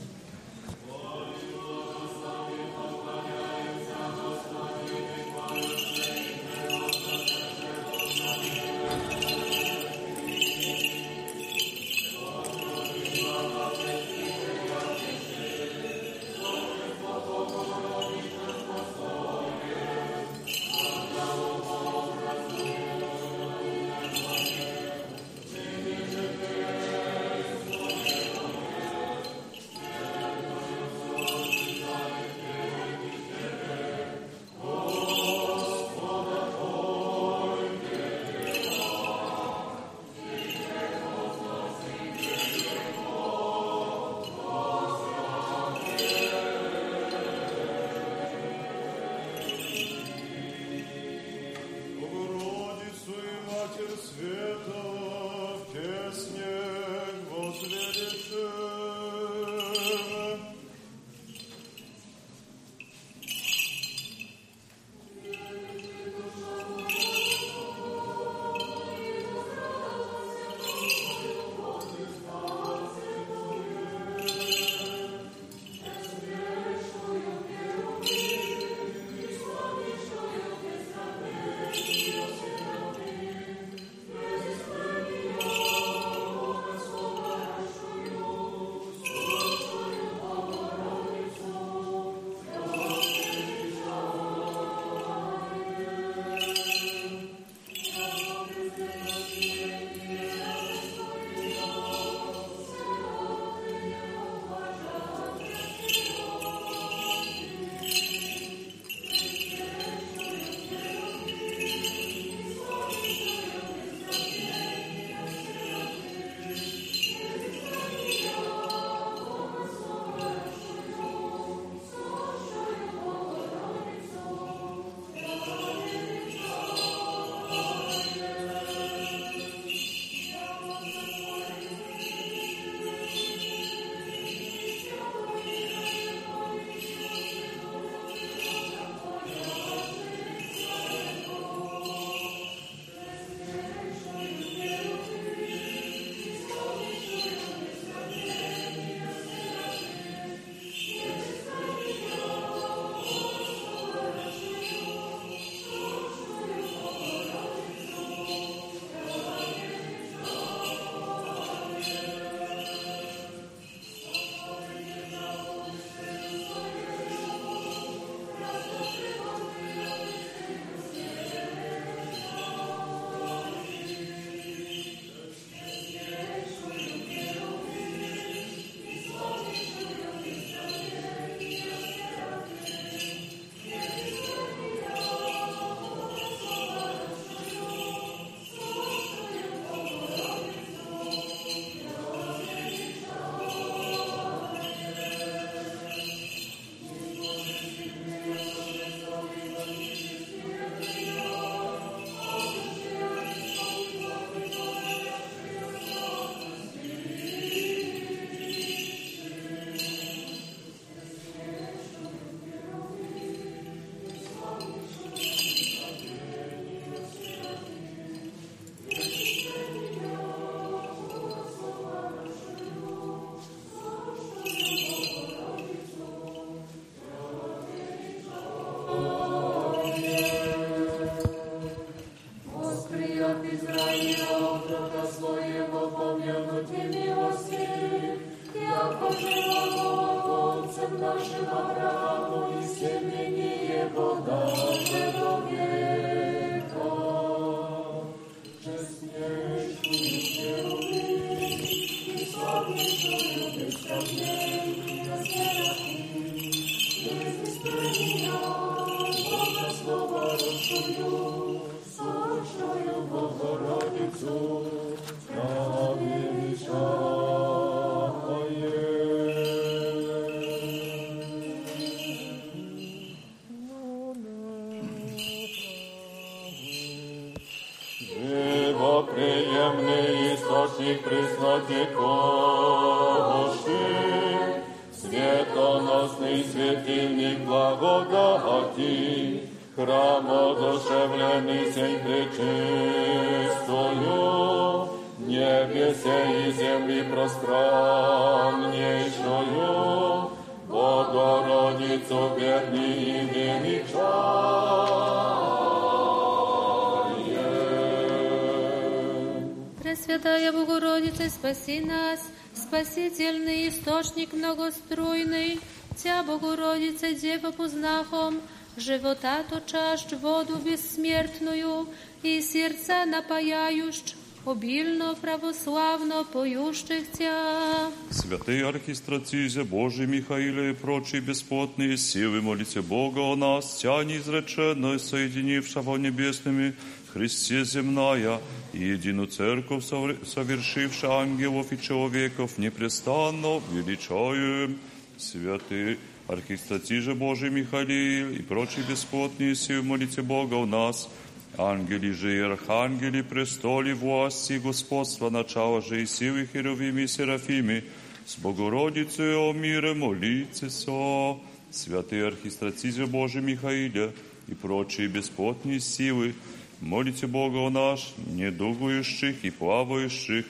[311.42, 312.20] спаси нас,
[312.54, 315.60] спасительный источник многоструйный,
[315.96, 318.40] Тя, Богородица, Дева познахом,
[318.76, 321.88] живота точащ воду бессмертную
[322.22, 324.14] и сердца напаяющ,
[324.46, 327.90] обильно православно поющих Тя.
[328.10, 335.96] Святый архистратизе Божий Михаиле и прочие бесплотные силы, молите Бога о нас, Тя неизреченно соединившего
[335.96, 336.74] небесными
[337.12, 338.40] Христе земная
[338.72, 344.78] и единую церковь, совр- совершившая ангелов и человеков, непрестанно величаем.
[345.16, 351.08] Святый архистратиже Божий Михаил и прочие бесплотные силы, молите Бога о нас,
[351.56, 357.84] Ангели же и архангели, престоли власти и господства, начало же и силы херовими и серафими,
[358.26, 364.12] с Богородицей о мире молитесь о святый архистратизе Божий Михаиле
[364.46, 366.34] и прочие бесплотные силы,
[366.82, 370.46] молите Бога о наш, недугующих и плавающих,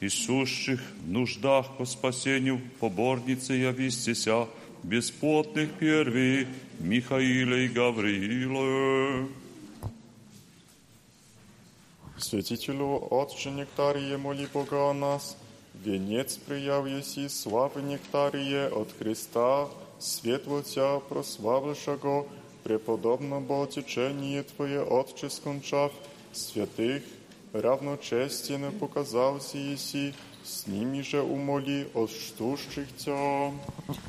[0.00, 4.48] и сущих в нуждах по спасению поборницы явистеся,
[4.82, 6.48] бесплотных первей
[6.80, 9.28] Михаила и Гавриила.
[12.18, 15.36] Святителю Отче Нектарие, моли Бога о нас,
[15.74, 22.26] венец прияв еси славы Нектарие от Христа, светло Тя прославившего,
[22.66, 25.92] преподобно течение Твое, Отче, скончав,
[26.32, 27.02] святых,
[27.52, 30.14] равночестенно показался еси,
[30.44, 33.52] с ними же умоли от штущих Тя.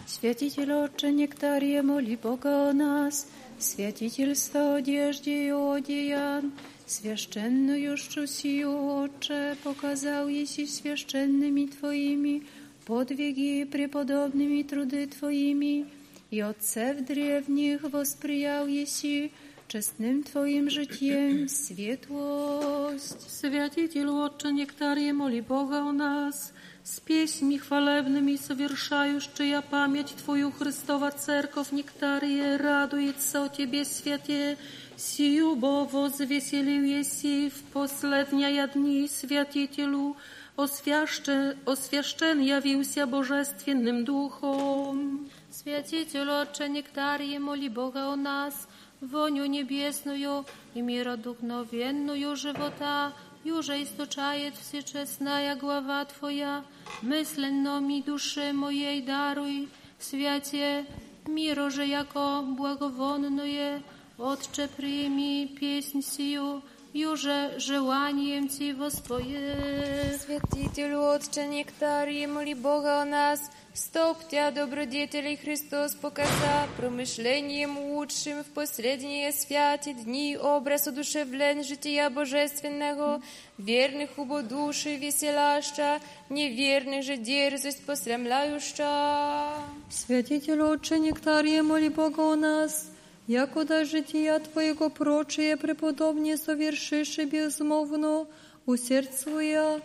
[0.08, 3.28] Святитель Отче Нектария, моли Бога о нас,
[3.60, 6.52] святительство одежде и одеян,
[6.86, 12.44] священную сию Отче, показал еси священными Твоими,
[12.86, 15.86] подвиги преподобными труды Твоими,
[16.32, 19.32] и отцев древних восприял еси,
[19.68, 23.20] czesnym Twoim życiem światłość.
[23.28, 26.54] Святитель Отче Нектария, моли Бога о нас,
[26.84, 34.58] с песьми хвалебными совершающая память Твою Христова Церковь Нектария радуется о Тебе, святе,
[34.98, 40.16] сию бо возвеселил еси в последние дни святителю,
[40.56, 45.30] освящен, освящен явился Божественным Духом.
[45.58, 48.68] Святитель Отче Нектарии, моли Бога о нас,
[49.02, 53.14] воню небесную и миродухновенную живота,
[53.44, 56.64] юже источает всечестная глава Твоя,
[57.02, 60.86] мысленно ми душе моей даруй, святе,
[61.28, 63.84] миро же яко благовонное,
[64.18, 66.62] Отче прими песнь сию,
[66.98, 70.18] юже желанием Ти воспое.
[70.20, 73.42] Святителю Отче Нектарии, моли Бога о нас,
[73.74, 83.24] Стоптя добродетелей Христос показа, промышлением лучшим в последние святи дни образ одушевлен жития божественного,
[83.58, 89.56] верных убодуши веселаща, неверных же дерзость посрамляюща.
[89.90, 92.92] Святитель Отче Нектария, моли Бога о нас,
[93.29, 98.27] якода жития Твоего прочие преподобнее совершиши безмолвно,
[98.67, 99.81] усердствуя,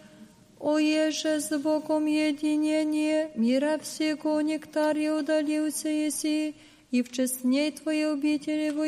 [0.60, 6.56] Оеже с Богом единение, мира всего нектария удалился еси,
[6.90, 8.86] и в честней Твоей обители во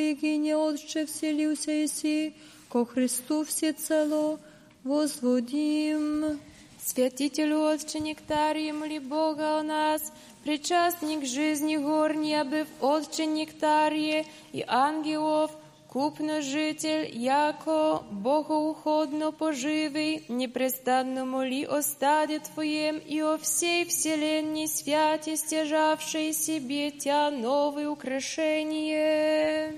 [0.69, 2.33] Отче вселился еси,
[2.69, 4.39] ко Христу всецело
[4.85, 6.39] возводим.
[6.81, 10.13] Святителю Отче Нектарии, моли Бога о нас,
[10.44, 15.50] причастник жизни горней, обыв Отче Нектарие и ангелов,
[15.88, 25.36] купно житель, яко богоуходно поживый, непрестанно моли о стаде Твоем и о всей вселенной святи,
[25.36, 29.74] стяжавшей себе Тя новые украшения.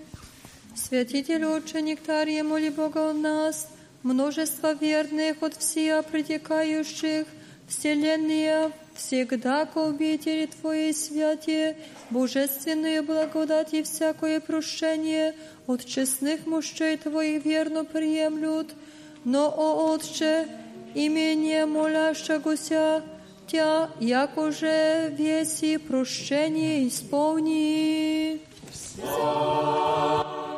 [0.75, 3.69] Святитель Отче Нектария, моли Бога о нас,
[4.02, 7.27] множество верных от всея протекающих,
[7.69, 11.77] вселенная всегда к обители Твоей святе,
[12.09, 15.35] божественную благодать и всякое прощение
[15.67, 18.74] от честных мужей Твоих верно приемлют,
[19.24, 20.48] но, о Отче,
[20.93, 23.03] имение молящегося
[23.48, 28.42] Тя, яко же веси прощение исполни.
[28.98, 30.57] Паки,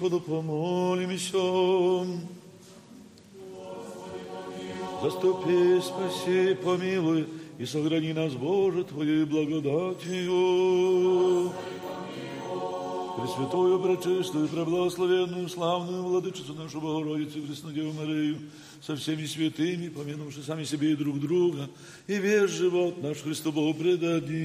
[0.00, 1.36] Господу помолимся.
[5.02, 7.26] Заступи, спаси, помилуй
[7.58, 10.32] и сохрани нас, Боже, Твоей благодатью.
[13.18, 18.38] Пресвятую, пречистую, преблагословенную, славную Владычицу нашу Богородицу, Преснодеву Марию,
[18.80, 21.68] со всеми святыми, помянувши сами себе и друг друга,
[22.06, 24.38] и весь живот наш Христу Богу предадим.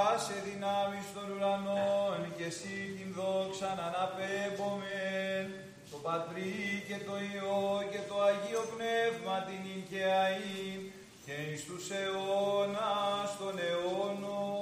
[0.00, 5.46] υπάσε δυνάμεις των ουρανών και εσύ την δόξα να αναπέμπομεν
[5.90, 10.66] το Πατρί και το Υιό και το Αγίο Πνεύμα την Ικαιαή
[11.24, 14.54] και εις τους αιώνας των αιώνων.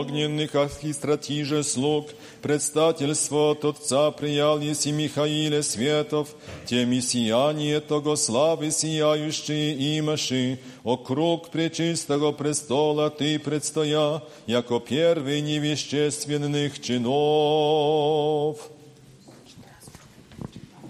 [0.00, 2.04] Огненных архистратиже слуг,
[2.42, 6.34] предстательство от Отца приял еси Михаиле Светов,
[6.66, 18.58] теми сияние того славы сияющие имаши, округ пречистого престола ты предстоя, яко первый невещественных чинов.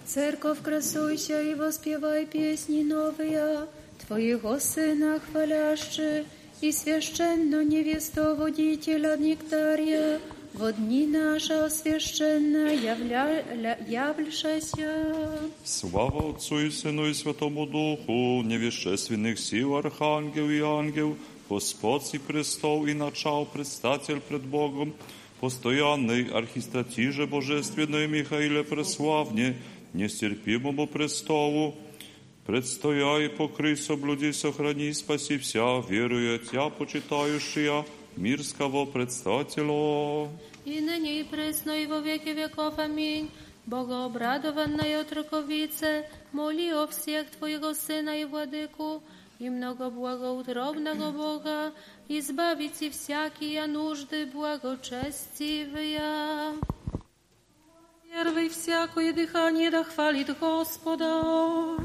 [0.06, 3.66] Церковь, красуйся и воспевай песни новые,
[4.06, 6.26] Твоего Сына хвалящие,
[6.60, 10.20] и священно невесту водителя Нектария,
[10.56, 13.42] во дни наша священная явля...
[13.54, 15.40] ля- явлешься.
[15.64, 21.16] Слава Отцу и Сыну и Святому Духу, невещественных сил, архангел и ангел,
[21.48, 24.94] Господь и престол и начал, предстатель пред Богом,
[25.40, 29.56] постоянный архистратиже божественной Михаиле Преславне,
[29.92, 31.74] нестерпимому престолу,
[32.46, 37.84] предстоя и покрый, соблюди, сохрани, спаси вся, веруя Тя, почитающая,
[38.16, 40.30] мирского предстателя.
[40.64, 42.78] И ныне и пресно и во веки веков.
[42.78, 43.30] Аминь.
[43.66, 49.02] Богообрадованная отроковице, моли о всех Твоего Сына и Владыку,
[49.38, 51.72] и много благоутробного Бога,
[52.08, 56.54] избавите всякие нужды благочестивые.
[58.12, 61.76] Первый всякое дыхание да хвалит Господа.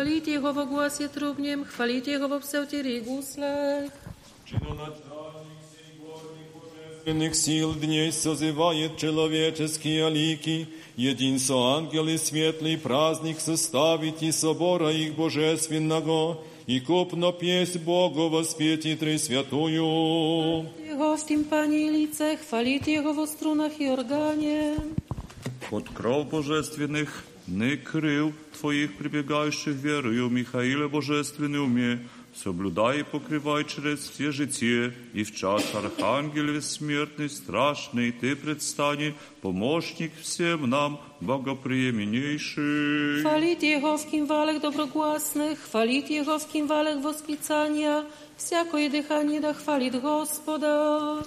[0.00, 3.92] Chwalicie Jego w głosie trubniem, chwalicie Jego w psełcie i guslech.
[7.06, 10.66] Божественных сил дней созывает человеческие лики,
[10.96, 18.96] един со ангелы светлый праздник составить и собора их божественного, и купно песнь Богу воспети
[18.96, 20.66] Тресвятую.
[20.88, 24.76] Jego w timpanie i lice, chwalicie Jego w strunach i organie.
[25.70, 32.00] под кров божественных накрыл Твоих прибегающих верою Михаила Божественный уме,
[32.42, 40.12] соблюдай и покрывай через все житие, и в час Архангел бессмертный, страшный, Ты предстани, помощник
[40.20, 43.22] всем нам, богоприеменнейший.
[43.22, 48.04] Chwalit Jeho w kim walek dobrogłasnych, chwalit Jeho w kim walek wosklicania,
[48.36, 51.24] всякое дыхание да хвалит Господа.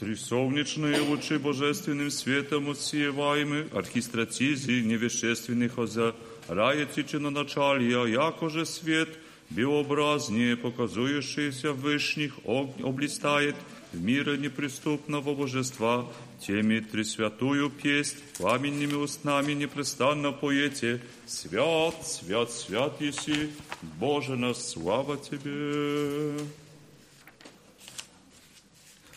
[0.00, 9.10] Три солнечные лучи божественным светом отсеиваемы, архистратизи невещественных озарает началия, якоже свет,
[9.50, 13.56] биобразнее показующийся в вышних, огнь облистает
[13.92, 16.06] в мира неприступного божества,
[16.40, 23.50] теми тресвятую песнь, пламенными устнами непрестанно поете, свят, свят, свят еси,
[23.98, 26.38] Боже наш, слава Тебе.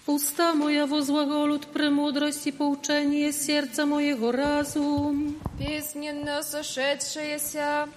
[0.08, 5.40] Usta moja возглаголут премудрость и поучение сердца моего разум.
[5.58, 7.88] Песненно сошедшаяся,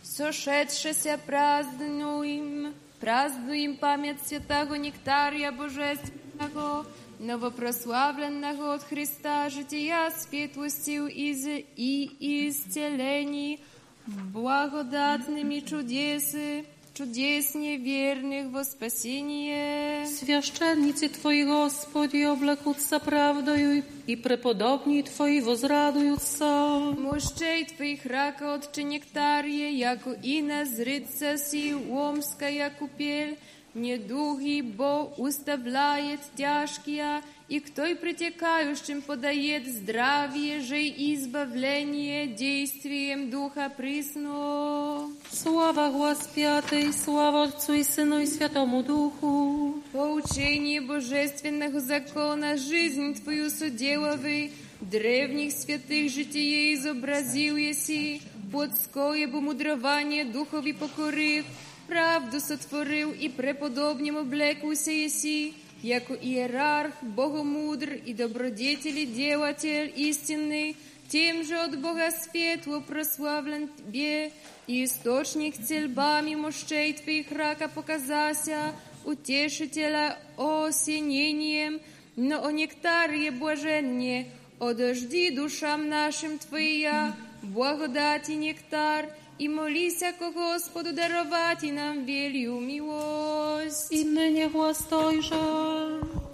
[0.00, 6.86] сошедшаяся празднуем, празднуем память святого нектария божественного,
[7.18, 13.60] новопрославленного от Христа, жития светлостью из и исцелений,
[14.06, 20.04] благодатными чудесы, чудесне верных во спасение.
[20.06, 26.94] Священnicy Twoi, Господи, облекутся правдою и преподобни Твои возрадуются.
[26.98, 33.38] Мощей Твоих рака отче нектарие, яко и назрится си ломская купель,
[33.75, 43.71] недугий Бог уставляет тяжкие, и кто и притекающим подает здравие же и избавление действием Духа
[43.75, 45.11] присно.
[45.29, 49.83] Слава Господи, слава Отцу и Сыну и Святому Духу.
[49.91, 58.21] По учению божественного закона жизнь Твою суделовы, древних святых житие изобразил еси,
[58.51, 61.45] под ское бы мудрование духові покорив,
[61.87, 70.75] правду сотворил и преподобнем облекуся еси, яко иерарх, богомудр и добродетели делатель истинный,
[71.09, 74.31] тем же от Бога светло прославлен Тебе,
[74.67, 78.73] и источник цельбами мощей Твоих рака показася,
[79.03, 81.79] утешителя осенением,
[82.15, 84.27] но о нектарие блаженне,
[84.59, 93.92] одожди душам нашим Твоя, благодати нектар, и молися ко Господу даровати нам велью милость.
[93.92, 95.34] I my niech łastojże.
[95.34, 96.33] Слава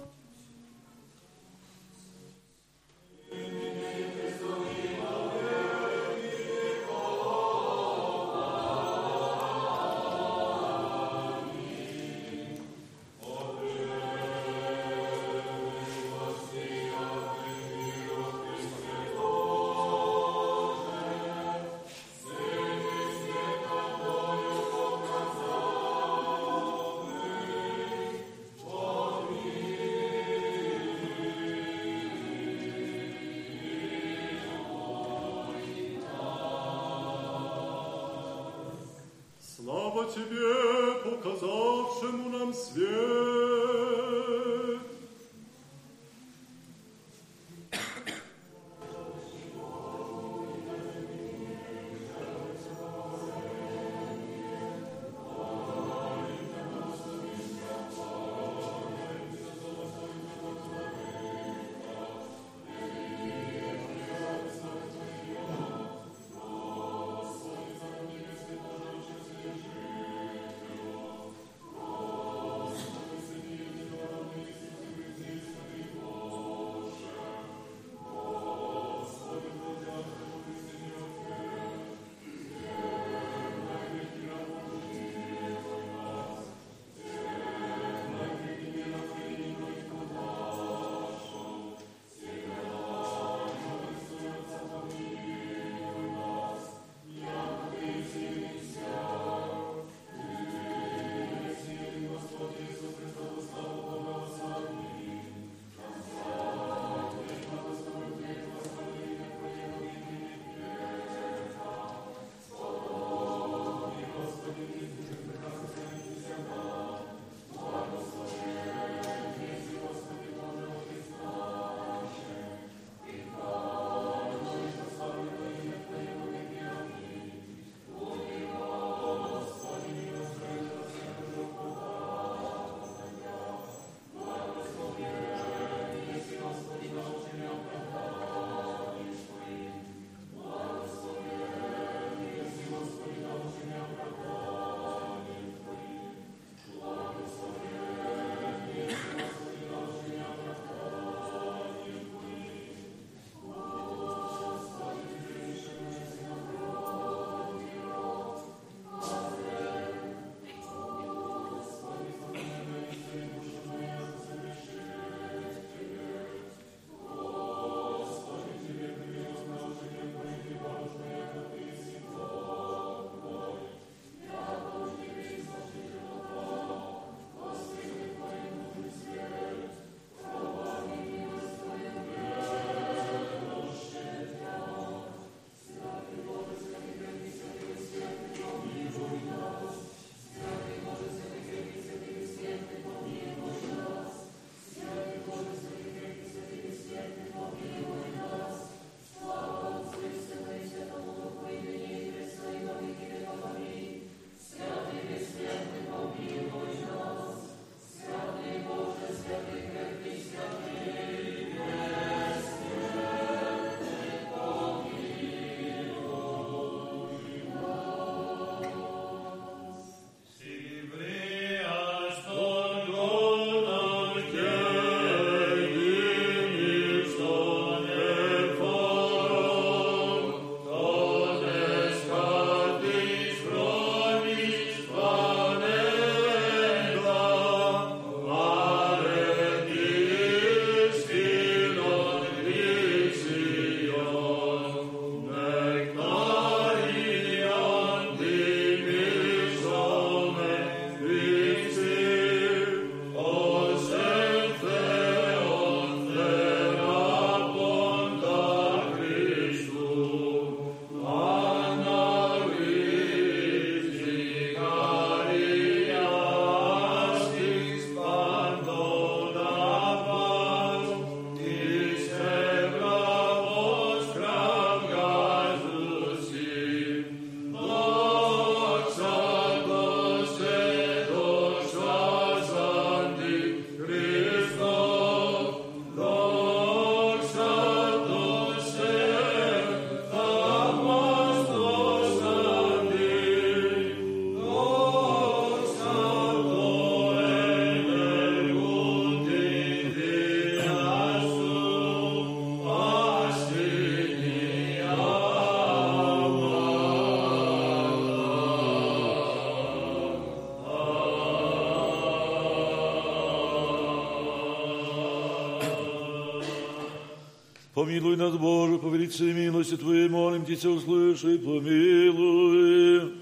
[317.92, 323.12] Помилуй нас, Боже, по величии милости Твоей, молим Тебя, услыши, помилуй.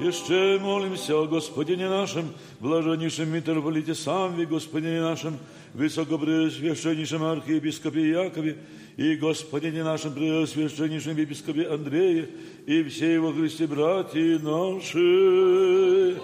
[0.00, 5.38] Jeszcze молимся о Господине нашем, блаженнейшем митрополите Самве, Господине нашем,
[5.74, 8.58] высокопреосвященнейшем архиепископе Якове
[8.96, 12.28] и Господине нашем преосвященнейшем епископе Андрее
[12.68, 16.18] и все его Христе братья наши.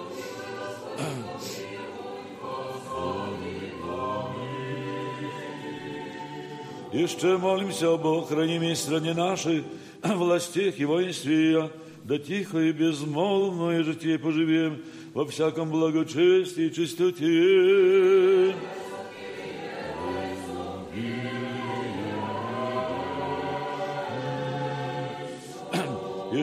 [6.93, 9.65] Jeszcze молимся об охранимой стране нашей,
[10.03, 11.71] властях и воинстве ее,
[12.05, 14.83] да тихо и безмолвное житие поживем
[15.15, 18.14] во всяком благочестии и чистоте.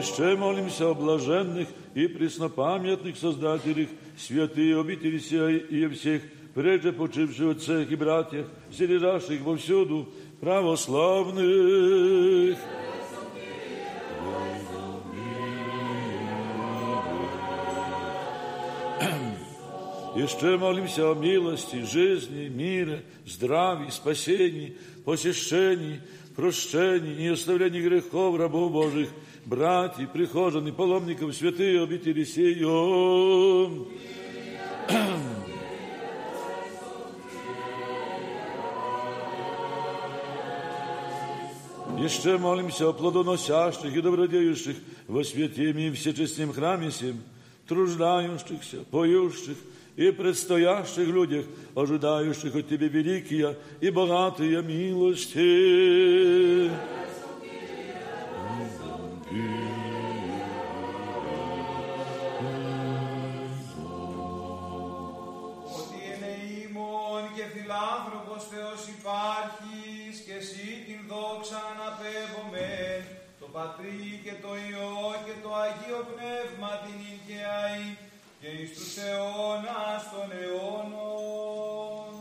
[0.01, 6.21] Еще молимся о блаженных и преснопамятных создателях святые обители сия и всех
[6.53, 10.07] прежде почивших отцах и братьях, сидящих вовсюду,
[10.39, 12.57] православных.
[20.15, 26.01] Jeszcze молимся о милости, жизни, мире, здравии, спасении, посещении,
[26.35, 29.09] прощении и оставлении грехов рабов Божьих,
[29.44, 33.88] братьев, прихожан паломников святые обители сию.
[41.98, 47.22] Jeszcze молимся о плодоносящих и добродеющих во свете и всечестном храме сим,
[47.68, 49.56] труждающихся, поющих
[49.94, 51.44] и предстоящих людях,
[51.76, 55.40] ожидающих от Тебя великие и богатые милости.
[69.11, 73.01] υπάρχεις και εσύ την δόξα αναπέμπομεν
[73.39, 77.87] το Πατρί και το Υιό και το Αγίο Πνεύμα την Ικαιαή
[78.39, 82.11] και εις τους αιώνας των αιώνων.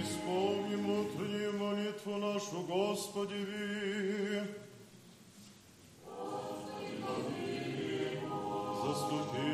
[0.00, 3.40] Исполним утреннюю молитву нашу, Господи,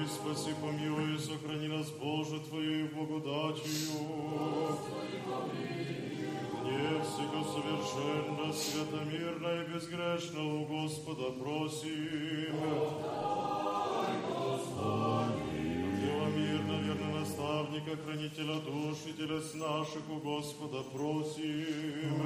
[0.09, 3.69] спаси, помилуй, сохрани нас, Боже, Твоей благодатью.
[6.63, 12.55] Не всего совершенно, святомирно и безгрешно у Господа просим.
[15.99, 22.19] Дела мирно, верно наставника, хранителя душ и телес наших у Господа просим.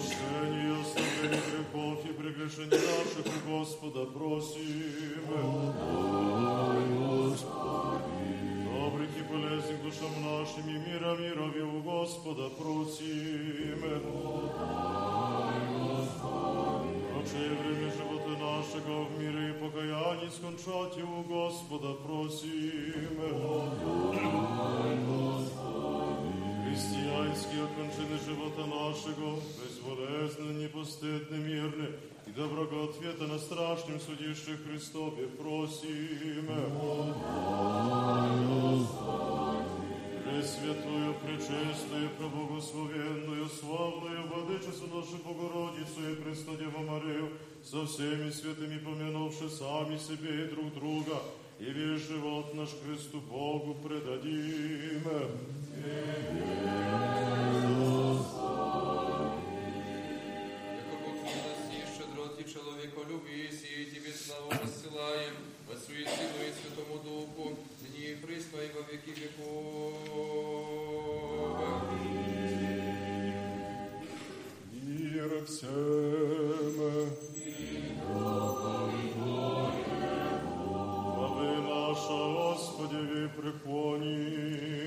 [0.00, 5.72] Прощение и оставление грехов и прегрешений наших у Господа просим.
[8.74, 13.82] Добрых и полезных душам нашим и мира мирови у Господа просим.
[17.18, 23.06] Отче, время живота нашего в мире и покаянии скончать и у Господа просим.
[26.70, 31.88] Христианские окончины живота нашего, безболезненно, непостыдно, мирно
[32.26, 36.48] и доброго ответа на страшном судище Христове просим.
[40.24, 47.30] Пресвятую, пречистую, проблагословенную, славную Владычицу нашу Богородицу и Преснодеву Марию,
[47.64, 51.22] со всеми святыми помянувши сами себе и друг друга,
[51.60, 55.02] и весь живот наш Христу Богу предадим.
[60.76, 61.60] Яко Бог не нас
[61.96, 65.34] щедроти человеколюбие, сие тебе славу посылаем,
[65.72, 69.94] Отцу и Сыну и Святому Духу, ныне и присно и во веки веков.
[74.72, 77.29] Мир всем.
[83.35, 84.80] 부를 구원이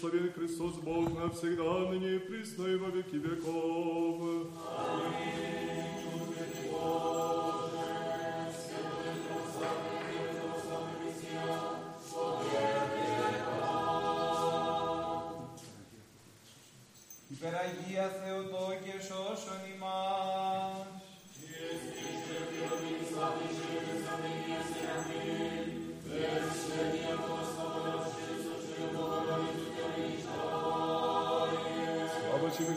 [0.00, 4.48] благословен Христос Бог навсегда, ныне и присно и во веки веков.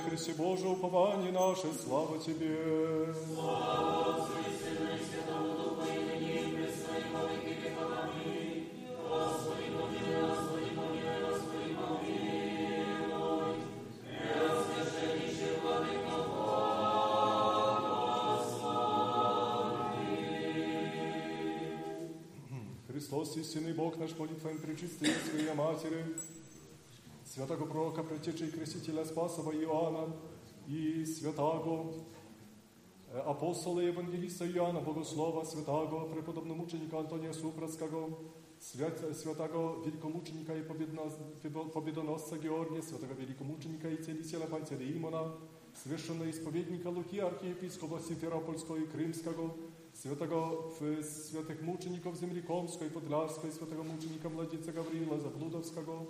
[0.09, 3.13] Христе Боже, упование наше, слава Тебе.
[3.35, 4.69] Слава Отцу и
[22.91, 26.03] Христос, истинный Бог наш, молитвами причистый Своей Матери,
[27.39, 30.07] святого пророка, Притечі і Крестителя Спасова Іоанна
[30.69, 31.93] і святого
[33.15, 38.09] е, апостола Євангеліста Іоанна Богослова, святого преподобномученика Антонія Супрацького,
[39.13, 40.63] святого великомученика і
[41.73, 45.31] побідоносця Георгія, святого великомученика і целителя Пантелеїмона,
[45.83, 49.55] священного исповедника Луки, архиепископа Симферопольского и Крымского,
[49.93, 50.73] святого,
[51.31, 56.07] святых мучеников земли Комской, Подлярской, святого мученика Младенца Гавриила Заблудовского,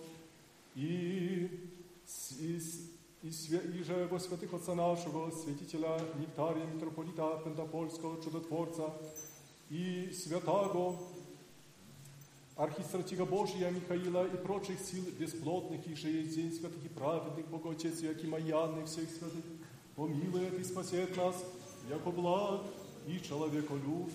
[0.79, 1.71] и,
[2.07, 2.91] с- и, с-
[3.23, 8.93] и, свя- и же во святых отца нашего, святителя Нектария, митрополита Пентапольского, чудотворца,
[9.71, 10.97] и святаго
[12.57, 17.67] архистратига Божия Михаила и прочих сил бесплотных, и же есть день святых и праведных, Бог
[17.67, 19.45] Отец Якима Яны, всех святых,
[19.97, 21.35] помилует и спасет нас,
[21.89, 22.61] яко благ
[23.07, 24.15] и человеколюбец.